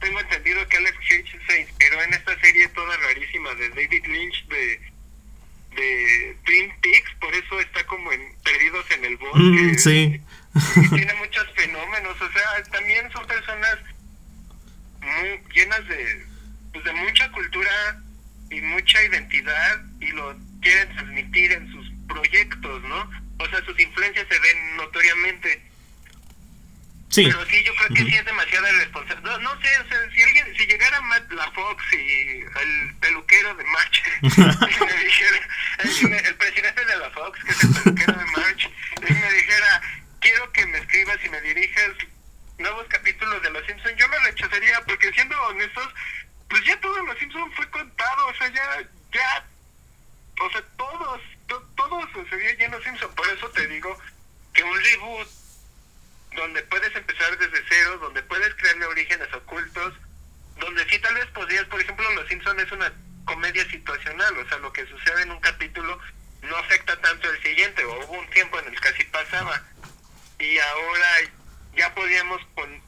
tengo 0.00 0.20
entendido 0.20 0.66
que 0.68 0.76
Alex 0.76 0.96
Hitch 1.10 1.46
se 1.46 1.60
inspiró 1.60 2.02
en 2.02 2.14
esta 2.14 2.38
serie 2.40 2.68
toda 2.68 2.96
rarísima 2.96 3.54
de 3.54 3.68
David 3.70 4.06
Lynch 4.06 4.46
de 4.48 4.90
de 5.76 6.36
Twin 6.44 6.72
Peaks, 6.80 7.10
por 7.20 7.34
eso 7.34 7.60
está 7.60 7.84
como 7.86 8.12
en 8.12 8.20
Perdidos 8.42 8.84
en 8.90 9.04
el 9.04 9.16
Bosque. 9.16 9.38
Mm, 9.38 9.74
sí. 9.78 10.20
tiene 10.94 11.14
muchos 11.14 11.46
fenómenos, 11.54 12.20
o 12.20 12.32
sea, 12.32 12.62
también 12.72 13.10
son 13.12 13.26
personas 13.26 13.78
muy 15.00 15.40
llenas 15.54 15.86
de, 15.88 16.26
pues 16.72 16.84
de 16.84 16.92
mucha 16.92 17.30
cultura 17.32 18.02
y 18.50 18.60
mucha 18.60 19.04
identidad 19.04 19.84
y 20.00 20.08
lo 20.08 20.36
quieren 20.60 20.94
transmitir 20.94 21.52
en 21.52 21.70
sus 21.72 21.90
proyectos, 22.08 22.82
¿no? 22.82 23.10
O 23.38 23.48
sea, 23.48 23.64
sus 23.64 23.78
influencias 23.78 24.26
se 24.28 24.38
ven 24.38 24.76
notoriamente. 24.76 25.69
Pero 27.14 27.44
sí, 27.46 27.64
yo 27.64 27.74
creo 27.74 27.88
que 27.88 28.04
sí 28.04 28.14
es 28.14 28.24
demasiada 28.24 28.70
responsabilidad. 28.70 29.38
No, 29.40 29.60
sé, 29.60 29.78
o 29.80 29.88
sea, 29.88 30.10
si 30.14 30.22
alguien, 30.22 30.56
si 30.56 30.66
llegara 30.66 31.00
Matt 31.00 31.32
La 31.32 31.50
Fox 31.50 31.82
y 31.92 32.40
el 32.40 32.94
peluquero 33.00 33.54
de 33.56 33.64
March, 33.64 34.02
me 34.22 35.04
dijera, 35.04 35.48
el, 35.78 36.36
presidente 36.36 36.84
de 36.84 36.96
La 36.98 37.10
Fox, 37.10 37.42
que 37.42 37.50
es 37.50 37.64
el 37.64 37.74
peluquero 37.74 38.12
de 38.12 38.24
March, 38.26 38.70
y 39.08 39.12
me 39.12 39.32
dijera, 39.32 39.82
quiero 40.20 40.52
que 40.52 40.66
me 40.66 40.78
escribas 40.78 41.18
y 41.24 41.28
me 41.30 41.40
dirijas 41.40 41.90
nuevos 42.58 42.86
capítulos 42.88 43.42
de 43.42 43.50
Los 43.50 43.66
Simpsons, 43.66 43.96
yo 43.96 44.08
me 44.08 44.18
rechazaría, 44.20 44.80
porque 44.82 45.10
siendo 45.12 45.42
honestos, 45.42 45.88
pues 46.48 46.64
ya 46.64 46.78
todo 46.80 47.04
Los 47.06 47.18
Simpsons 47.18 47.52
fue 47.56 47.68
contado, 47.70 48.28
o 48.28 48.34
sea, 48.34 48.48
ya, 48.52 48.88
ya, 49.12 49.46
o 50.40 50.50
sea, 50.50 50.62
todos, 50.76 51.20
todos 51.74 52.08
sucedía 52.12 52.54
ya 52.54 52.66
en 52.66 52.70
Los 52.70 52.84
Simpsons, 52.84 53.12
por 53.16 53.28
eso 53.28 53.50
te 53.50 53.66
digo 53.66 53.98
que 54.52 54.62
un 54.62 54.80
reboot 54.80 55.39
donde 56.36 56.62
puedes 56.64 56.94
empezar 56.94 57.36
desde 57.38 57.62
cero, 57.68 57.98
donde 57.98 58.22
puedes 58.22 58.54
crearle 58.54 58.86
orígenes 58.86 59.32
ocultos, 59.34 59.94
donde 60.58 60.88
sí 60.88 60.98
tal 60.98 61.14
vez 61.14 61.26
podrías, 61.26 61.64
por 61.66 61.80
ejemplo, 61.80 62.10
Los 62.12 62.28
Simpson 62.28 62.58
es 62.60 62.70
una 62.72 62.92
comedia 63.24 63.68
situacional, 63.70 64.36
o 64.38 64.48
sea, 64.48 64.58
lo 64.58 64.72
que 64.72 64.86
sucede 64.86 65.22
en 65.22 65.32
un 65.32 65.40
capítulo 65.40 65.98
no 66.42 66.56
afecta 66.56 67.00
tanto 67.00 67.30
el 67.30 67.42
siguiente, 67.42 67.84
o 67.84 68.04
hubo 68.04 68.18
un 68.18 68.30
tiempo 68.30 68.58
en 68.58 68.68
el 68.68 68.80
que 68.80 68.88
así 68.88 69.04
pasaba, 69.04 69.62
y 70.38 70.58
ahora 70.58 71.08
ya 71.76 71.94
podíamos 71.94 72.40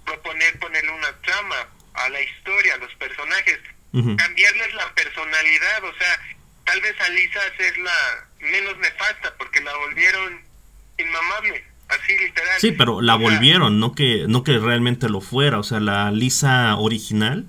proponer 0.05 0.59
ponerle 0.59 0.91
una 0.91 1.21
trama 1.23 1.69
a 1.95 2.09
la 2.09 2.21
historia, 2.21 2.75
a 2.75 2.79
los 2.79 2.95
personajes, 2.95 3.61
cambiarles 3.93 4.75
la 4.75 4.95
personalidad, 4.95 5.85
o 5.85 5.95
sea, 5.99 6.21
tal 6.65 6.81
vez 6.81 6.99
a 7.01 7.09
Lisa 7.11 7.41
hacerla 7.53 8.29
menos 8.41 8.79
nefasta, 8.79 9.35
porque 9.37 9.61
la 9.61 9.75
volvieron 9.77 10.43
inmamable 10.97 11.72
Así 11.93 12.13
literal. 12.19 12.55
Sí, 12.59 12.73
pero 12.73 13.01
la 13.01 13.17
volvieron, 13.17 13.79
no 13.79 13.93
que, 13.93 14.27
no 14.29 14.45
que 14.45 14.59
realmente 14.59 15.09
lo 15.09 15.21
fuera. 15.21 15.59
O 15.59 15.63
sea, 15.63 15.81
la 15.81 16.11
Lisa 16.11 16.77
original 16.77 17.47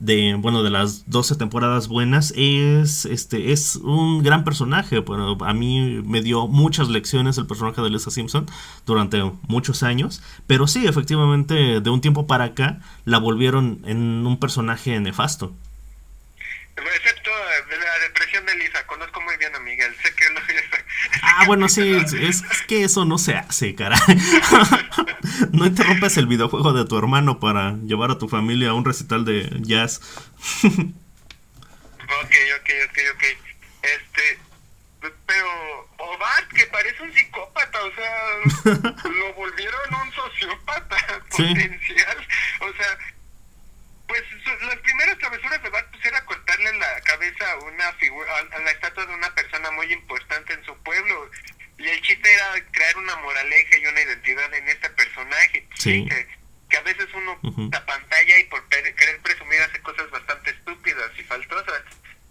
de 0.00 0.34
bueno 0.38 0.62
de 0.62 0.70
las 0.70 1.08
12 1.10 1.36
temporadas 1.36 1.86
buenas 1.86 2.32
es 2.34 3.04
este 3.04 3.52
es 3.52 3.76
un 3.76 4.22
gran 4.22 4.44
personaje 4.44 5.00
bueno, 5.00 5.36
a 5.44 5.52
mí 5.52 6.00
me 6.04 6.22
dio 6.22 6.48
muchas 6.48 6.88
lecciones 6.88 7.36
el 7.36 7.46
personaje 7.46 7.82
de 7.82 7.90
Lisa 7.90 8.10
Simpson 8.10 8.46
durante 8.86 9.22
muchos 9.46 9.82
años 9.82 10.22
pero 10.46 10.66
sí 10.66 10.86
efectivamente 10.86 11.80
de 11.80 11.90
un 11.90 12.00
tiempo 12.00 12.26
para 12.26 12.44
acá 12.44 12.80
la 13.04 13.18
volvieron 13.18 13.82
en 13.84 14.26
un 14.26 14.40
personaje 14.40 14.98
nefasto 15.00 15.54
excepto 16.76 17.30
de 17.68 17.76
la 17.76 17.98
depresión 18.08 18.46
de 18.46 18.56
Lisa 18.56 18.86
conozco 18.86 19.20
muy 19.20 19.36
bien 19.36 19.54
a 19.54 19.60
Miguel 19.60 19.94
sé 20.02 20.14
que 20.14 20.24
Ah, 21.36 21.44
bueno, 21.46 21.68
sí, 21.68 21.92
es, 21.92 22.42
que 22.66 22.84
eso 22.84 23.04
no 23.04 23.18
se 23.18 23.34
hace, 23.34 23.74
caray. 23.74 23.98
no 25.52 25.66
interrumpes 25.66 26.16
el 26.16 26.26
videojuego 26.26 26.72
de 26.72 26.84
tu 26.84 26.98
hermano 26.98 27.40
para 27.40 27.76
llevar 27.84 28.10
a 28.10 28.18
tu 28.18 28.28
familia 28.28 28.70
a 28.70 28.74
un 28.74 28.84
recital 28.84 29.24
de 29.24 29.48
jazz. 29.60 30.00
ok, 30.64 30.74
ok, 32.58 32.70
ok, 32.88 32.98
ok. 33.14 33.24
Este, 33.82 34.38
pero 35.26 35.88
Obad, 35.98 36.44
que 36.54 36.66
parece 36.66 37.02
un 37.02 37.12
psicópata, 37.12 37.78
o 37.84 37.92
sea, 37.94 39.04
lo 39.10 39.34
volvieron 39.34 39.94
un 40.02 40.12
sociópata 40.12 40.96
potencial. 41.30 42.26
O 42.60 42.72
sea, 42.72 42.98
pues 44.08 44.22
las 44.62 44.78
primeras 44.78 45.18
travesuras 45.18 45.62
de 45.62 45.68
Bart 45.70 45.88
pues, 45.90 46.04
era 46.04 46.24
cortarle 46.60 46.78
la 46.78 47.00
cabeza 47.02 47.52
a 47.52 47.58
una 47.58 47.92
figura, 47.94 48.30
a, 48.38 48.58
la 48.58 48.70
estatua 48.70 49.06
de 49.06 49.14
una 49.14 49.34
persona 49.34 49.70
muy 49.72 49.92
importante 49.92 50.52
en 50.52 50.64
su 50.64 50.76
pueblo. 50.82 51.30
Y 51.78 51.88
el 51.88 52.00
chiste 52.02 52.32
era 52.32 52.52
crear 52.72 52.96
una 52.98 53.16
moraleja 53.16 53.78
y 53.78 53.86
una 53.86 54.00
identidad 54.02 54.52
en 54.54 54.68
este 54.68 54.90
personaje. 54.90 55.66
Sí. 55.74 56.06
Que, 56.06 56.26
que 56.68 56.76
a 56.76 56.82
veces 56.82 57.08
uno 57.14 57.40
la 57.72 57.84
pantalla 57.84 58.38
y 58.38 58.44
por 58.44 58.68
querer 58.68 59.20
presumir 59.22 59.60
hace 59.60 59.80
cosas 59.80 60.10
bastante 60.10 60.50
estúpidas 60.50 61.10
y 61.18 61.22
faltosas. 61.24 61.82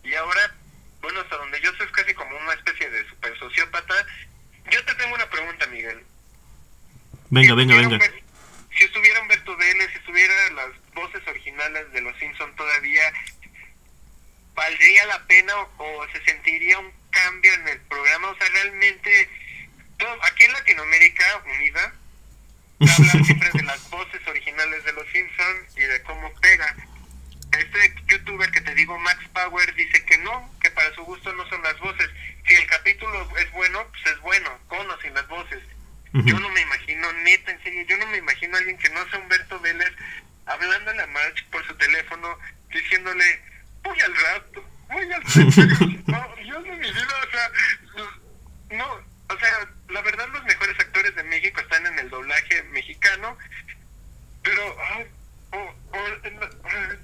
Y 0.04 0.14
ahora, 0.16 0.56
bueno, 1.02 1.20
hasta 1.22 1.38
donde 1.38 1.60
yo 1.62 1.74
soy 1.74 1.88
es 1.88 1.92
casi 1.92 2.14
como 2.14 2.38
una 2.38 2.54
especie 2.54 2.90
de 2.90 3.10
super 3.10 3.38
sociópata. 3.38 3.94
Yo 4.70 4.86
te 4.86 4.96
tengo 4.96 5.16
una 5.16 5.30
pregunta, 5.30 5.68
Miguel. 5.68 6.04
Venga, 7.32 7.54
venga, 7.56 7.76
venga. 7.76 8.00
si 8.78 8.84
estuviera 8.86 9.22
Humberto 9.22 9.58
Vélez, 9.58 9.92
si 9.92 9.98
estuviera 9.98 10.34
las 10.52 10.94
voces 10.94 11.22
originales 11.28 11.92
de 11.92 12.02
Los 12.02 12.18
Simpson 12.18 12.56
todavía, 12.56 13.12
¿valdría 14.60 15.05
la 15.05 15.26
pena 15.26 15.53
o, 15.78 16.05
se 16.12 16.22
sentiría 16.26 16.78
un 16.80 16.91
cambio 17.12 17.53
en 17.53 17.68
el 17.70 17.80
programa? 17.82 18.28
O 18.28 18.36
sea, 18.36 18.49
realmente, 18.49 19.30
aquí 20.24 20.43
en 20.43 20.51
Latinoamérica 20.51 21.43
Unida, 21.55 21.93
hablan 22.82 23.26
siempre 23.26 23.49
de 23.53 23.64
las 23.64 23.89
voces 23.89 24.20
originales 24.28 24.84
de 24.84 24.91
Los 24.91 25.07
Simpson 25.14 25.66
y 25.78 25.82
de 25.82 26.01
cómo 26.03 26.34
pega. 26.41 26.76
Este 27.57 27.95
youtuber 28.07 28.51
que 28.51 28.60
te 28.60 28.76
digo, 28.76 28.99
Max 28.99 29.26
Power, 29.34 29.74
dice 29.76 30.03
que 30.03 30.18
no, 30.18 30.53
que 30.62 30.70
para 30.72 30.93
su 30.93 31.03
gusto 31.03 31.32
no 31.34 31.47
son 31.47 31.64
las 31.64 31.80
voces. 31.80 32.10
Si 32.45 32.53
el 32.53 32.68
capítulo 32.68 33.30
es 33.38 33.49
bueno, 33.53 33.88
pues 33.89 34.14
es 34.14 34.20
bueno, 34.20 34.60
con 34.68 34.91
o 34.91 35.01
sin 35.01 35.14
las 35.14 35.28
voces. 35.30 35.64
Yo 36.12 36.38
no 36.38 36.49
me 36.49 36.62
imagino, 36.62 37.14
neta, 37.14 37.51
en 37.51 37.64
serio, 37.64 37.86
yo 37.88 37.95
no 37.97 38.07
me 38.07 38.18
imagino 38.18 38.55
a 38.55 38.60
alguien 38.60 38.78
que 38.78 38.89
no 38.89 39.07
sea 39.10 39.20
Humberto 39.20 39.60
Vélez 39.60 39.93
hablando 40.47 40.91
a 40.91 41.07
March 41.07 41.45
por 41.51 41.66
su 41.66 41.76
teléfono, 41.76 42.38
diciéndole, 42.74 43.41
voy 43.84 44.00
al 44.00 44.16
rato, 44.16 44.64
voy 44.90 45.12
al 45.12 45.24
no, 46.08 46.38
yo 46.44 46.60
no 46.60 46.74
mi 46.74 46.92
vida, 46.92 47.16
o 47.28 47.32
sea, 47.32 48.78
no, 48.78 48.86
o 49.30 49.40
sea, 49.40 49.70
la 49.90 50.02
verdad 50.02 50.28
los 50.34 50.44
mejores 50.44 50.80
actores 50.80 51.16
de 51.16 51.24
México 51.24 51.60
están 51.62 51.86
en 51.86 52.00
el 52.00 52.10
doblaje 52.10 52.64
mexicano, 52.72 53.38
pero, 54.44 54.76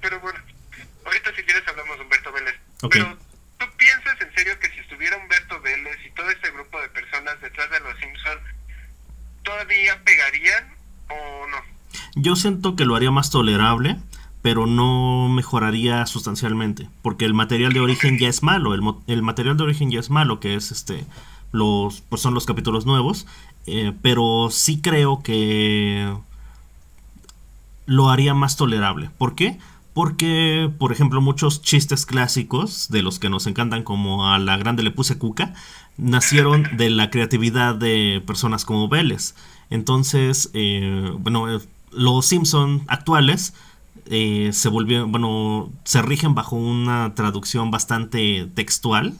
pero 0.00 0.20
bueno, 0.20 0.40
ahorita 1.04 1.34
si 1.34 1.42
quieres 1.42 1.66
hablamos 1.68 1.96
de 1.96 2.02
Humberto 2.04 2.32
Vélez, 2.32 2.54
pero 2.90 3.18
tú 3.58 3.66
piensas 3.76 4.20
en 4.20 4.34
serio 4.34 4.58
que 4.58 4.70
si 4.70 4.78
estuviera 4.80 5.16
Humberto 5.16 5.60
Vélez 5.60 5.98
y 6.04 6.10
todo 6.10 6.30
este 6.30 6.50
grupo 6.50 6.80
de 6.80 6.88
personas 6.88 7.40
detrás 7.40 7.70
de 7.70 7.80
los 7.80 7.98
Simpsons, 7.98 8.42
¿todavía 9.42 10.02
pegarían 10.04 10.74
o 11.08 11.46
no? 11.46 11.76
Yo 12.16 12.36
siento 12.36 12.76
que 12.76 12.84
lo 12.84 12.96
haría 12.96 13.10
más 13.10 13.30
tolerable, 13.30 13.96
pero 14.46 14.68
no 14.68 15.28
mejoraría 15.28 16.06
sustancialmente, 16.06 16.88
porque 17.02 17.24
el 17.24 17.34
material 17.34 17.72
de 17.72 17.80
origen 17.80 18.16
ya 18.16 18.28
es 18.28 18.44
malo, 18.44 18.74
el, 18.74 18.82
el 19.08 19.20
material 19.20 19.56
de 19.56 19.64
origen 19.64 19.90
ya 19.90 19.98
es 19.98 20.08
malo, 20.08 20.38
que 20.38 20.54
es 20.54 20.70
este 20.70 21.04
los 21.50 22.02
pues 22.02 22.22
son 22.22 22.32
los 22.32 22.46
capítulos 22.46 22.86
nuevos, 22.86 23.26
eh, 23.66 23.92
pero 24.02 24.46
sí 24.52 24.80
creo 24.80 25.20
que 25.24 26.14
lo 27.86 28.08
haría 28.08 28.34
más 28.34 28.56
tolerable. 28.56 29.10
¿Por 29.18 29.34
qué? 29.34 29.58
Porque, 29.92 30.70
por 30.78 30.92
ejemplo, 30.92 31.20
muchos 31.20 31.60
chistes 31.60 32.06
clásicos 32.06 32.88
de 32.88 33.02
los 33.02 33.18
que 33.18 33.28
nos 33.28 33.48
encantan, 33.48 33.82
como 33.82 34.28
a 34.28 34.38
la 34.38 34.56
grande 34.58 34.84
le 34.84 34.92
puse 34.92 35.18
cuca, 35.18 35.54
nacieron 35.96 36.68
de 36.76 36.90
la 36.90 37.10
creatividad 37.10 37.74
de 37.74 38.22
personas 38.24 38.64
como 38.64 38.86
Vélez. 38.86 39.34
Entonces, 39.70 40.50
eh, 40.54 41.10
bueno, 41.18 41.52
eh, 41.52 41.58
los 41.90 42.26
Simpson 42.26 42.84
actuales 42.86 43.52
eh, 44.10 44.50
se 44.52 44.68
volvieron, 44.68 45.10
bueno, 45.10 45.70
se 45.84 46.02
rigen 46.02 46.34
bajo 46.34 46.56
una 46.56 47.14
traducción 47.14 47.70
bastante 47.70 48.48
textual 48.54 49.18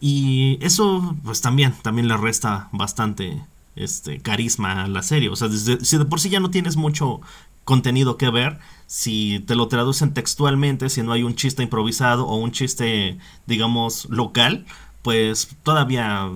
y 0.00 0.58
eso, 0.60 1.16
pues 1.24 1.40
también, 1.40 1.74
también 1.82 2.08
le 2.08 2.16
resta 2.16 2.68
bastante 2.72 3.42
este 3.76 4.20
carisma 4.20 4.84
a 4.84 4.88
la 4.88 5.02
serie. 5.02 5.28
O 5.28 5.36
sea, 5.36 5.48
si 5.48 5.98
de 5.98 6.04
por 6.04 6.20
sí 6.20 6.30
ya 6.30 6.40
no 6.40 6.50
tienes 6.50 6.76
mucho 6.76 7.20
contenido 7.64 8.16
que 8.16 8.30
ver, 8.30 8.58
si 8.86 9.40
te 9.40 9.54
lo 9.54 9.68
traducen 9.68 10.14
textualmente, 10.14 10.88
si 10.88 11.02
no 11.02 11.12
hay 11.12 11.22
un 11.22 11.34
chiste 11.34 11.62
improvisado 11.62 12.26
o 12.26 12.36
un 12.36 12.52
chiste, 12.52 13.18
digamos, 13.46 14.06
local, 14.10 14.64
pues 15.02 15.56
todavía 15.62 16.30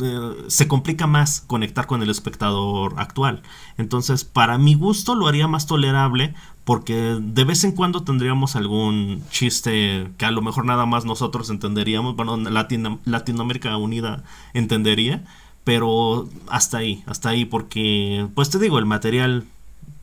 eh, 0.00 0.44
se 0.48 0.66
complica 0.68 1.06
más 1.06 1.40
conectar 1.40 1.86
con 1.86 2.02
el 2.02 2.10
espectador 2.10 2.94
actual. 2.98 3.42
Entonces, 3.78 4.24
para 4.24 4.58
mi 4.58 4.74
gusto 4.74 5.14
lo 5.14 5.28
haría 5.28 5.48
más 5.48 5.66
tolerable 5.66 6.34
porque 6.64 7.16
de 7.20 7.44
vez 7.44 7.62
en 7.64 7.72
cuando 7.72 8.04
tendríamos 8.04 8.56
algún 8.56 9.22
chiste 9.30 10.08
que 10.16 10.24
a 10.24 10.30
lo 10.30 10.40
mejor 10.40 10.64
nada 10.64 10.86
más 10.86 11.04
nosotros 11.04 11.50
entenderíamos, 11.50 12.16
bueno, 12.16 12.38
Latinoamérica 12.38 13.76
Unida 13.76 14.24
entendería, 14.54 15.22
pero 15.64 16.28
hasta 16.48 16.78
ahí, 16.78 17.04
hasta 17.06 17.30
ahí, 17.30 17.44
porque, 17.44 18.26
pues 18.34 18.50
te 18.50 18.58
digo, 18.58 18.78
el 18.78 18.86
material 18.86 19.44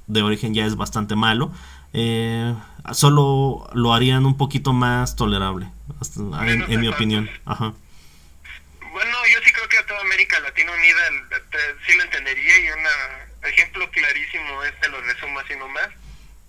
de 0.07 0.21
origen 0.21 0.53
ya 0.53 0.65
es 0.65 0.75
bastante 0.75 1.15
malo. 1.15 1.51
Eh, 1.93 2.53
solo 2.93 3.69
lo 3.73 3.93
harían 3.93 4.25
un 4.25 4.37
poquito 4.37 4.71
más 4.71 5.15
tolerable, 5.15 5.67
en, 6.45 6.79
mi 6.79 6.87
opinión. 6.87 7.29
Ajá. 7.45 7.73
Bueno, 8.91 9.17
yo 9.33 9.39
sí 9.43 9.51
creo 9.51 9.67
que 9.67 9.77
a 9.77 9.85
toda 9.85 10.01
América 10.01 10.39
Latina 10.39 10.71
Unida 10.71 10.99
sí 11.85 11.95
lo 11.95 12.03
entendería 12.03 12.59
y 12.59 12.67
un 12.69 13.49
ejemplo 13.49 13.89
clarísimo 13.89 14.63
este 14.63 14.89
lo 14.89 15.01
resumo 15.01 15.39
así 15.39 15.55
nomás. 15.55 15.89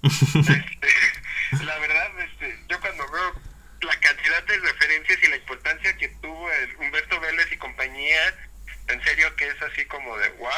Este, 0.03 1.65
la 1.65 1.79
verdad, 1.79 2.21
este, 2.21 2.59
yo 2.69 2.81
cuando 2.81 3.05
veo 3.11 3.35
la 3.83 3.99
cantidad 4.01 4.43
de 4.45 4.59
referencias 4.59 5.19
y 5.23 5.29
la 5.29 5.37
importancia 5.37 5.97
que 5.97 6.09
tuvo 6.21 6.51
el 6.51 6.77
Humberto 6.77 7.21
Vélez 7.21 7.47
y 7.53 7.57
compañía, 7.57 8.49
en 8.89 9.03
serio 9.03 9.35
que 9.37 9.49
es 9.49 9.63
así 9.63 9.85
como 9.87 10.17
de 10.19 10.29
wow. 10.31 10.49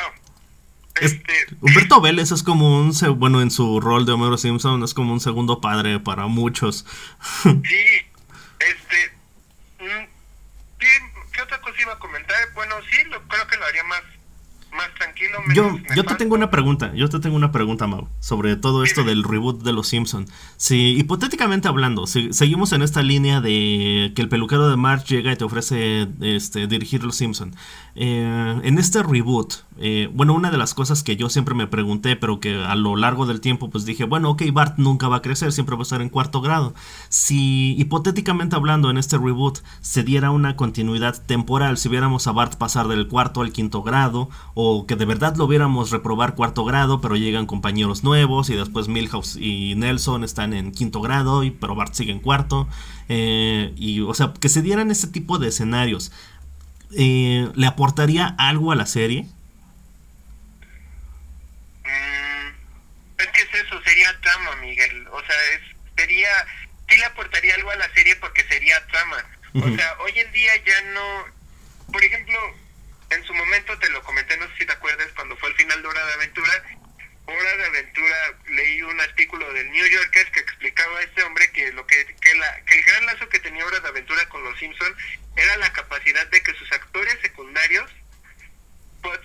Este, 1.00 1.46
Humberto 1.60 2.00
Vélez 2.00 2.30
es 2.30 2.42
como 2.42 2.78
un, 2.78 2.92
bueno, 3.18 3.42
en 3.42 3.50
su 3.50 3.80
rol 3.80 4.06
de 4.06 4.12
Homero 4.12 4.38
Simpson 4.38 4.82
es 4.84 4.94
como 4.94 5.12
un 5.12 5.20
segundo 5.20 5.60
padre 5.60 5.98
para 5.98 6.26
muchos. 6.26 6.86
sí, 7.42 7.86
este, 8.60 9.12
mm, 9.80 10.06
¿qué, 10.78 11.42
otra 11.42 11.60
cosa 11.60 11.80
iba 11.80 11.94
a 11.94 11.98
comentar? 11.98 12.36
Bueno, 12.54 12.76
sí, 12.90 13.02
lo, 13.04 13.20
creo 13.26 13.46
que 13.48 13.56
lo 13.56 13.66
haría 13.66 13.84
más 13.84 14.02
más 14.74 14.92
tranquilo. 14.94 15.38
yo, 15.54 15.78
yo 15.94 16.04
te 16.04 16.14
tengo 16.16 16.34
una 16.34 16.50
pregunta, 16.50 16.92
yo 16.94 17.08
te 17.08 17.18
tengo 17.20 17.36
una 17.36 17.52
pregunta, 17.52 17.86
Mau, 17.86 18.08
sobre 18.20 18.56
todo 18.56 18.84
esto 18.84 19.04
del 19.04 19.22
reboot 19.22 19.62
de 19.62 19.72
Los 19.72 19.88
Simpson. 19.88 20.26
Si 20.56 20.96
hipotéticamente 20.96 21.68
hablando, 21.68 22.06
si 22.06 22.32
seguimos 22.32 22.72
en 22.72 22.82
esta 22.82 23.02
línea 23.02 23.40
de 23.40 24.12
que 24.14 24.22
el 24.22 24.28
peluquero 24.28 24.68
de 24.68 24.76
March 24.76 25.06
llega 25.06 25.32
y 25.32 25.36
te 25.36 25.44
ofrece 25.44 26.08
este, 26.20 26.66
dirigir 26.66 27.04
Los 27.04 27.16
Simpson, 27.16 27.54
eh, 27.94 28.60
en 28.62 28.78
este 28.78 29.02
reboot, 29.02 29.54
eh, 29.78 30.08
bueno, 30.12 30.34
una 30.34 30.50
de 30.50 30.58
las 30.58 30.74
cosas 30.74 31.02
que 31.02 31.16
yo 31.16 31.28
siempre 31.28 31.54
me 31.54 31.66
pregunté, 31.66 32.16
pero 32.16 32.40
que 32.40 32.64
a 32.64 32.74
lo 32.74 32.96
largo 32.96 33.26
del 33.26 33.40
tiempo 33.40 33.70
pues 33.70 33.84
dije, 33.84 34.04
bueno, 34.04 34.30
ok, 34.30 34.42
Bart 34.52 34.78
nunca 34.78 35.08
va 35.08 35.16
a 35.16 35.22
crecer, 35.22 35.52
siempre 35.52 35.76
va 35.76 35.82
a 35.82 35.84
estar 35.84 36.02
en 36.02 36.08
cuarto 36.08 36.40
grado. 36.40 36.74
Si 37.08 37.74
hipotéticamente 37.78 38.56
hablando 38.56 38.90
en 38.90 38.98
este 38.98 39.18
reboot 39.18 39.58
se 39.80 40.02
diera 40.02 40.30
una 40.30 40.56
continuidad 40.56 41.20
temporal, 41.24 41.78
si 41.78 41.88
viéramos 41.88 42.26
a 42.26 42.32
Bart 42.32 42.56
pasar 42.56 42.88
del 42.88 43.08
cuarto 43.08 43.40
al 43.40 43.52
quinto 43.52 43.82
grado, 43.82 44.28
o 44.54 44.63
que 44.86 44.96
de 44.96 45.04
verdad 45.04 45.36
lo 45.36 45.46
viéramos 45.46 45.90
reprobar 45.90 46.34
cuarto 46.34 46.64
grado, 46.64 47.00
pero 47.00 47.16
llegan 47.16 47.46
compañeros 47.46 48.04
nuevos 48.04 48.50
y 48.50 48.56
después 48.56 48.88
Milhouse 48.88 49.36
y 49.36 49.74
Nelson 49.76 50.24
están 50.24 50.52
en 50.52 50.72
quinto 50.72 51.00
grado, 51.00 51.44
y, 51.44 51.50
pero 51.50 51.74
Bart 51.74 51.94
sigue 51.94 52.12
en 52.12 52.20
cuarto, 52.20 52.68
eh, 53.08 53.72
y 53.76 54.00
o 54.00 54.14
sea, 54.14 54.32
que 54.40 54.48
se 54.48 54.62
dieran 54.62 54.90
ese 54.90 55.08
tipo 55.08 55.38
de 55.38 55.48
escenarios 55.48 56.12
eh, 56.96 57.50
¿le 57.54 57.66
aportaría 57.66 58.34
algo 58.38 58.72
a 58.72 58.76
la 58.76 58.86
serie? 58.86 59.26
Mm, 61.84 62.48
es 63.18 63.26
que 63.28 63.40
es 63.42 63.54
eso, 63.66 63.82
sería 63.82 64.20
trama, 64.20 64.56
Miguel. 64.56 65.06
O 65.08 65.20
sea, 65.20 65.36
es, 65.54 65.60
sería, 65.96 66.28
sí 66.88 66.96
le 66.96 67.04
aportaría 67.04 67.54
algo 67.54 67.70
a 67.70 67.76
la 67.76 67.92
serie 67.94 68.16
porque 68.16 68.44
sería 68.44 68.86
trama. 68.86 69.16
O 69.54 69.76
sea, 69.76 69.96
hoy 70.00 70.12
en 70.18 70.32
día 70.32 70.52
ya 70.66 70.82
no, 70.92 71.92
por 71.92 72.02
ejemplo, 72.02 72.36
en 73.14 73.24
su 73.24 73.34
momento 73.34 73.78
te 73.78 73.88
lo 73.90 74.02
comenté, 74.02 74.36
no 74.36 74.48
sé 74.48 74.58
si 74.58 74.66
te 74.66 74.72
acuerdas, 74.72 75.08
cuando 75.14 75.36
fue 75.36 75.48
el 75.50 75.56
final 75.56 75.80
de 75.82 75.88
Hora 75.88 76.06
de 76.06 76.12
Aventura, 76.14 76.64
Hora 77.26 77.56
de 77.56 77.66
Aventura 77.66 78.34
leí 78.48 78.82
un 78.82 79.00
artículo 79.00 79.50
del 79.52 79.70
New 79.70 79.86
Yorker 79.86 80.30
que 80.30 80.40
explicaba 80.40 80.98
a 80.98 81.02
este 81.02 81.22
hombre 81.22 81.50
que 81.52 81.72
lo 81.72 81.86
que, 81.86 82.04
que, 82.20 82.34
la, 82.34 82.64
que 82.64 82.78
el 82.78 82.84
gran 82.84 83.06
lazo 83.06 83.28
que 83.28 83.40
tenía 83.40 83.64
Hora 83.64 83.80
de 83.80 83.88
Aventura 83.88 84.28
con 84.28 84.44
los 84.44 84.58
Simpsons 84.58 84.96
era 85.36 85.56
la 85.56 85.72
capacidad 85.72 86.26
de 86.26 86.42
que 86.42 86.54
sus 86.54 86.70
actores 86.72 87.18
secundarios 87.22 87.90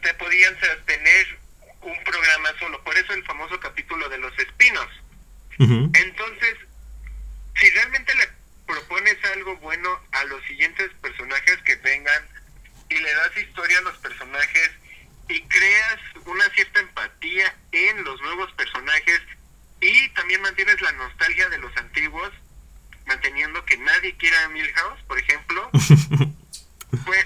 te 0.02 0.14
podían 0.16 0.58
tener 0.86 1.40
un 1.82 2.04
programa 2.04 2.50
solo. 2.60 2.84
Por 2.84 2.98
eso 2.98 3.14
el 3.14 3.24
famoso 3.26 3.60
capítulo 3.60 4.10
de 4.10 4.18
los 4.18 4.38
espinos. 4.40 4.88
Entonces, 5.60 6.56
si 7.60 7.70
realmente 7.72 8.16
le 8.16 8.30
propones 8.66 9.18
algo 9.34 9.58
bueno 9.58 10.02
a 10.12 10.24
los 10.26 10.42
siguientes 10.46 10.90
personajes 11.02 11.58
que 11.66 11.76
vengan 11.78 12.28
y 12.90 12.96
le 12.96 13.14
das 13.14 13.38
historia 13.38 13.78
a 13.80 13.82
los 13.82 13.98
personajes 14.00 14.72
y 15.28 15.42
creas 15.44 16.00
una 16.26 16.44
cierta 16.50 16.80
empatía 16.80 17.56
en 17.72 18.04
los 18.04 18.20
nuevos 18.22 18.52
personajes 18.54 19.22
y 19.82 20.10
también 20.10 20.42
mantienes 20.42 20.82
la 20.82 20.92
nostalgia 20.94 21.48
de 21.50 21.58
los 21.60 21.76
antiguos, 21.78 22.32
manteniendo 23.06 23.64
que 23.66 23.78
nadie 23.78 24.16
quiera 24.18 24.44
a 24.44 24.50
Milhouse, 24.50 25.02
por 25.08 25.20
ejemplo. 25.20 25.70
pues 27.06 27.26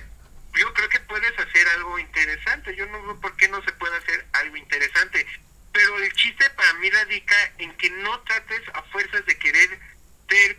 yo 0.55 0.73
creo 0.73 0.89
que 0.89 0.99
puedes 0.99 1.39
hacer 1.39 1.67
algo 1.69 1.97
interesante. 1.97 2.75
Yo 2.75 2.85
no 2.87 3.01
veo 3.03 3.19
por 3.19 3.35
qué 3.37 3.47
no 3.47 3.63
se 3.63 3.71
puede 3.73 3.97
hacer 3.97 4.25
algo 4.33 4.55
interesante. 4.57 5.25
Pero 5.71 5.97
el 5.97 6.13
chiste 6.13 6.47
para 6.51 6.73
mí 6.73 6.89
radica 6.91 7.35
en 7.57 7.75
que 7.77 7.89
no 7.89 8.19
trates 8.21 8.61
a 8.73 8.83
fuerzas 8.83 9.25
de 9.25 9.37
querer 9.39 9.79
ser 10.29 10.57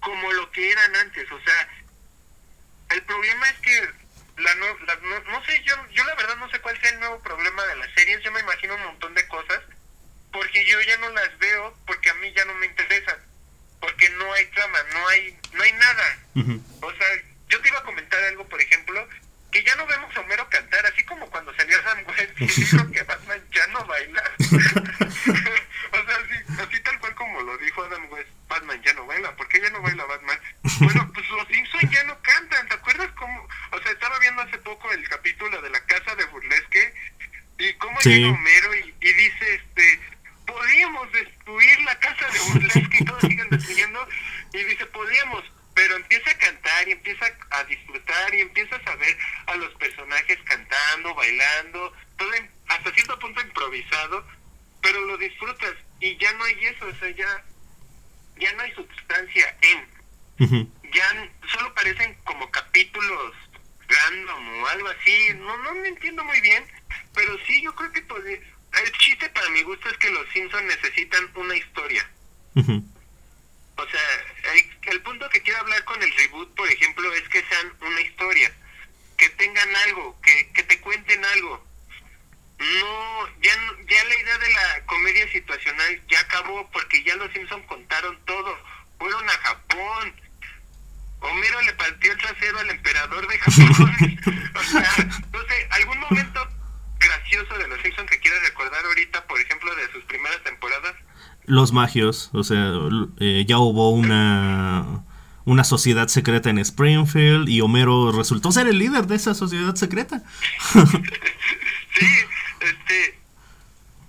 como 0.00 0.32
lo 0.32 0.50
que 0.52 0.70
eran 0.70 0.96
antes. 0.96 1.30
O 1.32 1.40
sea, 1.40 1.68
el 2.90 3.02
problema 3.04 3.48
es 3.48 3.58
que 3.60 4.05
la, 4.36 4.54
no, 4.56 4.66
la 4.86 4.96
no, 4.96 5.20
no, 5.32 5.44
sé, 5.44 5.62
yo, 5.64 5.74
yo 5.92 6.04
la 6.04 6.14
verdad 6.14 6.36
no 6.36 6.50
sé 6.50 6.60
cuál 6.60 6.78
sea 6.80 6.90
el 6.90 7.00
nuevo 7.00 7.20
problema 7.20 7.64
de 7.66 7.76
las 7.76 7.90
series, 7.94 8.22
yo 8.22 8.32
me 8.32 8.40
imagino 8.40 8.74
un 8.74 8.84
montón 8.84 9.14
de 9.14 9.26
cosas, 9.28 9.60
porque 10.32 10.64
yo 10.66 10.80
ya 10.82 10.96
no 10.98 11.10
las 11.10 11.38
veo, 11.38 11.76
porque 11.86 12.10
a 12.10 12.14
mí 12.14 12.32
ya 12.34 12.44
no 12.44 12.54
me 12.54 12.66
interesan, 12.66 13.18
porque 13.80 14.08
no 14.10 14.32
hay 14.32 14.46
trama, 14.46 14.78
no 14.92 15.08
hay, 15.08 15.38
no 15.52 15.62
hay 15.62 15.72
nada. 15.72 16.18
O 16.82 16.92
sea, 16.92 17.06
yo 17.48 17.60
te 17.60 17.68
iba 17.68 17.78
a 17.78 17.84
comentar 17.84 18.22
algo, 18.24 18.46
por 18.48 18.60
ejemplo, 18.60 19.08
que 19.50 19.62
ya 19.62 19.74
no 19.76 19.86
vemos 19.86 20.14
a 20.14 20.20
Homero 20.20 20.48
cantar, 20.50 20.84
así 20.84 21.02
como 21.04 21.30
cuando 21.30 21.54
salió 21.54 21.82
Sam 21.82 22.04
West 22.06 22.40
y 22.40 22.46
dijo 22.60 22.90
que 22.90 23.02
Batman 23.04 23.42
ya 23.52 23.66
no 23.68 23.84
baila. 23.86 24.22
o 24.38 24.46
sea, 24.46 26.16
así, 26.16 26.62
así 26.62 26.80
tal 26.80 26.98
cual 27.00 27.14
como 27.14 27.40
lo 27.40 27.56
dijo 27.58 27.82
Adam 27.82 28.10
West, 28.10 28.28
Batman 28.48 28.82
ya 28.82 28.92
no 28.94 29.06
baila, 29.06 29.34
¿por 29.36 29.48
qué 29.48 29.60
ya 29.60 29.70
no 29.70 29.80
baila 29.80 30.04
Batman? 30.04 30.38
Bueno, 30.80 31.10
pues 31.14 31.28
los 31.30 31.48
Simpsons 31.48 31.90
ya 31.90 32.04
no 32.04 32.20
cantan, 32.20 32.68
¿te 32.68 32.74
acuerdas 32.74 33.10
cómo? 33.16 33.48
O 33.72 33.75
sea, 33.75 33.75
estaba 33.90 34.18
viendo 34.18 34.42
hace 34.42 34.58
poco 34.58 34.90
el 34.92 35.08
capítulo 35.08 35.60
de 35.62 35.70
la 35.70 35.84
casa 35.86 36.14
de 36.14 36.24
Burlesque 36.26 36.94
y 37.58 37.72
cómo 37.74 37.98
llega 38.00 38.28
Homero 38.30 38.74
y, 38.74 38.94
y, 39.00 39.12
dice, 39.12 39.54
este, 39.54 40.00
podríamos 40.46 41.10
destruir 41.12 41.80
la 41.80 41.98
casa 41.98 42.28
de 42.28 42.38
Burlesque 42.38 42.96
y 43.00 43.04
todos 43.04 43.20
siguen 43.22 43.48
destruyendo 43.50 44.08
y 44.52 44.64
dice, 44.64 44.86
podríamos, 44.86 45.44
pero 45.74 45.96
empieza 45.96 46.30
a 46.30 46.38
cantar 46.38 46.88
y 46.88 46.92
empieza 46.92 47.26
a 47.50 47.64
disfrutar 47.64 48.34
y 48.34 48.40
empiezas 48.40 48.80
a 48.86 48.96
ver 48.96 49.16
a 49.46 49.56
los 49.56 49.74
personajes 49.74 50.38
cantando, 50.44 51.14
bailando, 51.14 51.92
todo 52.16 52.30
hasta 52.68 52.92
cierto 52.92 53.18
punto 53.18 53.40
improvisado, 53.40 54.26
pero 54.82 55.00
lo 55.06 55.18
disfrutas 55.18 55.74
y 56.00 56.16
ya 56.16 56.32
no 56.34 56.44
hay 56.44 56.66
eso, 56.66 56.86
o 56.86 56.94
sea, 56.94 57.10
ya, 57.10 57.44
ya 58.38 58.52
no 58.54 58.62
hay 58.62 58.72
sustancia 58.72 59.56
en. 59.62 59.96
Ya 60.92 61.30
solo 61.52 61.74
parecen 61.74 62.14
como 62.24 62.50
capítulos 62.50 63.34
random 63.88 64.62
o 64.62 64.66
algo 64.68 64.88
así, 64.88 65.30
no, 65.34 65.56
no 65.58 65.74
me 65.74 65.88
entiendo 65.88 66.24
muy 66.24 66.40
bien, 66.40 66.64
pero 67.14 67.36
sí, 67.46 67.62
yo 67.62 67.74
creo 67.74 67.92
que 67.92 68.02
podría... 68.02 68.38
El 68.82 68.92
chiste 68.92 69.28
para 69.30 69.48
mi 69.50 69.62
gusto 69.62 69.88
es 69.88 69.96
que 69.96 70.10
los 70.10 70.28
Simpsons 70.32 70.64
necesitan 70.64 71.30
una 71.34 71.56
historia. 71.56 72.10
O 72.54 73.86
sea, 73.86 74.52
el, 74.54 74.92
el, 74.92 75.02
punto 75.02 75.28
que 75.30 75.42
quiero 75.42 75.60
hablar 75.60 75.84
con 75.84 76.02
el 76.02 76.12
reboot, 76.14 76.54
por 76.54 76.68
ejemplo, 76.70 77.12
es 77.14 77.28
que 77.28 77.44
sean 77.44 77.72
una 77.80 78.00
historia, 78.00 78.52
que 79.16 79.28
tengan 79.30 79.76
algo, 79.76 80.18
que, 80.22 80.50
que 80.52 80.62
te 80.62 80.80
cuenten 80.80 81.24
algo. 81.24 81.66
No, 82.58 83.28
ya, 83.42 83.52
ya 83.88 84.04
la 84.04 84.14
idea 84.18 84.38
de 84.38 84.50
la 84.50 84.86
comedia 84.86 85.30
situacional 85.30 86.02
ya 86.08 86.20
acabó 86.20 86.70
porque 86.70 87.02
ya 87.04 87.14
los 87.16 87.30
Simpsons 87.32 87.66
contaron 87.66 88.18
todo. 88.24 88.58
Fueron 88.98 89.28
a 89.28 89.32
Japón. 89.32 90.20
Homero 91.20 91.60
le 91.62 91.72
partió 91.74 92.12
el 92.12 92.18
trasero 92.18 92.58
al 92.58 92.70
emperador 92.70 93.26
de 93.28 93.38
Japón. 93.38 93.94
o 94.54 94.62
sea, 94.62 94.94
no 95.32 95.40
sé, 95.40 95.68
algún 95.70 95.98
momento 96.00 96.48
gracioso 96.98 97.58
de 97.58 97.68
los 97.68 97.80
Simpsons 97.82 98.10
que 98.10 98.20
quieras 98.20 98.42
recordar 98.42 98.84
ahorita, 98.84 99.26
por 99.26 99.40
ejemplo, 99.40 99.74
de 99.74 99.92
sus 99.92 100.04
primeras 100.04 100.42
temporadas 100.44 100.94
los 101.46 101.72
magios, 101.72 102.30
o 102.32 102.42
sea, 102.42 102.72
eh, 103.20 103.44
ya 103.46 103.58
hubo 103.58 103.90
una 103.90 105.04
una 105.44 105.62
sociedad 105.62 106.08
secreta 106.08 106.50
en 106.50 106.58
Springfield 106.58 107.48
y 107.48 107.60
Homero 107.60 108.10
resultó 108.10 108.50
ser 108.50 108.66
el 108.66 108.80
líder 108.80 109.06
de 109.06 109.14
esa 109.14 109.32
sociedad 109.32 109.76
secreta. 109.76 110.24
sí, 110.72 112.06
este 112.60 113.20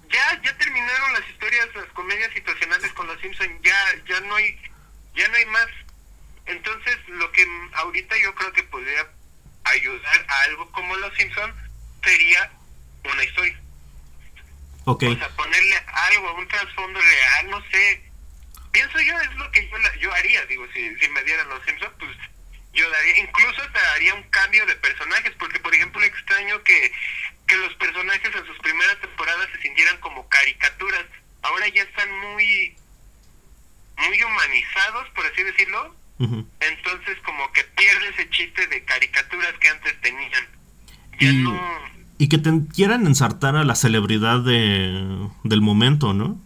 ya 0.10 0.41
ya 0.43 0.58
terminaron 0.58 1.14
las 1.14 1.30
historias, 1.30 1.68
las 1.76 1.86
comedias 1.93 2.34
situacionales 2.34 2.91
con 2.93 3.05
los 3.05 3.22
Simpsons, 3.22 3.51
ya 3.64 3.78
ya 4.10 4.20
no 4.22 4.36
hay 4.36 4.58
ya 5.16 5.28
no 5.28 5.36
hay 5.36 5.45
más. 5.45 5.68
Entonces, 6.47 6.86
ahorita 7.74 8.18
yo 8.18 8.34
creo 8.36 8.53
que 8.53 8.63
podría 8.63 9.07
ayudar 9.63 10.26
a 10.28 10.41
algo 10.43 10.72
como 10.72 10.95
los 10.95 11.13
Simpsons 11.15 11.55
sería 12.03 12.51
una 13.03 13.24
historia. 13.24 13.59
Okay. 14.86 15.13
O 15.13 15.18
sea, 15.18 15.30
ponerle 15.36 15.76
algo, 15.86 16.34
un 16.36 16.47
trasfondo 16.47 16.99
real, 16.99 17.49
no 17.49 17.61
sé. 17.70 18.09
Pienso 18.72 18.99
yo, 19.01 19.20
es 19.20 19.34
lo 19.36 19.51
que 19.51 19.68
yo, 19.68 19.78
yo 19.99 20.13
haría, 20.13 20.45
digo, 20.45 20.65
si, 20.74 20.95
si 20.97 21.09
me 21.09 21.24
dieran 21.24 21.49
los 21.49 21.63
Simpsons, 21.65 21.93
pues 21.99 22.15
yo 22.74 22.89
daría, 22.89 23.18
incluso 23.18 23.61
te 23.72 23.80
daría 23.80 24.13
un 24.13 24.24
cambio 24.30 24.65
de 24.65 24.76
personajes, 24.76 25.34
porque 25.39 25.59
por 25.59 25.74
ejemplo 25.74 26.01
extraño 26.03 26.63
que, 26.63 26.93
que 27.47 27.57
los 27.57 27.74
personajes 27.76 28.34
en 28.34 28.45
sus 28.45 28.57
primeras 28.59 28.99
temporadas 29.01 29.49
se 29.51 29.61
sintieran 29.63 29.97
como 29.97 30.30
caricaturas, 30.30 31.05
ahora 31.41 31.68
ya 31.68 31.84
están 31.84 32.09
muy, 32.20 32.78
muy 33.97 34.24
humanizados, 34.24 35.09
por 35.09 35.26
así 35.26 35.43
decirlo, 35.43 35.97
entonces 36.20 37.18
como 37.24 37.51
que 37.53 37.63
pierde 37.63 38.09
ese 38.09 38.30
chiste 38.30 38.65
de 38.68 38.84
caricaturas 38.84 39.53
que 39.59 39.70
antes 39.70 40.01
tenían. 40.01 40.47
Ya 41.20 41.32
no 41.32 41.97
y 42.18 42.30
que 42.30 42.38
te 42.38 42.51
quieran 42.74 43.05
ensartar 43.05 43.55
a 43.55 43.63
la 43.63 43.76
celebridad 43.76 44.39
de, 44.39 45.30
del 45.43 45.61
momento, 45.61 46.13
¿no? 46.13 46.41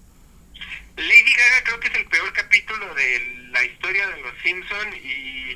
Lady 0.98 1.34
Gaga 1.34 1.64
creo 1.64 1.80
que 1.80 1.88
es 1.88 1.96
el 1.96 2.06
peor 2.08 2.34
capítulo 2.34 2.94
de 2.94 3.48
la 3.52 3.64
historia 3.64 4.08
de 4.10 4.22
los 4.22 4.34
Simpson 4.44 4.94
y, 5.04 5.52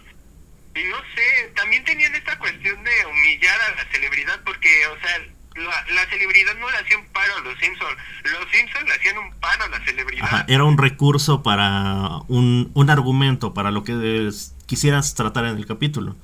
y 0.80 0.84
no 0.86 0.98
sé, 1.16 1.52
también 1.56 1.84
tenían 1.84 2.16
esta 2.16 2.38
cuestión 2.40 2.82
de 2.84 3.06
humillar 3.06 3.60
a 3.62 3.76
la 3.76 3.92
celebridad 3.92 4.42
porque, 4.46 4.88
o 4.88 5.00
sea, 5.02 5.28
la, 5.56 5.94
la 5.94 6.10
celebridad 6.10 6.56
no 6.56 6.70
le 6.70 6.78
hacía 6.78 6.98
un 6.98 7.06
paro 7.08 7.34
a 7.38 7.40
los 7.42 7.58
Simpson, 7.60 7.96
los 8.24 8.52
Simpson 8.52 8.86
le 8.86 8.94
hacían 8.94 9.18
un 9.18 9.34
paro 9.40 9.64
a 9.64 9.70
la 9.70 9.84
celebridad. 9.84 10.26
Ajá, 10.26 10.46
era 10.48 10.64
un 10.64 10.78
recurso 10.78 11.44
para 11.44 12.20
un, 12.28 12.72
un 12.74 12.90
argumento, 12.90 13.54
para 13.54 13.72
lo 13.72 13.84
que 13.84 14.30
quisieras 14.66 15.16
tratar 15.16 15.46
en 15.46 15.58
el 15.58 15.66
capítulo. 15.66 16.16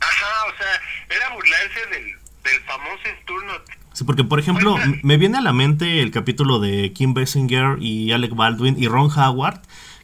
Ajá, 0.00 0.52
o 0.52 0.56
sea, 0.56 1.16
era 1.16 1.34
burlarse 1.34 1.86
del 1.90 2.22
del 2.44 2.60
famoso 2.62 3.02
turno. 3.26 3.52
Sí, 3.92 4.04
porque 4.04 4.24
por 4.24 4.40
ejemplo, 4.40 4.76
me 5.02 5.16
viene 5.16 5.38
a 5.38 5.42
la 5.42 5.52
mente 5.52 6.00
el 6.00 6.10
capítulo 6.10 6.58
de 6.58 6.92
Kim 6.92 7.14
Basinger 7.14 7.76
y 7.78 8.12
Alec 8.12 8.34
Baldwin 8.34 8.76
y 8.78 8.88
Ron 8.88 9.10
Howard, 9.16 9.60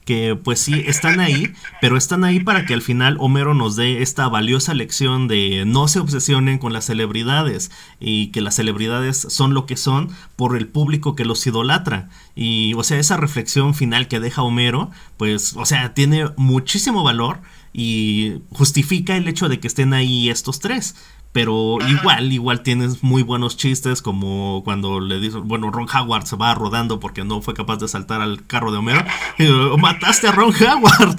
que 0.08 0.34
pues 0.42 0.58
sí, 0.58 0.84
están 0.86 1.20
ahí, 1.20 1.52
pero 1.82 1.98
están 1.98 2.24
ahí 2.24 2.40
para 2.40 2.64
que 2.64 2.72
al 2.72 2.80
final 2.80 3.18
Homero 3.20 3.52
nos 3.52 3.76
dé 3.76 4.00
esta 4.00 4.26
valiosa 4.26 4.72
lección 4.72 5.28
de 5.28 5.64
no 5.66 5.86
se 5.86 5.98
obsesionen 6.00 6.56
con 6.56 6.72
las 6.72 6.86
celebridades 6.86 7.70
y 8.00 8.28
que 8.28 8.40
las 8.40 8.54
celebridades 8.54 9.18
son 9.28 9.52
lo 9.52 9.66
que 9.66 9.76
son 9.76 10.08
por 10.34 10.56
el 10.56 10.66
público 10.66 11.14
que 11.14 11.26
los 11.26 11.46
idolatra. 11.46 12.08
Y 12.34 12.72
o 12.72 12.84
sea, 12.84 12.98
esa 12.98 13.18
reflexión 13.18 13.74
final 13.74 14.08
que 14.08 14.18
deja 14.18 14.40
Homero, 14.40 14.90
pues, 15.18 15.54
o 15.56 15.66
sea, 15.66 15.92
tiene 15.92 16.24
muchísimo 16.38 17.04
valor 17.04 17.42
y 17.74 18.36
justifica 18.50 19.14
el 19.14 19.28
hecho 19.28 19.50
de 19.50 19.60
que 19.60 19.68
estén 19.68 19.92
ahí 19.92 20.30
estos 20.30 20.58
tres. 20.58 20.96
Pero 21.32 21.78
igual, 21.86 22.32
igual 22.32 22.62
tienes 22.62 23.02
muy 23.02 23.22
buenos 23.22 23.56
chistes 23.56 24.00
como 24.00 24.62
cuando 24.64 24.98
le 24.98 25.20
dice, 25.20 25.38
bueno, 25.38 25.70
Ron 25.70 25.86
Howard 25.94 26.26
se 26.26 26.36
va 26.36 26.54
rodando 26.54 27.00
porque 27.00 27.22
no 27.24 27.42
fue 27.42 27.54
capaz 27.54 27.76
de 27.76 27.88
saltar 27.88 28.22
al 28.22 28.46
carro 28.46 28.72
de 28.72 28.78
Homero. 28.78 29.04
Y, 29.38 29.46
Mataste 29.78 30.28
a 30.28 30.32
Ron 30.32 30.52
Howard. 30.54 31.16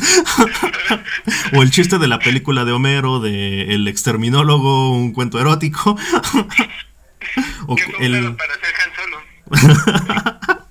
o 1.54 1.62
el 1.62 1.72
chiste 1.72 2.00
de 2.00 2.08
la 2.08 2.20
película 2.20 2.66
de 2.66 2.72
Homero, 2.72 3.20
de 3.20 3.74
El 3.76 3.88
exterminólogo, 3.88 4.92
un 4.92 5.14
cuento 5.14 5.40
erótico. 5.40 5.92
o 7.68 7.76
el... 8.00 8.36
para 8.36 8.54
ser 8.56 8.74
Han 8.76 8.96
Solo 8.96 10.60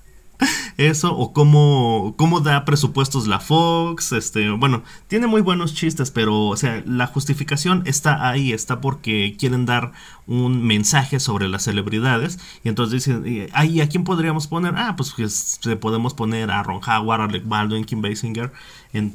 eso 0.78 1.14
o 1.14 1.32
cómo, 1.32 2.14
cómo 2.16 2.40
da 2.40 2.64
presupuestos 2.64 3.26
la 3.26 3.40
Fox, 3.40 4.12
este, 4.12 4.48
bueno, 4.50 4.84
tiene 5.08 5.26
muy 5.26 5.42
buenos 5.42 5.74
chistes, 5.74 6.12
pero 6.12 6.46
o 6.46 6.56
sea, 6.56 6.82
la 6.86 7.08
justificación 7.08 7.82
está 7.84 8.28
ahí, 8.28 8.52
está 8.52 8.80
porque 8.80 9.36
quieren 9.38 9.66
dar 9.66 9.92
un 10.26 10.62
mensaje 10.62 11.20
sobre 11.20 11.48
las 11.48 11.64
celebridades 11.64 12.38
y 12.62 12.68
entonces 12.68 13.04
dicen, 13.04 13.48
ahí 13.52 13.80
a 13.80 13.88
quién 13.88 14.04
podríamos 14.04 14.46
poner? 14.46 14.74
Ah, 14.76 14.94
pues, 14.96 15.12
pues 15.16 15.60
podemos 15.80 16.14
poner 16.14 16.50
a 16.50 16.62
Ron 16.62 16.80
Howard, 16.86 17.22
a 17.22 17.24
Alec 17.24 17.46
Baldwin, 17.46 17.84
Kim 17.84 18.00
Basinger 18.00 18.52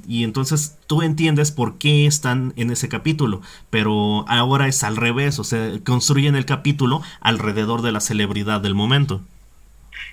y 0.08 0.24
entonces 0.24 0.78
tú 0.86 1.02
entiendes 1.02 1.52
por 1.52 1.78
qué 1.78 2.06
están 2.06 2.54
en 2.58 2.72
ese 2.72 2.90
capítulo, 2.90 3.42
pero 3.70 4.26
ahora 4.28 4.68
es 4.68 4.84
al 4.84 4.98
revés, 4.98 5.40
o 5.40 5.46
sea, 5.46 5.80
construyen 5.86 6.36
el 6.36 6.46
capítulo 6.46 7.02
alrededor 7.22 7.82
de 7.82 7.94
la 7.94 8.02
celebridad 8.02 8.60
del 8.60 8.76
momento. 8.76 9.22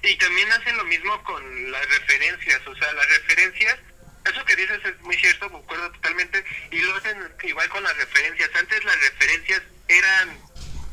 Y 0.02 0.16
también 0.16 0.50
hacen 0.52 0.76
lo 0.76 0.84
mismo 0.84 1.22
con 1.24 1.72
las 1.72 1.86
referencias, 1.88 2.66
o 2.66 2.74
sea, 2.74 2.92
las 2.94 3.08
referencias, 3.08 3.78
eso 4.24 4.44
que 4.44 4.56
dices 4.56 4.80
es 4.84 5.00
muy 5.02 5.16
cierto, 5.16 5.50
concuerdo 5.50 5.90
totalmente, 5.92 6.44
y 6.70 6.80
lo 6.80 6.94
hacen 6.96 7.18
igual 7.42 7.68
con 7.68 7.82
las 7.82 7.96
referencias. 7.96 8.50
Antes 8.54 8.82
las 8.84 8.98
referencias 9.00 9.62
eran 9.88 10.38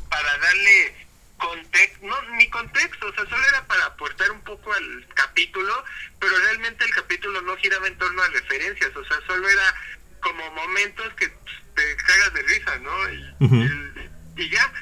para 0.10 0.38
darle 0.39 1.08
contexto, 1.38 2.05
no, 2.05 2.22
ni 2.36 2.49
contexto, 2.49 3.08
o 3.08 3.14
sea, 3.14 3.26
solo 3.30 3.47
era 3.47 3.66
para 3.68 3.86
aportar 3.86 4.32
un 4.32 4.41
poco 4.41 4.74
al 4.74 5.08
capítulo, 5.14 5.86
pero 6.20 6.38
realmente 6.39 6.84
el 6.84 6.91
capítulo 6.91 7.41
no 7.41 7.55
giraba 7.58 7.88
en 7.88 7.97
torno 7.97 8.22
a 8.24 8.30
referencias, 8.30 8.95
o 8.95 9.05
sea, 9.05 9.18
solo 9.28 9.47
era 9.47 9.74
como 10.20 10.49
momentos 10.51 11.14
que 11.14 11.28
te 11.28 11.95
cagas 11.97 12.34
de 12.34 12.41
risa, 12.41 12.78
¿no? 12.80 13.10
Y, 13.14 14.43
y 14.43 14.49
ya, 14.49 14.74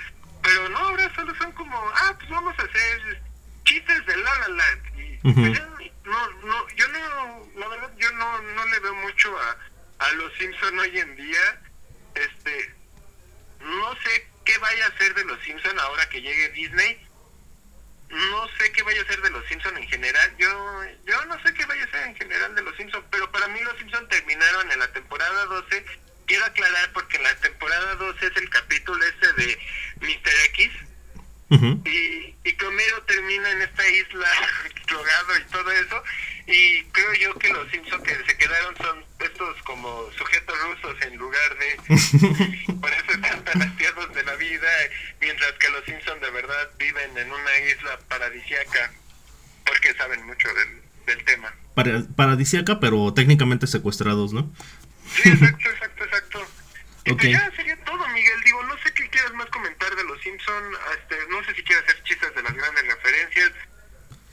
pero 0.41 0.69
no, 0.69 0.79
ahora 0.79 1.13
solo 1.13 1.35
son 1.35 1.51
como, 1.51 1.77
ah, 1.93 2.15
pues 2.17 2.29
vamos 2.29 2.57
a 2.57 2.63
hacer 2.63 3.21
chistes 3.65 4.05
de 4.05 4.17
La 4.17 4.39
La 4.39 4.47
Land. 4.47 4.99
Y, 4.99 5.17
pues 5.21 5.61
no, 6.05 6.29
no, 6.29 6.69
yo 6.75 6.87
no, 6.89 7.49
la 7.55 7.67
verdad, 7.67 7.91
yo 7.97 8.11
no, 8.11 8.41
no 8.41 8.65
le 8.65 8.79
veo 8.79 8.95
mucho 8.95 9.37
a, 9.39 9.57
a 10.05 10.11
los 10.13 10.33
Simpson 10.37 10.79
hoy 10.79 10.99
en 10.99 11.15
día. 11.15 11.61
Este, 12.13 12.75
vaya 14.59 14.87
a 14.87 14.97
ser 14.97 15.13
de 15.13 15.25
los 15.25 15.39
Simpson 15.43 15.79
ahora 15.79 16.07
que 16.09 16.21
llegue 16.21 16.49
Disney. 16.49 16.99
No 18.09 18.47
sé 18.57 18.71
qué 18.71 18.83
vaya 18.83 19.01
a 19.01 19.07
ser 19.07 19.21
de 19.21 19.29
los 19.29 19.45
Simpson 19.47 19.77
en 19.77 19.87
general. 19.87 20.35
Yo 20.37 20.83
yo 21.05 21.25
no 21.25 21.41
sé 21.43 21.53
qué 21.53 21.65
vaya 21.65 21.83
a 21.83 21.91
ser 21.91 22.07
en 22.07 22.15
general 22.15 22.55
de 22.55 22.61
los 22.61 22.75
Simpson, 22.77 23.03
pero 23.11 23.31
para 23.31 23.47
mí 23.47 23.59
los 23.61 23.77
Simpson 23.77 24.07
terminaron 24.09 24.71
en 24.71 24.79
la 24.79 24.91
temporada 24.93 25.45
12. 25.45 25.85
Quiero 26.25 26.45
aclarar 26.45 26.91
porque 26.93 27.17
en 27.17 27.23
la 27.23 27.35
temporada 27.37 27.95
12 27.95 28.25
es 28.25 28.37
el 28.37 28.49
capítulo 28.49 29.03
ese 29.05 29.33
de 29.33 29.59
Mr. 30.01 30.45
X. 30.49 30.71
y, 31.85 32.35
y 32.43 32.53
que 32.53 32.65
Homero 32.65 33.01
termina 33.03 33.51
en 33.51 33.61
esta 33.61 33.87
isla 33.89 34.27
drogado 34.87 35.37
y 35.39 35.51
todo 35.51 35.71
eso 35.71 36.03
y 36.47 36.83
creo 36.91 37.13
yo 37.15 37.39
que 37.39 37.51
los 37.51 37.69
Simpsons 37.71 38.03
que 38.03 38.15
se 38.23 38.37
quedaron 38.37 38.75
son 38.77 39.03
estos 39.19 39.61
como 39.63 40.11
sujetos 40.15 40.55
rusos 40.61 41.01
en 41.01 41.17
lugar 41.17 41.57
de... 41.57 42.75
por 42.81 42.91
eso 42.91 43.11
están 43.11 43.43
tan 43.43 43.61
hastiados 43.63 44.13
de 44.13 44.23
la 44.23 44.35
vida, 44.35 44.67
mientras 45.21 45.53
que 45.53 45.69
los 45.69 45.83
Simpsons 45.85 46.21
de 46.21 46.29
verdad 46.29 46.69
viven 46.77 47.17
en 47.17 47.31
una 47.31 47.59
isla 47.71 47.99
paradisiaca, 48.07 48.91
porque 49.65 49.93
saben 49.95 50.23
mucho 50.27 50.47
del, 50.53 50.81
del 51.07 51.25
tema. 51.25 51.51
paradisiaca, 52.15 52.79
pero 52.79 53.11
técnicamente 53.13 53.65
secuestrados, 53.65 54.31
¿no? 54.31 54.53
Sí, 55.15 55.29
exacto, 55.29 55.69
exacto, 55.69 56.03
exacto. 56.03 56.47
Y 57.05 57.13
pues 57.13 57.31
ya 57.31 57.51
sería 57.55 57.77
todo, 57.83 58.07
Miguel. 58.13 58.41
Digo, 58.43 58.63
no 58.63 58.73
sé 58.83 58.91
qué 58.93 59.07
quieras 59.09 59.33
más 59.35 59.45
comentar 59.47 59.95
de 59.95 60.03
los 60.03 60.19
Simpsons. 60.21 60.77
Este, 60.99 61.15
no 61.29 61.43
sé 61.43 61.53
si 61.55 61.63
quieres 61.63 61.83
hacer 61.83 62.03
chistes 62.03 62.35
de 62.35 62.41
las 62.41 62.53
grandes 62.53 62.83
referencias. 62.87 63.51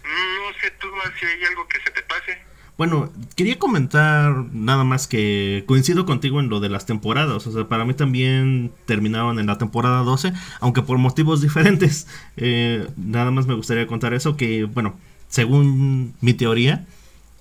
No 0.04 0.60
sé 0.60 0.70
tú 0.80 0.88
si 1.20 1.26
hay 1.26 1.44
algo 1.44 1.68
que 1.68 1.78
se 1.80 1.90
te 1.90 2.02
pase. 2.02 2.38
Bueno, 2.78 3.12
quería 3.36 3.58
comentar 3.58 4.32
nada 4.52 4.82
más 4.84 5.06
que 5.06 5.64
coincido 5.66 6.06
contigo 6.06 6.40
en 6.40 6.48
lo 6.48 6.60
de 6.60 6.70
las 6.70 6.86
temporadas. 6.86 7.46
O 7.46 7.52
sea, 7.52 7.68
para 7.68 7.84
mí 7.84 7.92
también 7.92 8.72
terminaron 8.86 9.38
en 9.38 9.46
la 9.46 9.58
temporada 9.58 10.02
12, 10.02 10.32
aunque 10.60 10.82
por 10.82 10.96
motivos 10.96 11.42
diferentes. 11.42 12.08
Eh, 12.38 12.88
nada 12.96 13.30
más 13.30 13.46
me 13.46 13.54
gustaría 13.54 13.86
contar 13.86 14.14
eso, 14.14 14.36
que 14.36 14.64
bueno, 14.64 14.98
según 15.28 16.14
mi 16.22 16.32
teoría, 16.32 16.86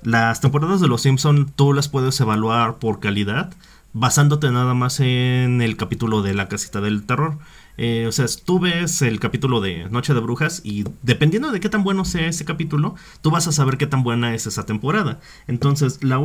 las 0.04 0.42
temporadas 0.42 0.82
de 0.82 0.88
Los 0.88 1.04
Simpson 1.04 1.52
tú 1.56 1.74
las 1.74 1.88
puedes 1.88 2.20
evaluar 2.20 2.78
por 2.80 3.00
calidad 3.00 3.54
basándote 3.94 4.52
nada 4.52 4.74
más 4.74 5.00
en 5.00 5.62
el 5.62 5.78
capítulo 5.78 6.22
de 6.22 6.34
la 6.34 6.48
casita 6.48 6.82
del 6.82 7.06
terror. 7.06 7.38
Eh, 7.78 8.06
o 8.08 8.12
sea, 8.12 8.26
tú 8.46 8.60
ves 8.60 9.02
el 9.02 9.20
capítulo 9.20 9.62
de 9.62 9.90
Noche 9.90 10.14
de 10.14 10.20
Brujas 10.20 10.62
y 10.64 10.84
dependiendo 11.02 11.52
de 11.52 11.60
qué 11.60 11.70
tan 11.70 11.84
bueno 11.84 12.06
sea 12.06 12.28
ese 12.28 12.46
capítulo, 12.46 12.96
tú 13.22 13.32
vas 13.32 13.48
a 13.48 13.52
saber 13.52 13.78
qué 13.78 13.88
tan 13.88 14.04
buena 14.04 14.36
es 14.36 14.46
esa 14.46 14.66
temporada. 14.66 15.20
Entonces, 15.48 16.04
la, 16.04 16.22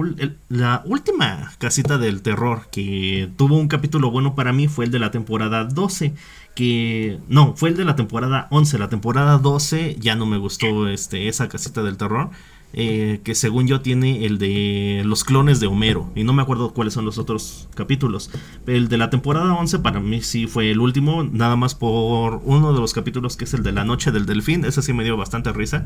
la 0.49 0.83
última 0.85 1.53
casita 1.59 1.99
del 1.99 2.23
terror 2.23 2.69
que 2.71 3.31
tuvo 3.37 3.57
un 3.57 3.69
capítulo 3.69 4.11
bueno 4.11 4.35
para 4.35 4.53
mí 4.53 4.69
fue 4.69 4.85
el 4.85 4.91
de 4.91 4.99
la 4.99 5.11
temporada 5.11 5.65
12 5.65 6.15
que 6.55 7.21
no, 7.29 7.55
fue 7.55 7.69
el 7.69 7.77
de 7.77 7.85
la 7.85 7.97
temporada 7.97 8.49
11, 8.51 8.79
la 8.79 8.89
temporada 8.89 9.39
12 9.39 9.97
ya 10.01 10.17
no 10.17 10.25
me 10.25 10.39
gustó 10.39 10.89
este 10.89 11.29
esa 11.29 11.49
casita 11.49 11.83
del 11.83 11.99
terror. 11.99 12.31
Eh, 12.73 13.21
que 13.25 13.35
según 13.35 13.67
yo 13.67 13.81
tiene 13.81 14.27
el 14.27 14.37
de 14.37 15.03
los 15.07 15.25
clones 15.25 15.61
de 15.61 15.67
Homero. 15.67 16.11
Y 16.15 16.25
no 16.25 16.35
me 16.35 16.43
acuerdo 16.43 16.75
cuáles 16.75 16.93
son 16.93 17.07
los 17.07 17.17
otros 17.17 17.69
capítulos. 17.75 18.31
El 18.67 18.89
de 18.89 18.99
la 18.99 19.09
temporada 19.09 19.55
11 19.55 19.79
para 19.79 20.01
mí 20.01 20.21
sí 20.21 20.47
fue 20.47 20.71
el 20.71 20.81
último, 20.81 21.25
nada 21.25 21.57
más 21.57 21.75
por 21.75 22.43
uno 22.45 22.75
de 22.75 22.81
los 22.81 22.93
capítulos 22.93 23.37
que 23.37 23.45
es 23.45 23.55
el 23.55 23.63
de 23.63 23.73
la 23.73 23.85
noche 23.85 24.13
del 24.13 24.27
delfín. 24.27 24.65
Ese 24.65 24.83
sí 24.83 24.93
me 24.93 25.05
dio 25.05 25.17
bastante 25.17 25.53
risa. 25.53 25.85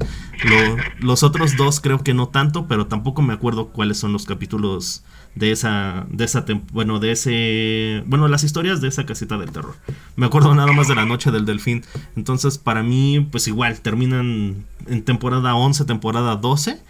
los 0.98 1.22
otros 1.22 1.56
dos 1.56 1.80
creo 1.80 2.02
que 2.02 2.14
no 2.14 2.28
tanto, 2.28 2.66
pero 2.66 2.86
tampoco 2.86 3.22
me 3.22 3.34
acuerdo 3.34 3.68
cuáles 3.68 3.98
son 3.98 4.12
los 4.12 4.24
capítulos 4.24 5.04
de 5.34 5.52
esa, 5.52 6.06
de 6.08 6.24
esa, 6.24 6.44
bueno, 6.72 6.98
de 6.98 7.12
ese, 7.12 8.02
bueno, 8.06 8.28
las 8.28 8.44
historias 8.44 8.80
de 8.80 8.88
esa 8.88 9.06
casita 9.06 9.38
del 9.38 9.52
terror. 9.52 9.76
Me 10.16 10.26
acuerdo 10.26 10.54
nada 10.54 10.72
más 10.72 10.88
de 10.88 10.94
la 10.94 11.04
noche 11.04 11.30
del 11.30 11.46
delfín. 11.46 11.84
Entonces, 12.16 12.58
para 12.58 12.82
mí, 12.82 13.26
pues 13.30 13.46
igual, 13.48 13.80
terminan 13.80 14.66
en 14.86 15.04
temporada 15.04 15.54
11, 15.54 15.84
temporada 15.84 16.36
12 16.36 16.80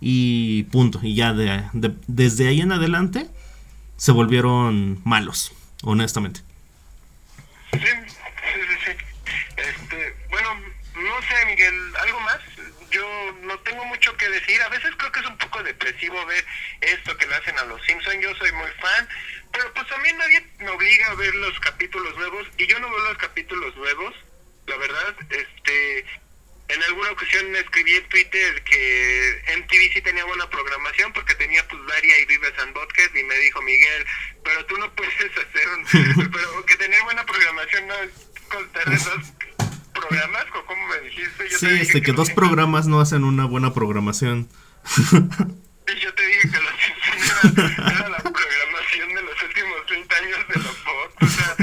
y 0.00 0.64
punto. 0.64 1.00
Y 1.02 1.14
ya 1.14 1.32
de, 1.32 1.62
desde 2.06 2.48
ahí 2.48 2.60
en 2.60 2.72
adelante 2.72 3.28
se 3.96 4.12
volvieron 4.12 5.00
malos, 5.04 5.52
honestamente. 5.82 6.40
Sí, 7.72 7.78
sí, 7.78 7.86
sí. 8.84 8.92
Este, 9.56 10.16
bueno, 10.30 10.48
no 10.54 11.20
sé, 11.28 11.46
Miguel, 11.46 11.74
¿algo 12.02 12.20
más? 12.20 12.40
Yo 12.90 13.32
no 13.42 13.58
tengo 13.60 13.84
mucho 13.86 14.16
que 14.16 14.28
decir. 14.28 14.60
A 14.62 14.68
veces 14.68 14.90
creo 14.96 15.12
que 15.12 15.20
es 15.20 15.26
un 15.26 15.38
poco 15.38 15.62
depresivo 15.62 16.24
ver 16.26 16.44
esto 16.80 17.16
que 17.16 17.26
le 17.26 17.34
hacen 17.34 17.58
a 17.58 17.64
los 17.64 17.82
Simpsons. 17.84 18.22
Yo 18.22 18.34
soy 18.36 18.52
muy 18.52 18.70
fan, 18.80 19.08
pero 19.52 19.72
pues 19.74 19.86
también 19.88 20.16
nadie 20.18 20.46
me 20.58 20.70
obliga 20.70 21.10
a 21.10 21.14
ver 21.14 21.34
los 21.34 21.58
capítulos 21.60 22.16
nuevos 22.16 22.46
y 22.56 22.66
yo 22.66 22.78
no 22.80 22.90
veo 22.90 23.00
los 23.00 23.18
capítulos 23.18 23.74
nuevos. 23.76 24.14
La 24.66 24.76
verdad, 24.76 25.16
este, 25.30 26.04
en 26.68 26.82
alguna 26.84 27.10
ocasión 27.10 27.54
escribí 27.56 27.96
en 27.96 28.08
Twitter 28.08 28.62
que 28.62 29.42
MTV 29.58 29.92
sí 29.92 30.02
tenía 30.02 30.24
buena 30.24 30.48
programación 30.48 31.12
porque 31.12 31.34
tenía 31.34 31.66
pues 31.66 31.84
Daria 31.86 32.18
y 32.20 32.26
Vives 32.26 32.58
and 32.58 32.72
Butthead 32.74 33.14
y 33.14 33.24
me 33.24 33.36
dijo 33.38 33.60
Miguel, 33.62 34.06
pero 34.44 34.64
tú 34.66 34.76
no 34.78 34.94
puedes 34.94 35.14
hacer 35.20 35.68
un... 35.68 36.30
pero 36.32 36.66
que 36.66 36.76
tener 36.76 37.02
buena 37.02 37.26
programación 37.26 37.86
no 37.88 37.94
es 37.94 38.10
contar 38.48 38.88
programas, 40.00 40.44
¿cómo 40.66 40.86
me 40.88 41.00
dijiste? 41.00 41.48
Yo 41.50 41.58
sí, 41.58 41.66
este, 41.80 42.02
que, 42.02 42.12
dos 42.12 42.30
programas 42.30 42.86
no 42.86 43.00
hacen 43.00 43.24
una 43.24 43.44
buena 43.44 43.72
programación. 43.72 44.48
yo 45.12 46.14
te 46.14 46.26
dije 46.26 46.50
que 46.50 46.60
los 46.60 46.72
Simpsons 46.80 47.68
era, 47.78 48.08
la 48.08 48.18
programación 48.18 49.08
de 49.14 49.22
los 49.22 49.42
últimos 49.42 49.86
30 49.86 50.16
años 50.16 50.38
de 50.48 50.54
los 50.56 50.76
Fox. 50.78 51.14
O 51.20 51.26
sea, 51.26 51.56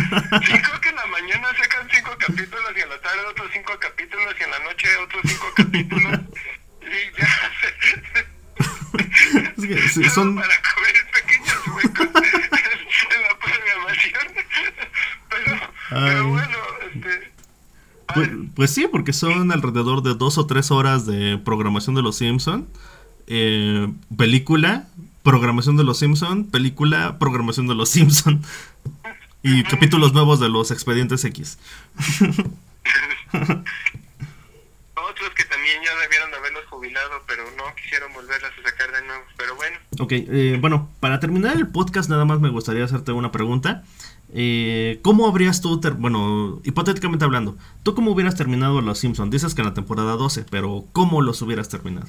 sí 0.45 0.53
creo 0.61 0.81
que 0.81 0.89
en 0.89 0.95
la 0.95 1.05
mañana 1.07 1.47
sacan 1.57 1.89
cinco 1.91 2.15
capítulos 2.17 2.71
y 2.75 2.79
en 2.81 2.89
la 2.89 3.01
tarde 3.01 3.25
otros 3.29 3.49
cinco 3.53 3.73
capítulos 3.79 4.35
y 4.39 4.43
en 4.43 4.51
la 4.51 4.59
noche 4.59 4.87
otros 4.97 5.21
cinco 5.25 5.53
capítulos. 5.55 6.19
Y 6.81 7.19
ya 7.19 7.51
es 9.75 9.97
que, 9.97 10.09
son... 10.09 10.35
para 10.35 10.55
cubrir 10.61 11.05
pequeños 11.11 11.67
huecos 11.67 12.07
en 13.11 13.21
la 13.23 13.39
programación. 13.39 14.27
Pero, 15.29 15.73
pero 15.89 16.27
bueno, 16.27 16.57
este 16.93 17.26
pues, 18.13 18.29
pues, 18.55 18.71
sí, 18.71 18.87
porque 18.91 19.13
son 19.13 19.51
alrededor 19.51 20.03
de 20.03 20.15
dos 20.15 20.37
o 20.37 20.45
tres 20.45 20.71
horas 20.71 21.05
de 21.05 21.37
programación 21.37 21.95
de 21.95 22.01
Los 22.01 22.17
Simpson, 22.17 22.67
eh, 23.27 23.91
película, 24.15 24.87
programación 25.23 25.77
de 25.77 25.83
Los 25.83 25.99
Simpson, 25.99 26.45
película, 26.45 27.19
programación 27.19 27.67
de 27.67 27.75
Los 27.75 27.89
Simpson 27.89 28.41
y 29.43 29.63
capítulos 29.63 30.13
nuevos 30.13 30.39
de 30.39 30.49
los 30.49 30.71
Expedientes 30.71 31.23
X. 31.23 31.57
Otros 34.93 35.29
que 35.35 35.45
también 35.45 35.81
ya 35.83 35.95
debieron 36.01 36.33
haberlos 36.33 36.65
jubilado, 36.69 37.21
pero 37.27 37.43
no 37.55 37.63
quisieron 37.75 38.13
volverlas 38.13 38.51
a 38.59 38.63
sacar 38.69 38.91
de 38.91 39.05
nuevo. 39.05 39.23
Pero 39.37 39.55
bueno. 39.55 39.77
Ok, 39.99 40.11
eh, 40.11 40.57
bueno, 40.59 40.89
para 40.99 41.19
terminar 41.19 41.55
el 41.55 41.67
podcast 41.67 42.09
nada 42.09 42.25
más 42.25 42.39
me 42.39 42.49
gustaría 42.49 42.83
hacerte 42.83 43.11
una 43.11 43.31
pregunta. 43.31 43.83
Eh, 44.33 44.99
¿Cómo 45.03 45.27
habrías 45.27 45.61
tú, 45.61 45.79
bueno, 45.97 46.61
hipotéticamente 46.63 47.23
hablando, 47.23 47.57
tú 47.83 47.95
cómo 47.95 48.11
hubieras 48.11 48.35
terminado 48.35 48.81
Los 48.81 48.99
Simpsons? 48.99 49.31
Dices 49.31 49.55
que 49.55 49.61
en 49.61 49.67
la 49.67 49.73
temporada 49.73 50.13
12, 50.13 50.45
pero 50.49 50.85
¿cómo 50.91 51.21
los 51.21 51.41
hubieras 51.41 51.69
terminado? 51.69 52.07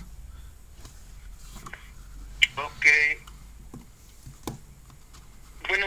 Ok. 2.56 2.86
Bueno, 5.68 5.86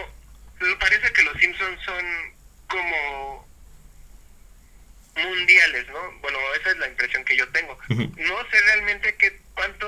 me 0.61 0.75
parece 0.77 1.11
que 1.11 1.23
Los 1.23 1.37
Simpsons 1.37 1.79
son 1.83 2.05
como 2.67 3.45
mundiales, 5.15 5.87
¿no? 5.87 6.19
Bueno, 6.21 6.37
esa 6.59 6.71
es 6.71 6.77
la 6.77 6.87
impresión 6.87 7.25
que 7.25 7.35
yo 7.35 7.47
tengo. 7.49 7.77
No 7.89 8.37
sé 8.49 8.61
realmente 8.65 9.15
qué 9.15 9.39
cuánto 9.53 9.87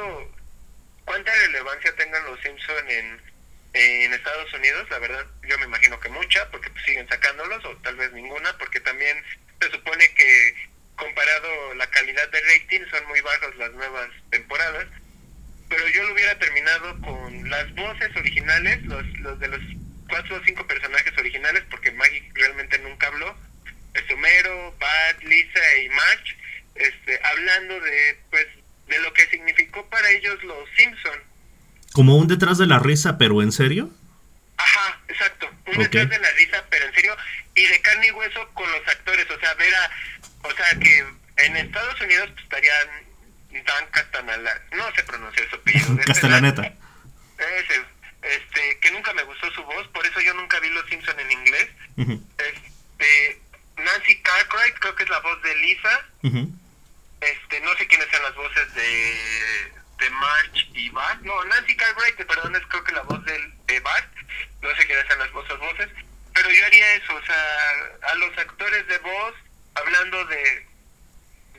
cuánta 1.05 1.31
relevancia 1.47 1.95
tengan 1.95 2.25
Los 2.25 2.39
Simpsons 2.41 2.89
en 2.89 3.32
en 3.73 4.13
Estados 4.13 4.53
Unidos, 4.53 4.87
la 4.89 4.99
verdad, 4.99 5.25
yo 5.47 5.57
me 5.57 5.65
imagino 5.65 5.99
que 5.99 6.09
mucha, 6.09 6.49
porque 6.51 6.69
pues, 6.69 6.85
siguen 6.85 7.07
sacándolos, 7.07 7.65
o 7.65 7.75
tal 7.77 7.95
vez 7.95 8.11
ninguna, 8.13 8.55
porque 8.57 8.79
también 8.79 9.17
se 9.59 9.71
supone 9.71 10.07
que 10.13 10.69
comparado 10.95 11.73
la 11.75 11.87
calidad 11.87 12.29
de 12.29 12.41
rating 12.41 12.81
son 12.91 13.07
muy 13.07 13.19
bajos 13.21 13.55
las 13.57 13.71
nuevas 13.73 14.09
temporadas. 14.29 14.87
Pero 15.69 15.87
yo 15.87 16.03
lo 16.03 16.13
hubiera 16.13 16.37
terminado 16.37 17.01
con 17.01 17.49
las 17.49 17.73
voces 17.73 18.15
originales, 18.15 18.83
los, 18.83 19.05
los 19.19 19.39
de 19.39 19.47
los 19.47 19.61
cuatro 20.07 20.35
o 20.35 20.43
cinco 20.43 20.67
personajes 20.67 21.17
originales, 21.17 21.63
porque 21.71 21.91
Maggie 21.91 22.29
realmente 22.35 22.77
nunca 22.79 23.07
habló. 23.07 23.35
Homero, 24.13 24.75
Bart, 24.79 25.23
Lisa 25.23 25.77
y 25.77 25.89
March, 25.89 26.37
este, 26.75 27.19
hablando 27.23 27.79
de, 27.79 28.19
pues, 28.29 28.47
de 28.87 28.99
lo 28.99 29.13
que 29.13 29.27
significó 29.27 29.87
para 29.89 30.09
ellos 30.11 30.43
los 30.43 30.69
Simpson 30.77 31.32
como 31.93 32.17
un 32.17 32.27
detrás 32.27 32.57
de 32.57 32.67
la 32.67 32.79
risa, 32.79 33.17
pero 33.17 33.41
en 33.41 33.51
serio. 33.51 33.89
Ajá, 34.57 34.99
exacto. 35.07 35.49
Un 35.67 35.77
detrás 35.77 36.09
de 36.09 36.19
la 36.19 36.31
risa, 36.31 36.63
pero 36.69 36.85
en 36.85 36.93
serio. 36.93 37.15
Y 37.55 37.65
de 37.65 37.81
carne 37.81 38.07
y 38.07 38.11
hueso 38.11 38.49
con 38.53 38.69
los 38.71 38.87
actores. 38.87 39.29
O 39.29 39.39
sea, 39.39 39.53
ver 39.53 39.73
a. 39.75 39.91
O 40.43 40.51
sea, 40.51 40.79
que 40.79 41.05
en 41.37 41.57
Estados 41.57 42.01
Unidos 42.01 42.29
pues, 42.31 42.43
estarían 42.43 42.87
Dan 43.51 43.85
Castanala. 43.91 44.61
No 44.73 44.83
se 44.95 45.03
pronuncia 45.03 45.49
su 45.49 45.55
apellido. 45.55 45.97
Castellaneta. 46.05 46.63
Ese. 46.63 47.85
Este, 48.23 48.79
que 48.79 48.91
nunca 48.91 49.13
me 49.13 49.23
gustó 49.23 49.51
su 49.51 49.63
voz. 49.63 49.87
Por 49.89 50.05
eso 50.05 50.19
yo 50.21 50.33
nunca 50.33 50.59
vi 50.59 50.69
Los 50.69 50.87
Simpson 50.89 51.19
en 51.19 51.31
inglés. 51.31 51.69
Este. 51.97 53.41
Nancy 53.77 54.21
que 54.21 55.03
es 55.03 55.09
la 55.09 55.19
voz 55.19 55.41
de 55.41 55.55
Lisa. 55.55 56.05
Este, 57.21 57.61
no 57.61 57.75
sé 57.75 57.87
quiénes 57.87 58.07
son 58.11 58.23
las 58.23 58.35
voces 58.35 58.73
de, 58.75 59.71
de 59.97 60.09
March 60.09 60.69
y 60.73 60.89
Bart. 60.89 61.21
No, 61.21 61.43
Nancy 61.45 61.75
Cartwright, 61.75 62.15
perdón, 62.25 62.55
es 62.55 62.65
creo 62.67 62.83
que 62.83 62.91
la 62.93 63.01
voz 63.03 63.23
del, 63.25 63.53
de 63.65 63.79
Bart. 63.79 64.11
No 64.61 64.75
sé 64.75 64.85
quiénes 64.87 65.07
son 65.07 65.19
las 65.19 65.31
voces, 65.31 65.57
voces. 65.59 65.89
Pero 66.33 66.49
yo 66.49 66.65
haría 66.65 66.95
eso, 66.95 67.15
o 67.15 67.25
sea, 67.25 67.69
a 68.11 68.15
los 68.15 68.37
actores 68.37 68.87
de 68.87 68.97
voz, 68.99 69.35
hablando 69.75 70.25
de, 70.25 70.67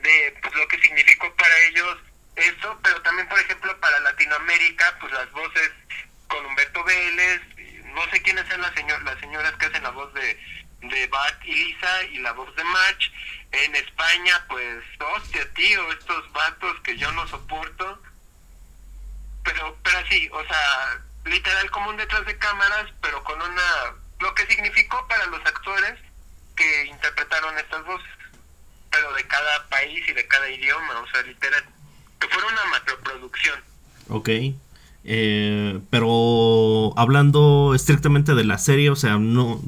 de 0.01 0.37
pues, 0.41 0.53
lo 0.55 0.67
que 0.67 0.81
significó 0.81 1.33
para 1.35 1.57
ellos 1.69 1.97
eso, 2.35 2.77
pero 2.83 3.01
también, 3.01 3.27
por 3.29 3.39
ejemplo, 3.39 3.79
para 3.79 3.99
Latinoamérica, 3.99 4.97
pues 4.99 5.11
las 5.13 5.31
voces 5.31 5.71
con 6.27 6.45
Humberto 6.45 6.83
Vélez, 6.83 7.41
no 7.93 8.09
sé 8.11 8.21
quiénes 8.21 8.47
son 8.49 8.61
las, 8.61 8.73
señor, 8.73 9.01
las 9.03 9.19
señoras 9.19 9.53
que 9.53 9.67
hacen 9.67 9.83
la 9.83 9.91
voz 9.91 10.13
de, 10.13 10.37
de 10.81 11.07
Bart 11.07 11.43
y 11.45 11.55
Lisa 11.55 12.03
y 12.11 12.17
la 12.19 12.33
voz 12.33 12.53
de 12.55 12.63
March. 12.63 13.11
En 13.51 13.73
España, 13.75 14.45
pues, 14.49 14.83
hostia, 14.99 15.49
tío, 15.53 15.91
estos 15.93 16.31
vatos 16.33 16.79
que 16.81 16.97
yo 16.97 17.09
no 17.13 17.25
soporto. 17.27 18.01
Pero, 19.45 19.77
pero 19.83 19.97
sí, 20.09 20.29
o 20.33 20.43
sea, 20.43 21.01
literal 21.25 21.71
como 21.71 21.89
un 21.91 21.97
detrás 21.97 22.25
de 22.25 22.37
cámaras, 22.37 22.87
pero 23.01 23.23
con 23.23 23.41
una... 23.41 23.95
Lo 24.19 24.33
que 24.33 24.45
significó 24.47 25.05
para 25.07 25.25
los 25.27 25.39
actores 25.45 25.99
que 26.55 26.85
interpretaron 26.87 27.57
estas 27.57 27.85
voces, 27.85 28.09
pero 28.89 29.13
de 29.13 29.23
cada 29.27 29.67
país 29.69 30.03
y 30.07 30.13
de 30.13 30.27
cada 30.27 30.49
idioma, 30.49 30.99
o 31.01 31.07
sea, 31.07 31.21
literal, 31.23 31.63
que 32.19 32.27
fuera 32.27 32.47
una 32.47 32.65
macroproducción. 32.65 33.59
Ok. 34.09 34.29
Eh, 35.07 35.79
pero 35.91 36.93
hablando 36.97 37.73
estrictamente 37.75 38.33
de 38.33 38.43
la 38.43 38.57
serie, 38.57 38.89
o 38.89 38.95
sea, 38.95 39.17
no 39.17 39.61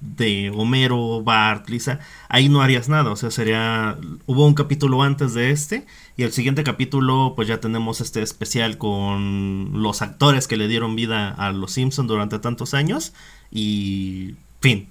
de 0.00 0.50
Homero, 0.54 1.22
Bart, 1.22 1.68
Lisa, 1.68 1.98
ahí 2.28 2.48
no 2.48 2.62
harías 2.62 2.88
nada, 2.88 3.10
o 3.10 3.16
sea, 3.16 3.30
sería, 3.30 3.96
hubo 4.26 4.46
un 4.46 4.54
capítulo 4.54 5.02
antes 5.02 5.34
de 5.34 5.50
este 5.50 5.86
y 6.16 6.22
el 6.22 6.32
siguiente 6.32 6.62
capítulo 6.62 7.32
pues 7.34 7.48
ya 7.48 7.58
tenemos 7.60 8.00
este 8.00 8.22
especial 8.22 8.78
con 8.78 9.82
los 9.82 10.02
actores 10.02 10.46
que 10.46 10.56
le 10.56 10.68
dieron 10.68 10.94
vida 10.94 11.30
a 11.30 11.50
los 11.50 11.72
Simpsons 11.72 12.08
durante 12.08 12.38
tantos 12.38 12.74
años 12.74 13.12
y 13.50 14.36
fin. 14.60 14.88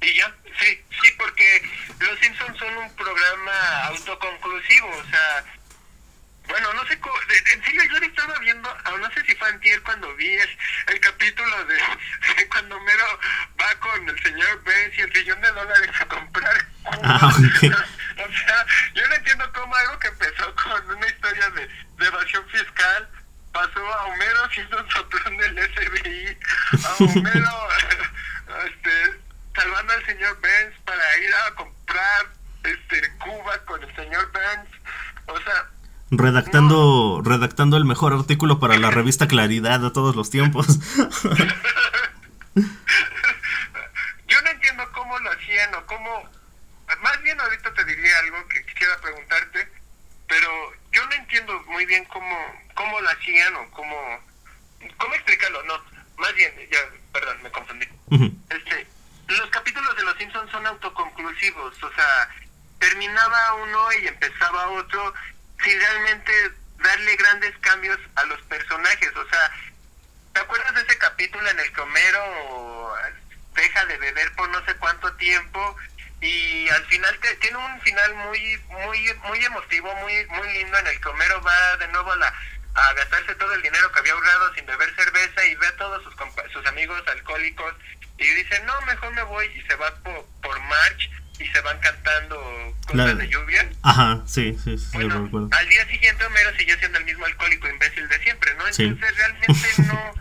Y 0.00 0.18
ya, 0.18 0.34
sí, 0.58 0.78
sí, 0.90 1.08
porque 1.16 1.62
los 2.00 2.18
Simpsons 2.18 2.58
son 2.58 2.76
un 2.76 2.90
programa 2.96 3.86
autoconclusivo, 3.86 4.88
o 4.88 5.10
sea, 5.10 5.44
bueno, 6.48 6.72
no 6.74 6.86
sé, 6.86 6.98
cómo, 7.00 7.14
en 7.54 7.64
serio, 7.64 7.82
yo 7.84 7.96
estaba 7.98 8.38
viendo, 8.40 8.76
no 8.98 9.10
sé 9.12 9.24
si 9.24 9.34
fue 9.36 9.48
antier 9.48 9.80
cuando 9.82 10.14
vi 10.16 10.36
el, 10.86 11.00
capítulo 11.00 11.64
de, 11.66 12.48
cuando 12.48 12.78
Mero 12.80 13.20
va 13.60 13.80
con 13.80 14.08
el 14.08 14.22
señor 14.22 14.62
Benz 14.64 14.98
y 14.98 15.00
el 15.02 15.12
trillón 15.12 15.40
de 15.40 15.52
dólares 15.52 15.90
a 16.00 16.06
comprar 16.06 16.66
ah, 17.02 17.32
O 17.38 18.32
sea, 18.32 18.66
yo 18.94 19.08
no 19.08 19.14
entiendo 19.14 19.52
cómo 19.52 19.74
algo 19.74 19.98
que 19.98 20.08
empezó 20.08 20.54
con 20.54 20.96
una 20.96 21.06
historia 21.06 21.50
de, 21.50 21.66
de 21.66 22.06
evasión 22.06 22.46
fiscal 22.48 23.08
pasó 23.52 23.94
a 23.94 24.06
Homero 24.06 24.50
siendo 24.50 24.82
un 24.82 24.90
soplón 24.90 25.36
del 25.36 25.70
FBI, 25.70 26.38
a 26.84 26.94
Homero 27.04 27.68
este, 28.66 29.20
salvando 29.54 29.92
al 29.92 30.06
señor 30.06 30.40
Benz 30.40 30.74
para 30.84 31.18
ir 31.18 31.34
a 31.34 31.54
comprar 31.54 32.26
este 32.64 33.18
Cuba 33.18 33.58
con 33.66 33.82
el 33.82 33.94
señor 33.96 34.30
Benz. 34.32 34.68
O 35.26 35.40
sea, 35.40 35.66
redactando 36.12 37.22
redactando 37.24 37.78
el 37.78 37.86
mejor 37.86 38.12
artículo 38.12 38.60
para 38.60 38.76
la 38.76 38.90
revista 38.90 39.26
Claridad 39.26 39.80
de 39.80 39.90
todos 39.90 40.14
los 40.14 40.30
tiempos. 40.30 40.66
Yo 42.54 44.42
no 44.42 44.50
entiendo 44.50 44.84
cómo 44.92 45.18
lo 45.18 45.32
hacían 45.32 45.74
o 45.74 45.86
cómo... 45.86 46.30
Más 47.00 47.22
bien 47.22 47.40
ahorita 47.40 47.72
te 47.72 47.84
diría 47.86 48.18
algo 48.20 48.46
que 48.48 48.64
quisiera 48.66 49.00
preguntarte, 49.00 49.66
pero 50.28 50.48
yo 50.92 51.04
no 51.06 51.14
entiendo 51.14 51.58
muy 51.68 51.86
bien 51.86 52.04
cómo, 52.04 52.36
cómo 52.74 53.00
lo 53.00 53.08
hacían 53.08 53.56
o 53.56 53.70
cómo... 53.70 53.96
¿Cómo 54.98 55.14
explicarlo? 55.14 55.62
No, 55.64 55.74
más 56.18 56.34
bien, 56.34 56.52
ya, 56.70 56.78
perdón, 57.12 57.42
me 57.42 57.50
confundí. 57.50 57.86
este, 58.50 58.86
los 59.28 59.48
capítulos 59.50 59.96
de 59.96 60.02
Los 60.02 60.18
Simpsons 60.18 60.50
son 60.50 60.66
autoconclusivos, 60.66 61.82
o 61.82 61.92
sea, 61.94 62.28
terminaba 62.78 63.54
uno 63.54 63.92
y 64.02 64.08
empezaba 64.08 64.68
otro 64.70 65.14
sin 65.62 65.80
realmente 65.80 66.32
darle 66.78 67.16
grandes 67.16 67.56
cambios 67.58 67.98
a 68.16 68.24
los 68.24 68.40
personajes. 68.42 69.10
O 69.16 69.28
sea, 69.28 69.50
¿te 70.32 70.40
acuerdas 70.40 70.74
de 70.74 70.82
ese 70.82 70.98
capítulo 70.98 71.48
en 71.48 71.58
el 71.58 71.72
que 71.72 71.80
Homero 71.80 72.94
deja 73.54 73.84
de 73.86 73.98
beber 73.98 74.32
por 74.34 74.48
no 74.48 74.64
sé 74.64 74.74
cuánto 74.76 75.12
tiempo? 75.14 75.76
Y 76.20 76.68
al 76.68 76.84
final 76.86 77.18
tiene 77.40 77.56
un 77.56 77.80
final 77.80 78.14
muy 78.14 78.56
muy 78.68 79.14
muy 79.24 79.44
emotivo, 79.44 79.94
muy 79.96 80.26
muy 80.26 80.52
lindo 80.52 80.78
en 80.78 80.86
el 80.86 81.00
que 81.00 81.08
Homero 81.08 81.40
va 81.42 81.76
de 81.78 81.88
nuevo 81.88 82.12
a, 82.12 82.16
la, 82.16 82.34
a 82.74 82.92
gastarse 82.94 83.34
todo 83.34 83.52
el 83.54 83.62
dinero 83.62 83.90
que 83.90 83.98
había 84.00 84.12
ahorrado 84.12 84.54
sin 84.54 84.66
beber 84.66 84.94
cerveza 84.94 85.44
y 85.46 85.54
ve 85.56 85.66
a 85.66 85.76
todos 85.76 86.02
sus, 86.04 86.14
sus 86.52 86.66
amigos 86.66 87.02
alcohólicos 87.08 87.74
y 88.18 88.26
dice, 88.34 88.60
no, 88.60 88.80
mejor 88.82 89.12
me 89.14 89.22
voy 89.24 89.46
y 89.46 89.62
se 89.62 89.74
va 89.74 89.92
por, 89.96 90.24
por 90.42 90.60
March 90.60 91.10
y 91.38 91.46
se 91.46 91.60
van 91.60 91.78
cantando 91.80 92.76
cosas 92.86 93.18
de 93.18 93.28
lluvia. 93.28 93.68
Ajá, 93.82 94.22
sí, 94.26 94.56
sí, 94.62 94.78
sí. 94.78 94.88
Bueno, 94.92 95.48
al 95.50 95.68
día 95.68 95.86
siguiente 95.88 96.24
Homero 96.24 96.56
siguió 96.56 96.78
siendo 96.78 96.98
el 96.98 97.04
mismo 97.04 97.24
alcohólico 97.24 97.68
imbécil 97.68 98.08
de 98.08 98.18
siempre, 98.20 98.54
¿no? 98.54 98.66
Entonces 98.66 99.16
realmente 99.16 99.68
no, 99.78 100.14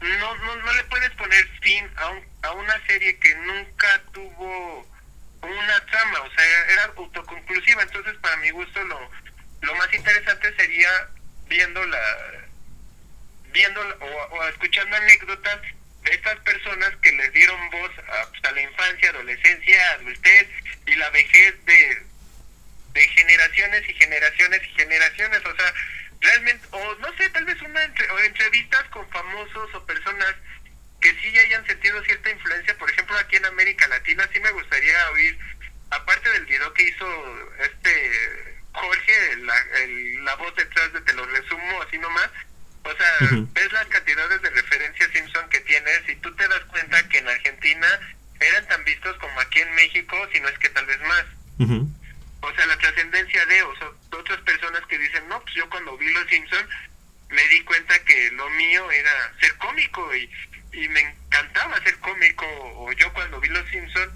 no, 0.00 0.34
no, 0.36 0.56
no, 0.56 0.72
le 0.72 0.84
puedes 0.84 1.10
poner 1.12 1.48
fin 1.60 1.88
a, 1.96 2.10
un, 2.10 2.24
a 2.42 2.52
una 2.52 2.86
serie 2.86 3.18
que 3.18 3.34
nunca 3.36 4.02
tuvo 4.12 4.86
una 5.42 5.86
trama, 5.86 6.20
o 6.20 6.30
sea, 6.30 6.72
era 6.72 6.84
autoconclusiva. 6.96 7.82
Entonces, 7.82 8.14
para 8.18 8.36
mi 8.38 8.50
gusto, 8.50 8.82
lo, 8.84 9.10
lo 9.62 9.74
más 9.74 9.92
interesante 9.92 10.54
sería 10.56 10.88
viendo 11.48 11.84
la 11.86 11.98
viendo 13.52 13.80
o, 13.80 14.36
o 14.36 14.48
escuchando 14.48 14.96
anécdotas 14.96 15.60
estas 16.10 16.38
personas 16.40 16.90
que 17.02 17.12
les 17.12 17.32
dieron 17.32 17.70
voz 17.70 17.90
a, 17.98 18.28
pues, 18.30 18.54
la 18.54 18.60
infancia, 18.60 19.10
adolescencia, 19.10 19.90
adultez 19.92 20.48
y 20.86 20.94
la 20.96 21.10
vejez 21.10 21.64
de, 21.64 22.02
de 22.92 23.00
generaciones 23.08 23.88
y 23.88 23.94
generaciones 23.94 24.62
y 24.62 24.74
generaciones, 24.74 25.40
o 25.44 25.56
sea, 25.56 25.74
realmente, 26.20 26.66
o 26.70 26.94
no 26.96 27.16
sé, 27.16 27.28
tal 27.30 27.44
vez 27.44 27.60
una 27.62 27.80
o 28.12 28.18
entrevistas 28.20 28.84
con 28.84 29.08
famosos 29.10 29.74
o 29.74 29.86
personas 29.86 30.34
que 31.00 31.14
sí 31.20 31.38
hayan 31.38 31.66
sentido 31.66 32.02
cierta 32.04 32.30
influencia, 32.30 32.76
por 32.78 32.90
ejemplo, 32.90 33.16
aquí 33.18 33.36
en 33.36 33.46
América 33.46 33.86
Latina, 33.88 34.28
sí 34.32 34.40
me 34.40 34.50
gustaría 34.52 35.10
oír, 35.10 35.38
aparte 35.90 36.30
del 36.30 36.46
video 36.46 36.72
que 36.72 36.84
hizo 36.84 37.52
este 37.60 38.54
Jorge, 38.72 39.36
la, 39.36 39.54
la 40.24 40.34
voz 40.36 40.54
detrás 40.56 40.92
de 40.92 41.00
Te 41.02 41.12
lo 41.12 41.24
resumo 41.26 41.82
así 41.82 41.98
nomás, 41.98 42.30
o 42.84 42.96
sea, 42.96 43.28
ves 43.52 43.72
las 43.72 43.86
cantidades 43.86 44.42
de 44.42 44.50
referencias 44.50 45.10
Simpson 45.10 45.48
que 45.48 45.60
tienes 45.60 46.08
y 46.08 46.16
tú 46.16 46.34
te 46.36 46.46
das 46.46 46.60
cuenta 46.68 47.08
que 47.08 47.18
en 47.18 47.28
Argentina 47.28 47.88
eran 48.40 48.68
tan 48.68 48.84
vistos 48.84 49.16
como 49.18 49.40
aquí 49.40 49.60
en 49.60 49.74
México, 49.74 50.16
si 50.32 50.40
no 50.40 50.48
es 50.48 50.58
que 50.58 50.68
tal 50.68 50.84
vez 50.86 51.00
más. 51.00 51.24
O 52.40 52.54
sea, 52.54 52.66
la 52.66 52.76
trascendencia 52.76 53.46
de 53.46 53.62
o 53.62 53.76
sea, 53.76 53.88
otras 54.12 54.38
personas 54.40 54.82
que 54.86 54.98
dicen, 54.98 55.26
no, 55.28 55.40
pues 55.40 55.54
yo 55.54 55.68
cuando 55.70 55.96
vi 55.96 56.12
Los 56.12 56.28
Simpson 56.28 56.68
me 57.30 57.48
di 57.48 57.62
cuenta 57.62 57.98
que 58.04 58.30
lo 58.32 58.50
mío 58.50 58.90
era 58.90 59.32
ser 59.40 59.56
cómico 59.56 60.14
y, 60.14 60.30
y 60.72 60.88
me 60.88 61.00
encantaba 61.00 61.82
ser 61.82 61.98
cómico. 62.00 62.44
O 62.76 62.92
yo 62.92 63.10
cuando 63.14 63.40
vi 63.40 63.48
Los 63.48 63.66
Simpson 63.70 64.12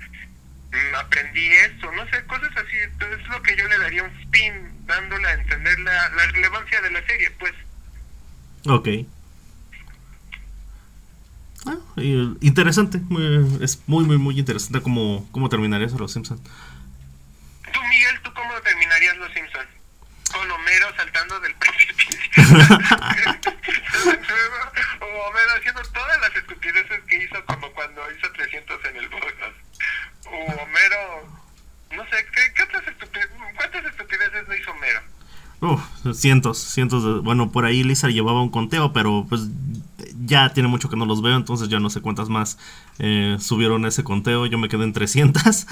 mm, 0.72 0.94
aprendí 0.94 1.50
eso, 1.52 1.90
no 1.92 2.06
sé, 2.10 2.22
cosas 2.26 2.54
así. 2.54 2.76
Entonces 2.76 3.20
es 3.20 3.28
lo 3.28 3.42
que 3.42 3.56
yo 3.56 3.66
le 3.66 3.78
daría 3.78 4.02
un 4.02 4.20
spin, 4.20 4.86
dándole 4.86 5.26
a 5.26 5.32
entender 5.32 5.78
la, 5.80 6.10
la 6.10 6.26
relevancia 6.26 6.82
de 6.82 6.90
la 6.90 7.06
serie, 7.06 7.30
pues. 7.32 7.54
Ok. 8.66 8.88
Ah, 11.66 11.76
interesante, 12.40 13.00
es 13.60 13.82
muy, 13.86 14.04
muy, 14.04 14.16
muy 14.16 14.38
interesante 14.38 14.80
cómo, 14.80 15.28
cómo 15.32 15.48
terminarías 15.48 15.92
Los 15.92 16.12
Simpsons. 16.12 16.40
Tú, 17.72 17.80
Miguel, 17.88 18.20
¿tú 18.22 18.32
cómo 18.32 18.54
terminarías 18.62 19.16
Los 19.18 19.32
Simpsons? 19.32 19.68
Con 20.32 20.50
Homero 20.50 20.86
saltando 20.96 21.40
del 21.40 21.54
precipicio. 21.60 22.30
o 25.00 25.06
Homero 25.28 25.52
haciendo 25.58 25.82
todas 25.82 26.20
las 26.20 26.36
estupideces 26.36 27.00
que 27.08 27.24
hizo, 27.24 27.44
como 27.46 27.72
cuando 27.72 28.02
hizo 28.12 28.32
300 28.32 28.84
en 28.84 28.96
el 28.96 29.08
podcast. 29.08 29.56
O 30.26 30.36
Homero, 30.62 31.26
no 31.90 32.04
sé, 32.10 32.26
¿qué, 32.32 32.62
otras 32.62 32.84
¿cuántas 33.56 33.84
estupideces? 33.84 33.97
Uf, 35.60 35.80
cientos, 36.14 36.58
cientos 36.58 37.04
de... 37.04 37.20
Bueno, 37.20 37.50
por 37.50 37.64
ahí 37.64 37.82
Lisa 37.82 38.08
llevaba 38.08 38.42
un 38.42 38.50
conteo, 38.50 38.92
pero 38.92 39.26
pues 39.28 39.48
ya 40.24 40.52
tiene 40.52 40.68
mucho 40.68 40.88
que 40.88 40.96
no 40.96 41.04
los 41.04 41.20
veo, 41.20 41.36
entonces 41.36 41.68
ya 41.68 41.80
no 41.80 41.90
sé 41.90 42.00
cuántas 42.00 42.28
más 42.28 42.58
eh, 42.98 43.36
subieron 43.40 43.84
ese 43.84 44.04
conteo. 44.04 44.46
Yo 44.46 44.58
me 44.58 44.68
quedé 44.68 44.84
en 44.84 44.92
300. 44.92 45.66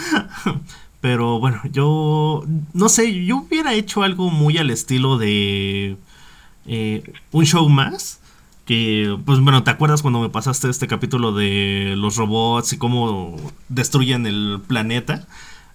pero 1.01 1.39
bueno, 1.39 1.61
yo... 1.73 2.45
No 2.73 2.89
sé, 2.89 3.25
yo 3.25 3.39
hubiera 3.39 3.75
hecho 3.75 4.03
algo 4.03 4.31
muy 4.31 4.59
al 4.59 4.71
estilo 4.71 5.19
de... 5.19 5.97
Eh, 6.67 7.13
un 7.31 7.47
show 7.47 7.69
más. 7.69 8.21
Que, 8.65 9.17
pues 9.25 9.39
bueno, 9.39 9.63
¿te 9.63 9.71
acuerdas 9.71 10.03
cuando 10.03 10.19
me 10.21 10.29
pasaste 10.29 10.69
este 10.69 10.89
capítulo 10.89 11.33
de 11.33 11.95
los 11.97 12.17
robots 12.17 12.73
y 12.73 12.79
cómo 12.79 13.37
destruyen 13.69 14.27
el 14.27 14.61
planeta? 14.67 15.29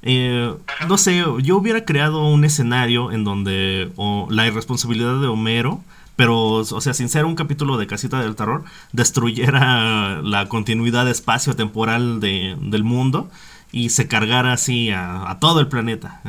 Eh, 0.04 0.56
no 0.88 0.97
sé, 0.97 1.24
yo 1.41 1.58
hubiera 1.58 1.86
creado 1.86 2.26
un 2.28 2.43
escenario 2.43 3.12
en 3.12 3.24
donde 3.24 3.91
la 4.30 4.47
irresponsabilidad 4.47 5.22
de 5.22 5.28
Homero, 5.28 5.84
pero, 6.16 6.38
o 6.38 6.82
sea, 6.82 6.93
sin 6.93 7.10
ser 7.10 7.26
un 7.26 7.36
capítulo 7.36 7.78
de 7.78 7.88
Casita 7.88 8.22
del 8.22 8.36
Terror, 8.36 8.64
destruyera 8.91 10.22
la 10.22 10.47
continuidad 10.47 11.08
espacio-temporal 11.08 12.20
de, 12.20 12.58
del 12.60 12.84
mundo 12.84 13.32
y 13.72 13.91
se 13.91 14.08
cargara 14.08 14.54
así 14.54 14.91
a, 14.91 15.38
todo 15.39 15.60
el 15.60 15.68
planeta. 15.68 16.22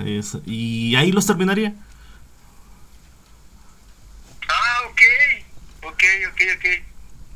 y 0.47 0.95
ahí 0.97 1.13
los 1.13 1.27
terminaría. 1.27 1.75
Ah, 4.49 4.81
ok, 4.91 5.01
ok, 5.85 6.03
ok, 6.31 6.41
ok. 6.57 6.93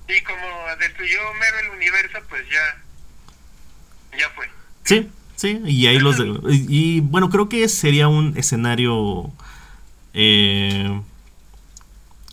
Y 0.09 0.21
como 0.23 0.77
destruyó 0.79 1.19
Homero 1.31 1.59
el 1.61 1.77
universo, 1.77 2.19
pues 2.29 2.45
ya, 2.49 4.19
ya 4.19 4.31
fue. 4.31 4.49
Sí, 4.85 5.11
Sí, 5.37 5.61
y 5.67 5.87
ahí 5.87 5.99
los... 5.99 6.17
y, 6.49 7.01
bueno, 7.01 7.31
creo 7.31 7.49
que 7.49 7.69
sería 7.69 8.09
un 8.09 8.37
escenario... 8.37 9.31
Eh, 10.15 11.01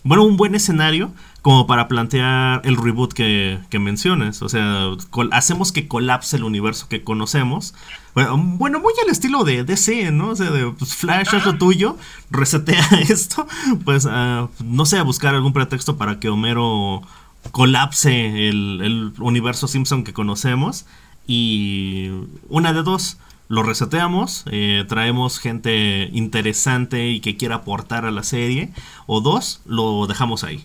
bueno, 0.02 0.24
un 0.24 0.36
buen 0.36 0.54
escenario 0.54 1.12
como 1.42 1.66
para 1.66 1.88
plantear 1.88 2.62
el 2.64 2.76
reboot 2.78 3.12
que, 3.12 3.58
que 3.68 3.78
mencionas. 3.78 4.40
O 4.40 4.48
sea, 4.48 4.90
hacemos 5.30 5.72
que 5.72 5.86
colapse 5.86 6.36
el 6.36 6.44
universo 6.44 6.88
que 6.88 7.04
conocemos. 7.04 7.74
Bueno, 8.14 8.80
muy 8.80 8.92
al 9.02 9.10
estilo 9.10 9.44
de 9.44 9.64
DC, 9.64 10.10
¿no? 10.10 10.30
O 10.30 10.36
sea, 10.36 10.50
de 10.50 10.70
pues, 10.70 10.94
Flash 10.94 11.34
es 11.34 11.44
lo 11.44 11.58
tuyo, 11.58 11.98
resetea 12.30 12.86
esto. 13.08 13.46
Pues, 13.84 14.06
uh, 14.06 14.48
no 14.64 14.86
sé, 14.86 15.02
buscar 15.02 15.34
algún 15.34 15.52
pretexto 15.52 15.98
para 15.98 16.18
que 16.18 16.30
Homero 16.30 17.02
colapse 17.50 18.48
el, 18.48 18.80
el 18.82 19.12
universo 19.18 19.68
Simpson 19.68 20.04
que 20.04 20.14
conocemos 20.14 20.86
y 21.26 22.10
una 22.48 22.72
de 22.72 22.82
dos, 22.82 23.18
lo 23.48 23.62
reseteamos, 23.62 24.44
eh, 24.50 24.84
traemos 24.88 25.38
gente 25.38 26.08
interesante 26.12 27.08
y 27.08 27.20
que 27.20 27.36
quiera 27.36 27.56
aportar 27.56 28.04
a 28.04 28.10
la 28.10 28.22
serie, 28.22 28.70
o 29.06 29.20
dos, 29.20 29.60
lo 29.66 30.06
dejamos 30.06 30.44
ahí. 30.44 30.64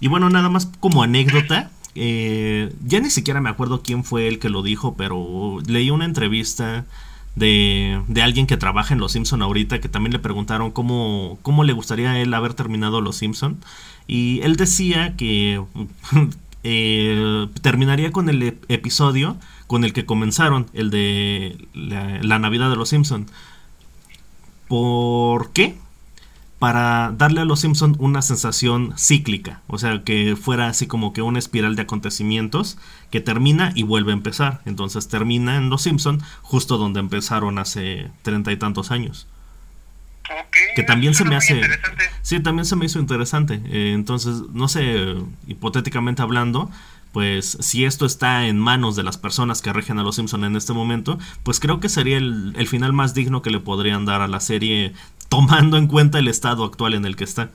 Y 0.00 0.08
bueno, 0.08 0.28
nada 0.30 0.48
más 0.48 0.66
como 0.80 1.02
anécdota, 1.02 1.70
eh, 1.94 2.72
ya 2.84 3.00
ni 3.00 3.10
siquiera 3.10 3.40
me 3.40 3.48
acuerdo 3.48 3.82
quién 3.82 4.04
fue 4.04 4.28
el 4.28 4.38
que 4.38 4.50
lo 4.50 4.62
dijo, 4.62 4.94
pero 4.96 5.58
leí 5.66 5.90
una 5.90 6.04
entrevista 6.04 6.84
de, 7.34 8.02
de 8.08 8.22
alguien 8.22 8.46
que 8.46 8.56
trabaja 8.56 8.94
en 8.94 9.00
Los 9.00 9.12
Simpson 9.12 9.42
ahorita, 9.42 9.80
que 9.80 9.88
también 9.88 10.12
le 10.12 10.18
preguntaron 10.18 10.70
cómo, 10.70 11.38
cómo 11.42 11.64
le 11.64 11.72
gustaría 11.72 12.12
a 12.12 12.20
él 12.20 12.34
haber 12.34 12.54
terminado 12.54 13.00
Los 13.00 13.16
Simpson. 13.16 13.58
Y 14.06 14.40
él 14.42 14.56
decía 14.56 15.16
que 15.16 15.62
eh, 16.68 17.46
terminaría 17.62 18.10
con 18.10 18.28
el 18.28 18.42
episodio 18.66 19.36
con 19.68 19.84
el 19.84 19.92
que 19.92 20.04
comenzaron, 20.04 20.66
el 20.72 20.90
de 20.90 21.68
la, 21.74 22.40
Navidad 22.40 22.70
de 22.70 22.76
los 22.76 22.88
Simpson. 22.88 23.26
¿Por 24.66 25.52
qué? 25.52 25.78
Para 26.58 27.12
darle 27.16 27.42
a 27.42 27.44
los 27.44 27.60
Simpson 27.60 27.94
una 28.00 28.20
sensación 28.20 28.94
cíclica, 28.98 29.62
o 29.68 29.78
sea, 29.78 30.02
que 30.02 30.34
fuera 30.34 30.66
así 30.66 30.88
como 30.88 31.12
que 31.12 31.22
una 31.22 31.38
espiral 31.38 31.76
de 31.76 31.82
acontecimientos 31.82 32.78
que 33.12 33.20
termina 33.20 33.70
y 33.76 33.84
vuelve 33.84 34.10
a 34.10 34.14
empezar. 34.14 34.62
Entonces 34.64 35.06
termina 35.06 35.58
en 35.58 35.70
los 35.70 35.82
Simpson 35.82 36.20
justo 36.42 36.78
donde 36.78 36.98
empezaron 36.98 37.58
hace 37.58 38.10
treinta 38.22 38.50
y 38.50 38.56
tantos 38.56 38.90
años 38.90 39.28
que 40.76 40.82
también 40.82 41.14
se 41.14 41.24
me 41.24 41.36
hace... 41.36 41.58
Sí, 42.20 42.38
también 42.40 42.66
se 42.66 42.76
me 42.76 42.84
hizo 42.84 42.98
interesante. 42.98 43.54
Eh, 43.64 43.92
entonces, 43.94 44.42
no 44.52 44.68
sé, 44.68 45.14
hipotéticamente 45.46 46.20
hablando, 46.20 46.70
pues 47.14 47.56
si 47.62 47.86
esto 47.86 48.04
está 48.04 48.44
en 48.44 48.58
manos 48.58 48.94
de 48.94 49.02
las 49.02 49.16
personas 49.16 49.62
que 49.62 49.72
rigen 49.72 49.98
a 49.98 50.02
los 50.02 50.16
Simpson 50.16 50.44
en 50.44 50.54
este 50.54 50.74
momento, 50.74 51.18
pues 51.44 51.60
creo 51.60 51.80
que 51.80 51.88
sería 51.88 52.18
el, 52.18 52.52
el, 52.58 52.68
final 52.68 52.92
más 52.92 53.14
digno 53.14 53.40
que 53.40 53.48
le 53.48 53.58
podrían 53.58 54.04
dar 54.04 54.20
a 54.20 54.28
la 54.28 54.38
serie 54.38 54.92
tomando 55.30 55.78
en 55.78 55.86
cuenta 55.86 56.18
el 56.18 56.28
estado 56.28 56.62
actual 56.62 56.92
en 56.92 57.06
el 57.06 57.16
que 57.16 57.24
está. 57.24 57.48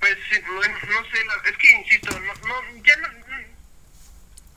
Pues 0.00 0.16
no, 0.48 0.62
sé, 0.62 1.50
es 1.50 1.58
que 1.58 1.78
insisto, 1.78 2.18
no, 2.18 2.82
ya 2.82 2.96
no, 2.96 3.08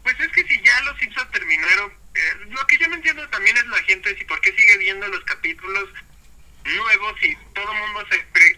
pues 0.03 0.17
es 0.21 0.29
que 0.29 0.43
si 0.47 0.63
ya 0.63 0.79
los 0.85 0.97
Simpson 0.99 1.27
terminaron 1.33 1.91
eh, 2.15 2.45
lo 2.49 2.65
que 2.65 2.77
yo 2.77 2.87
no 2.87 2.95
entiendo 2.95 3.27
también 3.27 3.57
es 3.57 3.67
la 3.67 3.83
gente, 3.83 4.17
si 4.17 4.23
por 4.23 4.39
qué 4.39 4.51
sigue 4.55 4.77
viendo 4.77 5.05
los 5.09 5.23
capítulos 5.25 5.89
nuevos 6.63 7.23
y 7.23 7.35
todo 7.53 7.71
el 7.71 7.79
mundo 7.79 8.05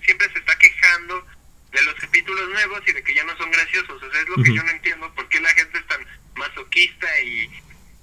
siempre 0.04 0.30
se 0.32 0.40
está 0.40 0.58
quejando 0.58 1.26
de 1.72 1.82
los 1.84 1.96
capítulos 1.96 2.50
nuevos 2.50 2.82
y 2.86 2.94
de 2.94 3.04
que 3.04 3.14
ya 3.14 3.24
no 3.24 3.36
son 3.38 3.52
graciosos. 3.52 4.02
O 4.02 4.12
sea, 4.12 4.22
es 4.22 4.30
lo 4.30 4.44
que 4.44 4.54
yo 4.54 4.64
no 4.64 4.72
entiendo, 4.72 5.14
por 5.16 5.28
qué 5.30 5.40
la 5.40 5.54
gente 5.54 5.78
es 5.78 5.88
tan 5.88 6.06
masoquista 6.36 7.20
y, 7.22 7.50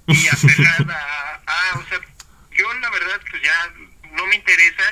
y 0.07 0.27
aferrada 0.27 1.41
a, 1.45 1.79
o 1.79 1.85
sea, 1.87 1.99
yo 2.51 2.73
la 2.73 2.89
verdad 2.89 3.21
pues 3.29 3.41
ya 3.41 3.73
no 4.11 4.25
me 4.27 4.35
interesa. 4.35 4.83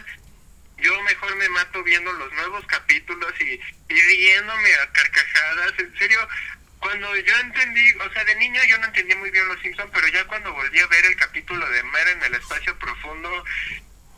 Yo 0.77 1.01
mejor 1.01 1.35
me 1.37 1.49
mato 1.49 1.83
viendo 1.83 2.13
los 2.13 2.31
nuevos 2.33 2.63
capítulos 2.67 3.33
y, 3.39 3.59
y 3.89 3.99
riéndome 3.99 4.73
a 4.75 4.91
carcajadas. 4.91 5.73
En 5.79 5.97
serio, 5.97 6.19
cuando 6.79 7.15
yo 7.15 7.35
entendí, 7.39 7.93
o 7.93 8.13
sea, 8.13 8.23
de 8.25 8.35
niño 8.35 8.61
yo 8.69 8.77
no 8.77 8.85
entendía 8.85 9.15
muy 9.15 9.31
bien 9.31 9.47
Los 9.47 9.59
Simpsons, 9.61 9.89
pero 9.91 10.07
ya 10.09 10.23
cuando 10.25 10.53
volví 10.53 10.79
a 10.79 10.87
ver 10.87 11.05
el 11.05 11.15
capítulo 11.15 11.67
de 11.67 11.81
Mer 11.81 12.07
en 12.09 12.23
el 12.23 12.35
espacio 12.35 12.77
profundo 12.77 13.43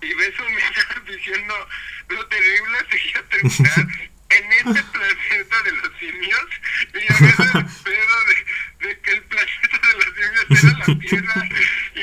y 0.02 0.14
ves 0.14 0.40
un 0.40 0.48
niño 0.48 1.06
diciendo 1.18 1.68
lo 2.10 2.28
terrible 2.28 2.78
sería 2.90 3.24
terminar 3.30 3.88
en 4.30 4.52
este 4.52 4.84
planeta 4.84 5.64
de 5.64 5.72
los 5.72 6.00
simios 6.00 6.46
y 6.94 7.12
a 7.12 7.18
ver 7.20 7.36
el 7.56 7.66
pedo 7.84 8.26
de, 8.28 8.88
de, 8.88 9.00
que 9.02 9.12
el 9.12 9.24
planeta 9.24 9.80
de 9.88 9.94
los 9.94 10.06
simios 10.16 10.46
era 10.50 10.78
la 10.78 11.00
Tierra 11.00 11.50
y 11.96 12.02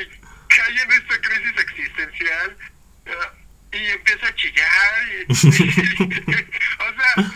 cae 0.48 0.82
en 0.82 0.92
esta 0.92 1.20
crisis 1.20 1.58
existencial 1.58 2.56
uh, 3.06 3.76
y 3.76 3.86
empieza 3.86 4.26
a 4.26 4.34
chillar 4.34 5.08
y, 5.08 5.32
o 5.32 6.94
sea 6.94 7.32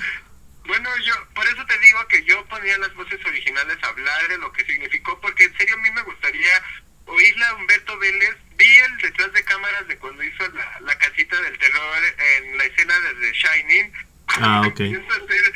bueno, 0.71 0.89
yo 1.05 1.15
por 1.35 1.45
eso 1.49 1.67
te 1.67 1.77
digo 1.81 2.07
que 2.07 2.23
yo 2.25 2.45
ponía 2.47 2.79
las 2.79 2.95
voces 2.95 3.19
originales 3.27 3.77
a 3.83 3.89
hablar 3.89 4.29
de 4.29 4.39
lo 4.39 4.53
que 4.53 4.65
significó, 4.65 5.21
porque 5.21 5.43
en 5.43 5.57
serio 5.57 5.75
a 5.75 5.79
mí 5.79 5.91
me 5.91 6.03
gustaría 6.03 6.63
oírla 7.11 7.49
a 7.49 7.55
Humberto 7.55 7.99
Vélez. 7.99 8.37
Vi 8.57 8.77
el 8.79 8.97
detrás 8.99 9.33
de 9.33 9.45
cámaras 9.45 9.89
de 9.89 9.97
cuando 9.99 10.23
hizo 10.23 10.49
la, 10.49 10.81
la 10.81 10.99
casita 10.99 11.41
del 11.41 11.59
terror 11.59 11.99
en 12.19 12.59
la 12.59 12.65
escena 12.65 13.01
de 13.01 13.15
The 13.15 13.33
Shining. 13.33 13.93
Ah, 14.29 14.63
ok. 14.67 14.81
Empieza 14.81 15.13
a 15.13 15.17
hacer 15.17 15.53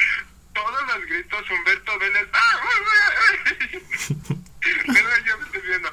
todos 0.53 0.87
los 0.87 1.07
gritos 1.07 1.51
Humberto 1.51 1.99
Vélez. 1.99 2.29
¡Ah! 2.33 2.61
Pero 4.61 5.19
yo 5.25 5.39
me 5.39 5.45
estoy 5.47 5.61
viendo. 5.63 5.93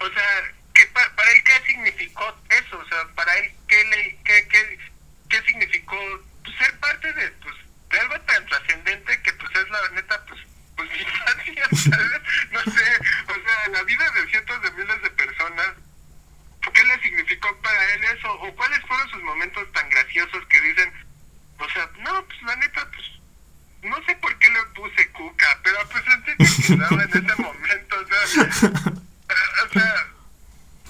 O 0.00 0.10
sea, 0.10 0.52
¿qué, 0.74 0.86
para, 0.86 1.32
él, 1.32 1.44
¿qué 1.44 1.66
significó 1.66 2.36
eso? 2.50 2.78
O 2.78 2.88
sea, 2.88 3.06
para 3.14 3.36
él, 3.38 3.52
¿qué, 3.68 3.84
le, 3.84 4.18
qué, 4.24 4.48
qué, 4.48 4.78
qué 5.28 5.42
significó 5.42 5.96
ser 6.58 6.78
parte 6.80 7.12
de, 7.12 7.30
pues, 7.30 7.54
de 7.90 8.00
algo 8.00 8.20
tan 8.22 8.46
trascendente 8.46 9.22
que 9.22 9.32
pues 9.34 9.50
es 9.56 9.68
la 9.70 9.88
neta 9.90 10.24
pues 10.26 10.40
pues 10.78 10.90
mi 10.90 10.98
infancia 10.98 11.68
no 12.50 12.60
sé 12.62 12.98
o 13.26 13.34
sea 13.34 13.68
la 13.72 13.82
vida 13.82 14.10
de 14.12 14.30
cientos 14.30 14.62
de 14.62 14.70
miles 14.70 15.02
de 15.02 15.10
personas 15.10 15.68
¿qué 16.72 16.84
le 16.84 17.02
significó 17.02 17.60
para 17.60 17.94
él 17.94 18.04
eso? 18.04 18.32
o 18.32 18.54
cuáles 18.54 18.80
fueron 18.86 19.10
sus 19.10 19.22
momentos 19.22 19.72
tan 19.72 19.90
graciosos 19.90 20.46
que 20.46 20.60
dicen 20.60 20.92
o 21.58 21.68
sea 21.70 21.90
no 21.98 22.24
pues 22.24 22.42
la 22.42 22.56
neta 22.56 22.88
pues 22.90 23.06
no 23.82 23.96
sé 24.06 24.14
por 24.16 24.38
qué 24.38 24.48
le 24.48 24.62
puse 24.74 25.12
cuca 25.12 25.58
pero 25.64 25.78
pues 25.90 26.04
sentí 26.04 26.36
que 26.36 26.74
quedaba 26.74 27.02
en 27.02 27.10
ese 27.10 27.42
momento 27.42 27.96
o 28.00 28.06
sea 28.06 28.48
o 29.64 29.72
sea 29.72 30.06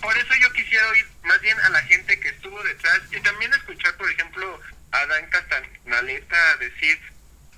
por 0.01 0.16
eso 0.16 0.34
yo 0.41 0.53
quisiera 0.53 0.89
oír 0.91 1.07
más 1.24 1.41
bien 1.41 1.59
a 1.61 1.70
la 1.70 1.82
gente 1.82 2.20
que 2.20 2.28
estuvo 2.28 2.62
detrás 2.62 3.01
y 3.11 3.20
también 3.20 3.53
escuchar 3.53 3.97
por 3.97 4.11
ejemplo 4.11 4.61
a 4.93 5.07
Dan 5.07 5.28
Castanaleta 5.30 6.57
decir, 6.57 6.99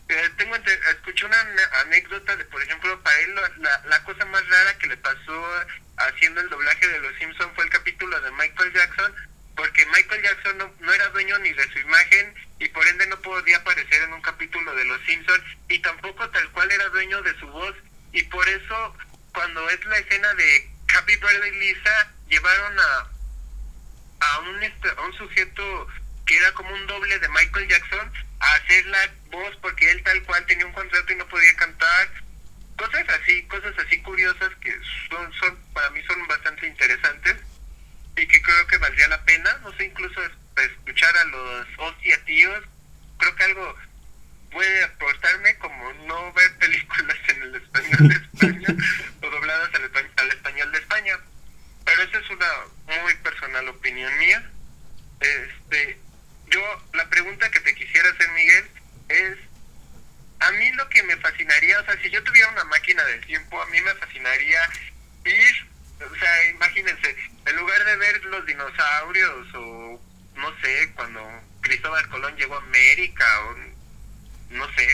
eh, 0.08 0.30
tengo 0.36 0.56
escuché 0.56 1.26
una 1.26 1.40
anécdota 1.82 2.36
de, 2.36 2.44
por 2.46 2.62
ejemplo, 2.62 3.00
para 3.02 3.18
él 3.20 3.34
la, 3.58 3.82
la 3.86 4.04
cosa 4.04 4.24
más 4.26 4.46
rara 4.48 4.76
que 4.78 4.88
le 4.88 4.96
pasó 4.96 5.46
haciendo 5.98 6.40
el 6.40 6.48
doblaje 6.48 6.88
de 6.88 6.98
Los 7.00 7.16
Simpson 7.18 7.52
fue 7.54 7.64
el 7.64 7.70
capítulo 7.70 8.20
de 8.20 8.30
Michael 8.32 8.72
Jackson, 8.72 9.14
porque 9.54 9.86
Michael 9.86 10.22
Jackson 10.22 10.58
no, 10.58 10.74
no, 10.80 10.92
era 10.92 11.08
dueño 11.10 11.38
ni 11.38 11.52
de 11.52 11.72
su 11.72 11.78
imagen 11.78 12.34
y 12.58 12.68
por 12.68 12.86
ende 12.88 13.06
no 13.06 13.20
podía 13.20 13.58
aparecer 13.58 14.02
en 14.02 14.12
un 14.12 14.22
capítulo 14.22 14.74
de 14.74 14.84
Los 14.86 15.00
Simpson 15.06 15.44
y 15.68 15.78
tampoco 15.80 16.28
tal 16.30 16.50
cual 16.50 16.70
era 16.72 16.88
dueño 16.88 17.22
de 17.22 17.38
su 17.38 17.46
voz 17.48 17.74
y 18.12 18.22
por 18.24 18.48
eso 18.48 18.96
cuando 19.32 19.68
es 19.70 19.84
la 19.84 19.98
escena 19.98 20.34
de 20.34 20.70
Happy 20.94 21.16
Birthday 21.16 21.52
Lisa 21.52 22.12
llevaron 22.28 22.78
a 22.78 23.10
a 24.20 24.38
un 24.40 24.62
este, 24.62 24.88
a 24.88 25.00
un 25.02 25.12
sujeto 25.14 25.88
que 26.26 26.36
era 26.36 26.52
como 26.52 26.72
un 26.72 26.86
doble 26.86 27.18
de 27.18 27.28
Michael 27.28 27.68
Jackson, 27.68 28.12
a 28.38 28.54
hacer 28.54 28.86
la 28.86 29.10
voz 29.30 29.56
porque 29.60 29.90
él 29.90 30.02
tal 30.04 30.22
cual 30.22 30.46
tenía 30.46 30.66
un 30.66 30.72
contrato 30.72 31.12
y 31.12 31.16
no 31.16 31.26
podía 31.26 31.54
cantar. 31.56 32.08
Cosas 32.76 33.04
así, 33.08 33.42
cosas 33.44 33.74
así 33.78 34.00
curiosas 34.02 34.50
que 34.60 34.72
son, 35.08 35.32
son 35.34 35.58
para 35.72 35.90
mí 35.90 36.00
son 36.06 36.26
bastante 36.28 36.66
interesantes 36.66 37.36
y 38.16 38.26
que 38.26 38.42
creo 38.42 38.66
que 38.66 38.78
valdría 38.78 39.08
la 39.08 39.24
pena, 39.24 39.58
no 39.62 39.72
sé, 39.76 39.84
incluso 39.84 40.20
escuchar 40.56 41.16
a 41.16 41.24
los 41.24 41.66
hostia 41.78 42.24
tíos, 42.24 42.64
creo 43.18 43.34
que 43.34 43.44
algo 43.44 43.76
puede 44.50 44.84
aportarme 44.84 45.56
como 45.58 45.92
no 46.06 46.32
ver 46.32 46.58
películas 46.58 47.16
en 47.28 47.42
el 47.42 47.54
español 47.56 48.08
de 48.08 48.14
España 48.14 48.68
o 49.22 49.30
dobladas 49.30 49.74
al, 49.74 49.90
al 50.16 50.30
español 50.30 50.72
de 50.72 50.78
España 50.78 51.18
opinión 53.80 54.16
mía. 54.18 54.42
Este, 55.20 55.98
yo, 56.50 56.60
la 56.94 57.08
pregunta 57.08 57.50
que 57.50 57.60
te 57.60 57.74
quisiera 57.74 58.08
hacer, 58.10 58.28
Miguel, 58.30 58.64
es, 59.08 59.36
a 60.40 60.50
mí 60.52 60.72
lo 60.72 60.88
que 60.88 61.02
me 61.02 61.16
fascinaría, 61.16 61.80
o 61.80 61.84
sea, 61.84 62.00
si 62.00 62.10
yo 62.10 62.22
tuviera 62.22 62.48
una 62.50 62.64
máquina 62.64 63.02
del 63.04 63.24
tiempo, 63.26 63.60
a 63.60 63.66
mí 63.66 63.80
me 63.80 63.94
fascinaría 63.94 64.60
ir, 65.24 65.68
o 66.00 66.14
sea, 66.16 66.50
imagínense, 66.50 67.16
en 67.46 67.56
lugar 67.56 67.84
de 67.84 67.96
ver 67.96 68.24
los 68.26 68.46
dinosaurios 68.46 69.54
o, 69.54 70.00
no 70.36 70.60
sé, 70.60 70.92
cuando 70.94 71.20
Cristóbal 71.62 72.08
Colón 72.08 72.36
llegó 72.36 72.54
a 72.54 72.62
América 72.62 73.26
o, 73.46 74.54
no 74.54 74.72
sé, 74.74 74.88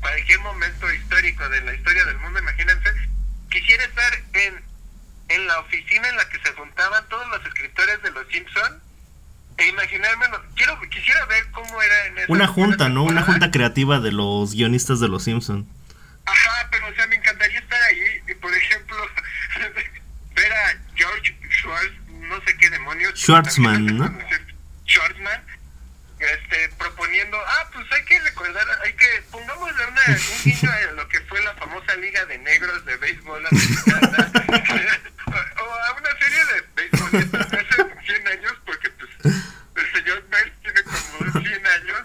cualquier 0.00 0.38
momento 0.40 0.92
histórico 0.92 1.48
de 1.48 1.60
la 1.62 1.74
historia 1.74 2.04
del 2.04 2.18
mundo, 2.18 2.38
imagínense, 2.38 2.90
quisiera 3.50 3.84
estar 3.84 4.14
en, 4.34 4.62
en 5.28 5.46
la 5.46 5.58
oficina 5.60 6.08
en 6.08 6.16
la 6.16 6.28
que 6.28 6.38
se 6.40 6.52
juntaban 6.52 7.08
todos 7.08 7.26
los 7.28 7.44
escritores 7.46 8.02
de 8.02 8.10
Los 8.10 8.28
Simpson 8.28 8.86
e 9.58 9.68
imaginármelo, 9.68 10.42
quiero, 10.54 10.78
quisiera 10.90 11.24
ver 11.26 11.50
cómo 11.50 11.80
era 11.80 12.06
en 12.06 12.18
esa 12.18 12.32
Una 12.32 12.46
junta, 12.46 12.84
primera 12.84 12.94
¿no? 12.94 13.04
Una 13.04 13.22
creativa 13.76 14.00
de 14.00 14.10
los 14.12 14.54
guionistas 14.54 15.00
de 15.00 15.08
Los 15.08 15.24
Simpson. 15.24 15.68
Ajá, 16.24 16.68
pero 16.70 16.86
o 16.88 16.94
sea, 16.94 17.06
me 17.08 17.16
encantaría 17.16 17.58
estar 17.58 17.80
ahí 17.82 18.22
y, 18.26 18.34
por 18.36 18.52
ejemplo, 18.54 18.96
ver 20.34 20.52
a 20.52 20.78
George 20.94 21.36
Schwartz, 21.50 21.92
no 22.08 22.40
sé 22.46 22.56
qué 22.56 22.70
demonios. 22.70 23.12
Schwartzman, 23.20 23.84
¿no? 23.98 24.18
Schwartzman, 24.88 25.42
este, 26.18 26.70
proponiendo, 26.78 27.36
ah, 27.38 27.68
pues 27.74 27.84
hay 27.92 28.04
que 28.06 28.18
recordar, 28.20 28.64
hay 28.82 28.94
que, 28.94 29.06
pongámosle 29.30 29.86
una, 29.88 30.02
un 30.08 30.42
guiño 30.44 30.70
a 30.72 30.92
lo 30.92 31.06
que 31.08 31.20
fue 31.20 31.42
la 31.44 31.54
famosa 31.56 31.94
Liga 31.96 32.24
de 32.24 32.38
Negros 32.38 32.82
de 32.86 32.96
Béisbol 32.96 33.46
Americana, 33.46 34.32
o 35.26 35.74
a 35.74 35.92
una 35.92 36.18
serie 36.18 36.44
de 36.46 36.64
béisbolistas 36.76 37.50
de 37.50 37.58
hace 37.58 38.06
100 38.06 38.28
años, 38.28 38.54
porque 38.64 38.88
pues 38.90 39.10
el 39.76 39.92
señor 39.92 40.26
Bell 40.30 40.52
tiene 40.62 40.82
como 40.84 41.42
100 41.42 41.66
años, 41.66 42.00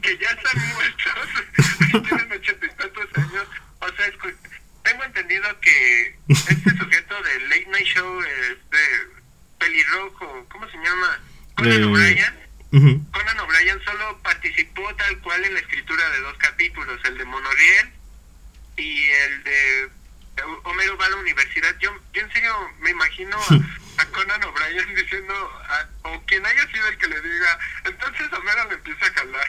que 0.00 0.18
ya 0.18 0.30
están 0.30 0.68
muertos, 0.72 2.08
tienen 2.08 2.32
ochenta 2.32 2.66
y 2.66 2.68
tantos 2.70 3.06
años, 3.16 3.46
o 3.80 3.88
sea, 3.94 4.06
escu- 4.08 4.36
tengo 4.84 5.04
entendido 5.04 5.60
que 5.60 6.18
este 6.28 6.70
sujeto 6.78 7.22
de 7.22 7.40
Late 7.48 7.66
Night 7.68 7.86
Show, 7.86 8.22
este, 8.22 8.78
pelirrojo, 9.58 10.46
¿cómo 10.50 10.68
se 10.70 10.76
llama? 10.78 11.20
Conan 11.56 11.72
Eh, 11.82 11.84
O'Brien. 11.84 12.34
Ujú. 12.72 13.10
Conan 13.12 13.40
O'Brien 13.40 13.78
solo 13.84 14.18
participó 14.22 14.94
tal 14.96 15.18
cual 15.20 15.44
en 15.44 15.54
la 15.54 15.60
escritura 15.60 16.08
de 16.10 16.20
dos 16.20 16.36
capítulos, 16.38 17.00
el 17.04 17.16
de 17.18 17.24
Monoriel 17.24 17.90
y 18.76 19.04
el 19.08 19.44
de 19.44 19.88
Homero 20.64 20.96
va 20.98 21.06
a 21.06 21.10
la 21.10 21.16
universidad. 21.16 21.74
Yo, 21.78 21.96
yo 22.12 22.22
en 22.22 22.32
serio 22.32 22.52
me 22.80 22.90
imagino 22.90 23.36
a, 23.38 24.02
a 24.02 24.06
Conan 24.06 24.42
O'Brien 24.44 24.94
diciendo, 24.96 25.32
a- 25.68 25.88
o 26.08 26.20
quien 26.26 26.44
haya 26.44 26.66
sido 26.66 26.88
el 26.88 26.98
que 26.98 27.06
le 27.06 27.20
diga, 27.20 27.58
entonces 27.84 28.26
Homero 28.32 28.68
le 28.68 28.74
empieza 28.74 29.06
a 29.06 29.12
jalar 29.12 29.48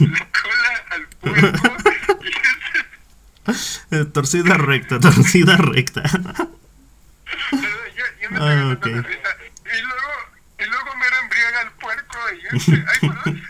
la 0.00 0.28
cola 0.42 0.84
al 0.90 1.08
puerco 1.08 1.76
y 2.24 2.28
es- 2.28 3.86
Eh, 3.92 4.03
torcida 4.14 4.54
recta, 4.56 4.98
torcida 4.98 5.56
recta. 5.58 6.02
yo, 7.52 8.04
yo 8.22 8.30
me 8.30 8.36
Ah, 8.38 8.40
cagando 8.40 8.72
ok. 8.74 8.84
de 8.86 9.02
risa. 9.02 9.28
Y 9.64 9.80
luego, 9.82 10.10
y 10.58 10.64
luego 10.64 10.90
Homero 10.90 11.16
embriaga 11.22 11.60
al 11.60 11.72
puerco 11.72 12.18
y 12.32 12.56
este, 12.56 12.84
ay, 12.88 13.08
perdón. 13.10 13.42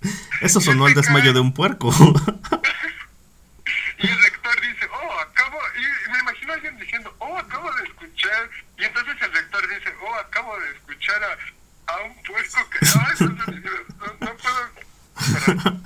Eso 0.40 0.60
sonó 0.60 0.86
el 0.88 0.94
desmayo 0.94 1.32
de 1.32 1.40
un 1.40 1.52
puerco. 1.52 1.92
Y 3.98 4.06
el 4.08 4.22
rector 4.22 4.60
dice, 4.60 4.86
oh, 4.92 5.20
acabo, 5.20 5.58
y 5.76 6.10
me 6.12 6.18
imagino 6.20 6.52
a 6.52 6.54
alguien 6.54 6.78
diciendo, 6.78 7.14
oh, 7.18 7.36
acabo 7.36 7.72
de 7.74 7.82
escuchar, 7.84 8.48
y 8.78 8.84
entonces 8.84 9.16
el 9.20 9.32
rector 9.32 9.68
dice, 9.68 9.92
oh, 10.00 10.14
acabo 10.14 10.56
de 10.60 10.70
escuchar 10.70 11.20
a, 11.24 11.92
a 11.92 11.96
un 12.02 12.14
puerco 12.22 12.70
que, 12.70 12.78
ah, 12.96 13.10
eso, 13.12 13.24
no, 13.24 13.44
no 13.44 14.36
puedo, 14.36 14.70
Perdón. 15.34 15.82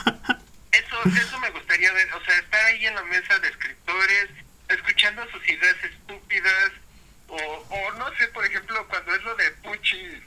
eso, 0.72 0.96
eso 1.22 1.40
me 1.40 1.50
gustaría 1.50 1.90
ver, 1.94 2.12
o 2.12 2.22
sea, 2.26 2.38
estar 2.38 2.62
ahí 2.66 2.84
en 2.86 2.94
la 2.96 3.04
mesa 3.04 3.38
de 3.38 3.48
escritores, 3.48 4.28
escuchando 4.68 5.26
sus 5.30 5.48
ideas 5.48 5.76
estúpidas, 5.82 6.72
o, 7.28 7.36
o 7.36 7.92
no 7.94 8.14
sé, 8.16 8.28
por 8.28 8.44
ejemplo, 8.44 8.86
cuando 8.88 9.14
es 9.14 9.22
lo 9.22 9.34
de 9.36 9.50
Pucci, 9.52 10.22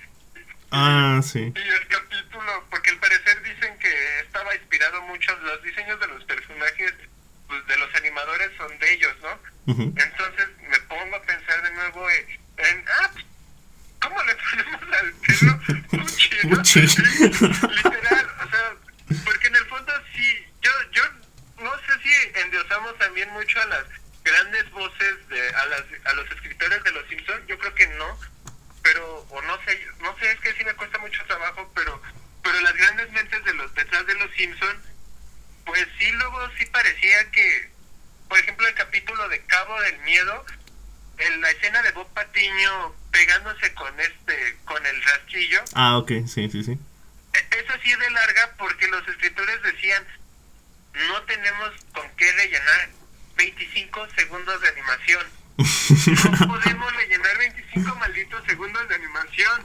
ah, 0.72 1.22
sí. 1.24 1.54
y 1.56 1.60
el 1.60 1.88
capítulo, 1.88 2.66
porque 2.72 2.89
al 2.89 2.98
parecer 2.98 3.43
dicen 3.43 3.78
que 3.78 4.20
estaba 4.22 4.56
inspirado 4.56 5.04
mucho, 5.04 5.36
los 5.43 5.62
diseños 5.62 6.00
de 6.00 6.08
los 6.08 6.24
personajes 6.24 6.93
pues, 7.48 7.68
de 7.68 7.78
los 7.78 7.93
animadores 7.93 8.50
son 8.58 8.76
de 8.80 8.91
ellos, 8.93 9.14
¿no? 9.22 9.72
Ujú. 9.72 9.84
Entonces 9.96 10.48
me 10.68 10.80
pongo 10.82 11.16
a 11.16 11.22
pensar 11.22 11.62
de 11.62 11.72
nuevo 11.74 12.10
en, 12.10 12.30
en, 12.58 12.86
ah, 13.00 13.10
pues, 13.14 13.26
¿cómo 14.02 14.24
le 14.24 14.36
ponemos 14.36 14.82
al 14.82 15.14
perro 15.14 15.62
Puchi? 15.91 16.48
¿no? 16.48 16.58
Puchi. 16.58 16.80
Literal, 16.82 18.28
o 18.43 18.50
sea, 18.50 18.74
porque 19.26 19.48
en 19.48 19.56
el 19.58 19.66
fondo 19.66 19.93
sí, 20.16 20.46
yo, 20.64 20.72
yo 20.91 21.04
no 21.64 21.72
sé 21.86 21.93
si 22.04 22.39
endiosamos 22.39 22.98
también 22.98 23.30
mucho 23.30 23.62
a 23.62 23.66
las 23.68 23.84
grandes 24.24 24.70
voces 24.72 25.30
de, 25.30 25.50
a, 25.50 25.66
las, 25.68 25.84
a 26.06 26.14
los 26.14 26.32
escritores 26.32 26.84
de 26.84 26.91
Los 26.93 27.08
Simpsons, 27.10 27.46
yo 27.48 27.60
creo 27.60 27.76
que 27.76 27.86
no, 27.89 28.20
pero, 28.82 29.20
o 29.30 29.41
no 29.43 29.56
sé, 29.66 29.88
no 30.02 30.18
sé, 30.18 30.32
es 30.32 30.39
que 30.39 30.54
sí 30.56 30.66
me 30.66 30.74
cuesta 30.74 30.98
mucho 30.98 31.24
trabajo, 31.28 31.72
pero, 31.76 32.02
pero 32.43 32.60
las 32.62 32.74
grandes 32.74 33.12
mentes 33.12 33.43
de 33.46 33.54
los, 33.54 33.72
detrás 33.76 34.06
de 34.08 34.16
Los 34.16 34.32
Simpsons, 34.36 34.78
pues 35.66 35.88
sí, 36.00 36.12
luego 36.12 36.48
sí 36.60 36.66
parecía 36.68 37.32
que, 37.32 37.72
por 38.30 38.38
ejemplo, 38.39 38.68
el 38.68 38.76
capítulo 38.76 39.28
de 39.30 39.39
Cabo 39.46 39.80
del 39.82 39.98
Miedo, 40.00 40.46
en 41.18 41.41
la 41.41 41.50
escena 41.50 41.82
de 41.82 41.91
Bob 41.91 42.12
Patiño 42.14 42.96
pegándose 43.12 43.74
con 43.74 44.00
este, 44.00 44.58
con 44.66 44.86
el 44.86 45.02
rastrillo, 45.04 45.64
Ah, 45.74 45.95
ok, 46.06 46.28
sí, 46.28 46.49
sí, 46.49 46.64
sí. 46.64 46.72
e- 47.34 47.58
eso 47.58 47.74
sí 47.84 47.89
de 47.95 48.10
larga 48.12 48.56
porque 48.58 48.88
los 48.88 49.08
escritores 49.08 49.62
decían, 49.64 50.06
no 51.10 51.22
tenemos 51.24 51.72
con 51.93 52.08
qué 52.16 52.32
rellenar 52.32 52.89
25 53.38 54.08
segundos 54.16 54.62
de 54.62 54.68
animación. 54.70 55.26
No 55.58 56.47
podemos 56.47 56.95
rellenar 56.95 57.38
25 57.38 57.95
malditos 57.95 58.45
segundos 58.45 58.88
de 58.88 58.95
animación. 58.95 59.62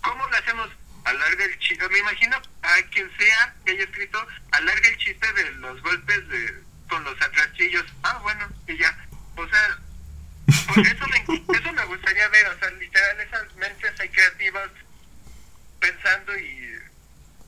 ¿Cómo 0.00 0.26
lo 0.26 0.36
hacemos? 0.36 0.70
Alarga 1.04 1.44
el 1.44 1.58
chiste. 1.58 1.88
Me 1.88 1.98
imagino 1.98 2.36
a 2.62 2.82
quien 2.90 3.10
sea 3.18 3.54
que 3.64 3.72
haya 3.72 3.84
escrito, 3.84 4.26
alarga 4.52 4.88
el 4.88 4.96
chiste 4.96 5.32
de 5.34 5.52
los 5.52 5.80
golpes 5.82 6.28
de 6.28 6.62
con 6.88 7.04
los 7.04 7.20
atrachillos. 7.20 7.84
Ah, 8.02 8.18
bueno, 8.22 8.48
y 8.68 8.76
ya. 8.78 8.96
O 9.36 9.46
sea, 9.48 9.78
pues 10.72 10.86
eso 10.92 11.06
me, 11.08 11.18
eso 11.58 11.72
me 11.72 11.84
gustaría 11.84 12.28
ver. 12.28 12.46
O 12.48 12.58
sea, 12.58 12.70
literal, 12.70 13.20
esas 13.20 13.54
mentes 13.56 14.00
ahí 14.00 14.08
creativas 14.08 14.70
pensando 15.84 16.36
y, 16.38 16.78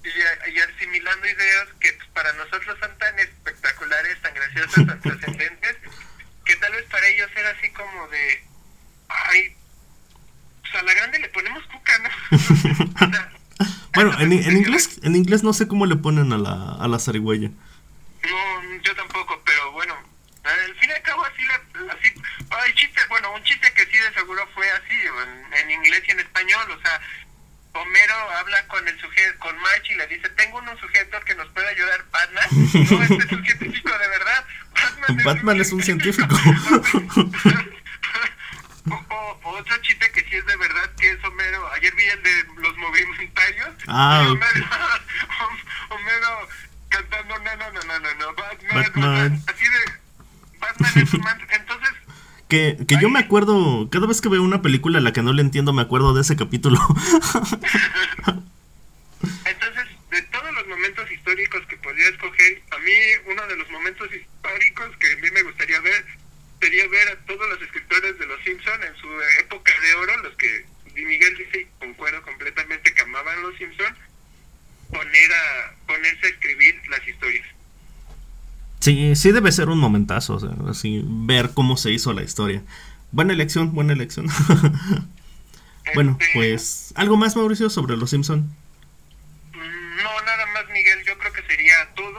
y, 0.04 0.50
y 0.50 0.58
asimilando 0.60 1.26
ideas 1.26 1.68
que 1.80 1.92
pues, 1.94 2.08
para 2.10 2.32
nosotros 2.34 2.76
son 2.78 2.98
tan 2.98 3.18
espectaculares, 3.18 4.20
tan 4.20 4.34
graciosas, 4.34 4.86
tan 4.86 5.00
trascendentes, 5.00 5.76
que 6.44 6.56
tal 6.56 6.72
vez 6.72 6.84
para 6.90 7.06
ellos 7.06 7.30
era 7.34 7.50
así 7.50 7.70
como 7.70 8.08
de, 8.08 8.44
ay, 9.08 9.56
pues 10.60 10.74
a 10.74 10.82
la 10.82 10.94
grande 10.94 11.18
le 11.18 11.28
ponemos 11.30 11.62
cuca, 11.64 11.98
¿no? 11.98 12.10
O 13.06 13.10
sea, 13.10 13.32
Bueno, 13.94 14.20
en, 14.20 14.32
en 14.32 14.56
inglés, 14.58 15.00
en 15.02 15.16
inglés 15.16 15.42
no 15.42 15.54
sé 15.54 15.66
cómo 15.66 15.86
le 15.86 15.96
ponen 15.96 16.32
a 16.32 16.38
la, 16.38 16.76
a 16.78 16.88
la 16.88 16.98
zarigüeya. 16.98 17.48
No, 17.48 18.82
yo 18.82 18.94
tampoco, 18.94 19.40
pero 19.46 19.72
bueno, 19.72 19.94
al 20.44 20.74
fin 20.74 20.90
y 20.90 20.92
al 20.92 21.02
cabo 21.02 21.24
así, 21.24 21.42
le, 21.42 21.90
así 21.90 22.12
hay 22.50 22.74
chiste, 22.74 23.00
bueno, 23.08 23.32
un 23.32 23.42
chiste 23.44 23.72
que 23.72 23.86
sí 23.86 23.96
de 23.98 24.12
seguro 24.12 24.46
fue 24.54 24.68
así, 24.70 24.94
en, 24.94 25.54
en 25.54 25.70
inglés 25.70 26.02
y 26.06 26.10
en 26.10 26.20
español, 26.20 26.70
o 26.70 26.80
sea, 26.82 27.00
Homero 27.80 28.14
habla 28.38 28.66
con 28.68 28.86
el 28.88 28.98
sujeto, 29.00 29.38
con 29.38 29.56
March 29.60 29.90
y 29.90 29.94
le 29.94 30.06
dice, 30.06 30.28
tengo 30.30 30.58
un 30.58 30.78
sujeto 30.80 31.20
que 31.20 31.34
nos 31.34 31.48
puede 31.50 31.68
ayudar, 31.68 32.04
Batman. 32.10 32.48
No, 32.50 33.02
este 33.02 33.16
es 33.26 33.32
un 33.32 33.44
científico 33.44 33.98
de 33.98 34.08
verdad. 34.08 34.44
Batman, 34.74 35.24
Batman 35.24 35.60
es 35.60 35.72
un 35.72 35.82
científico. 35.82 36.36
o, 38.90 38.94
o- 38.94 39.40
otro 39.58 39.76
chiste 39.82 40.10
que 40.12 40.20
sí 40.24 40.36
es 40.36 40.46
de 40.46 40.56
verdad, 40.56 40.90
que 40.98 41.10
es 41.10 41.24
Homero. 41.24 41.70
Ayer 41.72 41.94
vi 41.94 42.04
el 42.04 42.22
de 42.22 42.44
los 42.58 42.76
movimentarios. 42.76 43.70
Ah, 43.88 44.22
Y. 44.24 44.28
Homero, 44.30 44.66
Homero 45.90 46.48
cantando, 46.88 47.38
no, 47.38 47.56
no, 47.56 47.72
no, 47.72 47.80
no, 47.82 47.98
no, 48.00 48.14
no, 48.14 48.34
Batman, 48.34 48.82
Batman. 48.84 49.42
Así 49.48 49.64
de, 49.64 50.58
Batman 50.58 50.92
es 50.96 51.12
un 51.14 51.20
man. 51.20 51.40
Que, 52.48 52.76
que 52.86 52.96
yo 53.00 53.10
me 53.10 53.18
acuerdo, 53.18 53.88
cada 53.90 54.06
vez 54.06 54.20
que 54.20 54.28
veo 54.28 54.42
una 54.42 54.62
película 54.62 54.98
a 54.98 55.00
la 55.00 55.12
que 55.12 55.22
no 55.22 55.32
le 55.32 55.42
entiendo, 55.42 55.72
me 55.72 55.82
acuerdo 55.82 56.14
de 56.14 56.20
ese 56.20 56.36
capítulo. 56.36 56.78
Entonces, 59.44 59.86
de 60.10 60.22
todos 60.22 60.54
los 60.54 60.66
momentos 60.68 61.10
históricos 61.10 61.66
que 61.66 61.76
podría 61.78 62.08
escoger, 62.08 62.62
a 62.70 62.78
mí 62.78 62.92
uno 63.32 63.46
de 63.48 63.56
los 63.56 63.68
momentos 63.70 64.08
históricos 64.14 64.96
que 64.98 65.12
a 65.12 65.16
mí 65.16 65.30
me 65.32 65.42
gustaría 65.42 65.80
ver 65.80 66.04
sería 66.60 66.86
ver 66.88 67.08
a 67.08 67.16
todos 67.26 67.48
los 67.48 67.60
escritores 67.62 68.18
de 68.18 68.26
Los 68.26 68.42
Simpson 68.42 68.82
en 68.82 68.96
su 68.96 69.08
época 69.40 69.72
de 69.80 69.94
oro, 69.94 70.16
los 70.22 70.36
que 70.36 70.64
Miguel 70.94 71.36
dice 71.36 71.60
y 71.60 71.66
concuerdo 71.78 72.22
completamente 72.22 72.94
que 72.94 73.02
amaban 73.02 73.42
Los 73.42 73.56
Simpson, 73.56 73.94
poner 74.90 75.32
a 75.32 75.74
ponerse 75.86 76.26
a 76.26 76.30
escribir 76.30 76.80
las 76.88 77.06
historias. 77.06 77.46
Sí, 78.80 79.16
sí 79.16 79.32
debe 79.32 79.50
ser 79.52 79.68
un 79.68 79.78
momentazo, 79.78 80.34
o 80.36 80.40
sea, 80.40 80.50
así 80.68 81.02
ver 81.04 81.50
cómo 81.54 81.76
se 81.76 81.90
hizo 81.90 82.12
la 82.12 82.22
historia. 82.22 82.62
Buena 83.12 83.32
elección, 83.32 83.72
buena 83.74 83.92
elección. 83.92 84.26
Bueno, 85.94 86.16
Este, 86.18 86.32
pues, 86.34 86.92
¿algo 86.96 87.16
más, 87.16 87.36
Mauricio, 87.36 87.70
sobre 87.70 87.96
Los 87.96 88.10
Simpson? 88.10 88.40
mm, 89.52 89.96
No, 90.02 90.22
nada 90.24 90.46
más, 90.52 90.64
Miguel. 90.72 90.98
Yo 91.06 91.16
creo 91.16 91.32
que 91.32 91.42
sería 91.42 91.74
todo. 91.94 92.18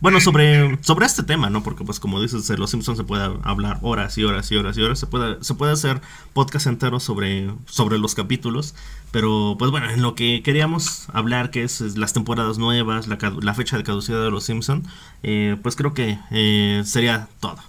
Bueno, 0.00 0.18
sobre, 0.20 0.82
sobre 0.82 1.04
este 1.04 1.22
tema, 1.22 1.50
¿no? 1.50 1.62
Porque, 1.62 1.84
pues, 1.84 2.00
como 2.00 2.22
dices, 2.22 2.46
de 2.48 2.56
Los 2.56 2.70
Simpsons 2.70 2.96
se 2.96 3.04
puede 3.04 3.22
hablar 3.44 3.78
horas 3.82 4.16
y 4.16 4.24
horas 4.24 4.50
y 4.50 4.56
horas 4.56 4.78
y 4.78 4.82
horas. 4.82 4.98
Se 4.98 5.06
puede, 5.06 5.44
se 5.44 5.54
puede 5.54 5.72
hacer 5.74 6.00
podcast 6.32 6.66
enteros 6.66 7.04
sobre, 7.04 7.50
sobre 7.66 7.98
los 7.98 8.14
capítulos. 8.14 8.74
Pero, 9.12 9.56
pues, 9.58 9.70
bueno, 9.70 9.90
en 9.90 10.00
lo 10.00 10.14
que 10.14 10.42
queríamos 10.42 11.08
hablar, 11.12 11.50
que 11.50 11.64
es, 11.64 11.82
es 11.82 11.98
las 11.98 12.14
temporadas 12.14 12.56
nuevas, 12.56 13.08
la, 13.08 13.18
la 13.42 13.54
fecha 13.54 13.76
de 13.76 13.84
caducidad 13.84 14.22
de 14.22 14.30
Los 14.30 14.44
Simpsons, 14.44 14.88
eh, 15.22 15.56
pues 15.62 15.76
creo 15.76 15.92
que 15.92 16.18
eh, 16.30 16.82
sería 16.86 17.28
todo. 17.40 17.62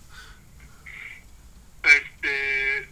Este, 1.84 2.89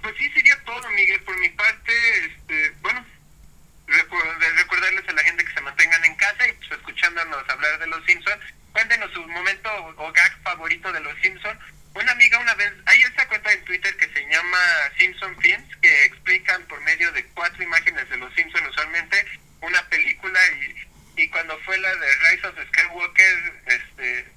pues 0.00 0.14
sí 0.16 0.30
sería 0.30 0.54
todo, 0.64 0.80
Miguel, 0.96 1.20
por 1.24 1.38
mi 1.38 1.50
parte, 1.50 1.92
este, 2.26 2.72
bueno, 2.80 3.04
recu- 3.88 4.38
de 4.38 4.50
recordarles 4.56 5.06
a 5.08 5.12
la 5.12 5.22
gente 5.22 5.44
que 5.44 5.52
se 5.52 5.60
mantengan 5.60 6.04
en 6.04 6.14
casa 6.14 6.48
y 6.48 6.52
pues 6.58 6.78
escuchándonos 6.78 7.42
hablar 7.48 7.80
de 7.80 7.81
los 7.92 8.04
Simpsons, 8.06 8.42
cuéntenos 8.72 9.12
su 9.12 9.22
momento 9.26 9.68
o 9.96 10.12
gag 10.12 10.42
favorito 10.42 10.92
de 10.92 11.00
los 11.00 11.14
Simpsons. 11.20 11.58
Una 11.94 12.12
amiga 12.12 12.38
una 12.38 12.54
vez, 12.54 12.72
hay 12.86 13.02
esa 13.02 13.28
cuenta 13.28 13.52
en 13.52 13.64
Twitter 13.64 13.94
que 13.98 14.08
se 14.08 14.26
llama 14.26 14.58
Simpson 14.98 15.36
Films, 15.40 15.76
que 15.82 16.04
explican 16.04 16.62
por 16.66 16.80
medio 16.80 17.12
de 17.12 17.24
cuatro 17.34 17.62
imágenes 17.62 18.08
de 18.08 18.16
los 18.16 18.34
Simpsons 18.34 18.68
usualmente 18.70 19.26
una 19.60 19.82
película 19.88 20.40
y, 21.16 21.22
y 21.22 21.28
cuando 21.28 21.58
fue 21.60 21.76
la 21.78 21.94
de 21.94 22.14
Rise 22.16 22.46
of 22.46 22.56
Skywalker, 22.68 23.62
este, 23.66 24.32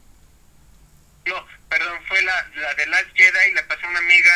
no, 1.26 1.48
perdón, 1.70 2.00
fue 2.08 2.22
la, 2.22 2.48
la 2.56 2.74
de 2.76 2.86
Last 2.88 3.10
Jedi 3.16 3.54
le 3.54 3.64
pasé 3.64 3.86
a 3.86 3.90
una 3.90 4.00
amiga 4.00 4.32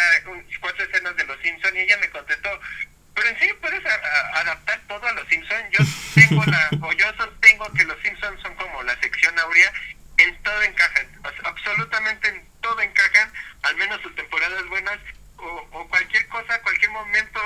cuatro 0.60 0.86
escenas 0.86 1.16
de 1.16 1.26
Los 1.26 1.40
Simpson 1.42 1.76
y 1.76 1.82
ella 1.82 1.98
me 1.98 2.10
contestó, 2.10 2.60
pero 3.20 3.30
en 3.32 3.40
serio 3.40 3.58
puedes 3.60 3.86
a- 3.86 3.90
a- 3.96 4.40
adaptar 4.42 4.80
todo 4.88 5.06
a 5.06 5.12
Los 5.12 5.28
Simpson. 5.28 5.62
Yo 5.72 5.84
tengo 6.16 6.44
la, 6.46 6.70
o 6.88 6.92
yo 6.94 7.06
sostengo 7.18 7.72
que 7.74 7.84
Los 7.84 8.02
Simpsons 8.02 8.42
son 8.42 8.56
como 8.56 8.82
la 8.84 8.98
sección 9.02 9.38
áurea, 9.38 9.74
en 10.18 10.42
todo 10.44 10.62
encajan, 10.64 11.08
o 11.26 11.30
sea, 11.32 11.42
absolutamente 11.50 12.30
en 12.30 12.48
todo 12.62 12.80
encajan, 12.82 13.32
al 13.64 13.76
menos 13.76 14.02
sus 14.02 14.16
temporadas 14.16 14.66
buenas 14.70 14.98
o, 15.38 15.68
o 15.72 15.88
cualquier 15.90 16.26
cosa, 16.30 16.62
cualquier 16.62 16.92
momento. 16.92 17.40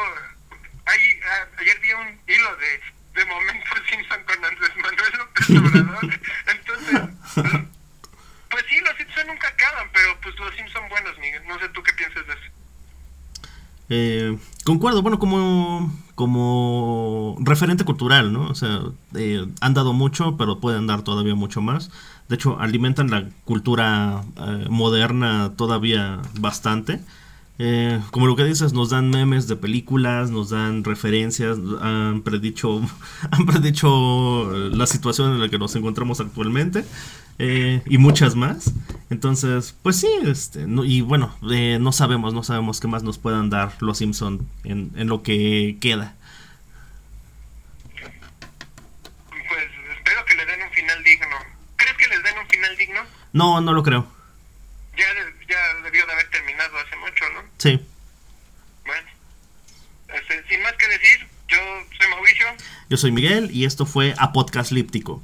Hay, 0.86 1.20
a- 1.22 1.60
ayer 1.62 1.80
vi 1.80 1.92
un 1.94 2.22
hilo 2.28 2.56
de, 2.58 2.82
de 3.14 3.26
momentos 3.26 3.80
Simpson 3.90 4.24
con 4.26 4.46
Andrés 4.46 4.76
Manuel 4.76 5.14
López 5.18 5.50
Obrador. 5.50 6.20
Entonces, 6.48 7.00
pues 8.50 8.66
sí, 8.70 8.80
los 8.82 8.96
Simpsons 8.98 9.26
nunca 9.28 9.48
acaban, 9.48 9.90
pero 9.92 10.20
pues 10.22 10.36
los 10.38 10.54
Simpsons 10.56 10.74
son 10.74 10.90
buenos, 10.90 11.18
Miguel. 11.18 11.42
No 11.48 11.58
sé 11.60 11.68
tú 11.70 11.82
qué 11.84 11.94
piensas 11.94 12.26
de 12.28 12.34
eso. 12.34 12.52
Eh, 13.96 14.40
concuerdo, 14.64 15.04
bueno, 15.04 15.20
como, 15.20 15.94
como 16.16 17.38
referente 17.42 17.86
cultural, 17.86 18.34
¿no? 18.34 18.48
O 18.48 18.56
sea, 18.56 18.82
eh, 19.14 19.46
han 19.62 19.76
dado 19.76 19.94
mucho, 19.94 20.36
pero 20.36 20.60
pueden 20.60 20.88
dar 20.88 21.04
todavía 21.04 21.36
mucho 21.36 21.62
más. 21.62 21.92
De 22.28 22.34
hecho, 22.34 22.60
alimentan 22.60 23.12
la 23.12 23.30
cultura 23.46 24.24
eh, 24.36 24.66
moderna 24.68 25.54
todavía 25.56 26.24
bastante. 26.40 27.02
Eh, 27.60 28.02
como 28.10 28.26
lo 28.26 28.36
que 28.36 28.46
dices, 28.46 28.74
nos 28.74 28.90
dan 28.90 29.12
memes 29.12 29.48
de 29.48 29.58
películas, 29.58 30.32
nos 30.32 30.50
dan 30.50 30.84
referencias, 30.84 31.60
han 31.80 32.24
predicho, 32.24 32.82
han 33.32 33.46
predicho 33.46 34.52
la 34.72 34.88
situación 34.88 35.34
en 35.34 35.40
la 35.40 35.50
que 35.50 35.60
nos 35.60 35.76
encontramos 35.76 36.20
actualmente 36.20 36.84
eh, 37.40 37.82
y 37.86 37.98
muchas 37.98 38.36
más. 38.36 38.72
Entonces, 39.10 39.76
pues 39.84 40.00
sí, 40.00 40.10
este, 40.26 40.66
no- 40.68 40.86
y 40.86 41.02
bueno, 41.02 41.36
eh, 41.52 41.78
no 41.80 41.92
sabemos, 41.92 42.34
no 42.34 42.44
sabemos 42.44 42.80
qué 42.80 42.88
más 42.88 43.04
nos 43.04 43.18
puedan 43.18 43.50
dar 43.50 43.74
los 43.82 43.98
Simpson 44.00 44.48
en, 44.64 44.92
en 44.96 45.08
lo 45.08 45.22
que 45.24 45.78
queda. 45.82 46.16
Pues 49.30 49.64
espero 49.98 50.26
que 50.26 50.36
le 50.36 50.46
den 50.46 50.62
un 50.64 50.72
final 50.72 51.04
digno. 51.04 51.28
¿Crees 51.76 51.98
que 51.98 52.08
les 52.08 52.24
den 52.24 52.38
un 52.40 52.48
final 52.48 52.78
digno? 52.78 53.02
No, 53.34 53.62
no 53.62 53.74
lo 53.74 53.84
creo. 53.84 54.08
Ya, 54.98 55.06
ya 55.50 55.82
debió 55.84 56.06
de 56.06 56.14
haber 56.14 56.30
terminado 56.30 56.78
hace 56.78 56.96
mucho, 56.98 57.24
¿no? 57.34 57.42
Sí, 57.58 57.80
Bueno. 58.86 59.08
Este, 60.14 60.48
sin 60.48 60.62
más 60.62 60.74
que 60.74 60.88
decir, 60.88 61.28
yo 61.48 61.58
soy 61.98 62.08
Mauricio. 62.10 62.46
yo 62.90 62.98
soy 62.98 63.12
Miguel 63.12 63.50
y 63.52 63.66
esto 63.66 63.86
fue 63.88 64.14
A 64.20 64.32
Podcast 64.32 64.72
Líptico. 64.72 65.24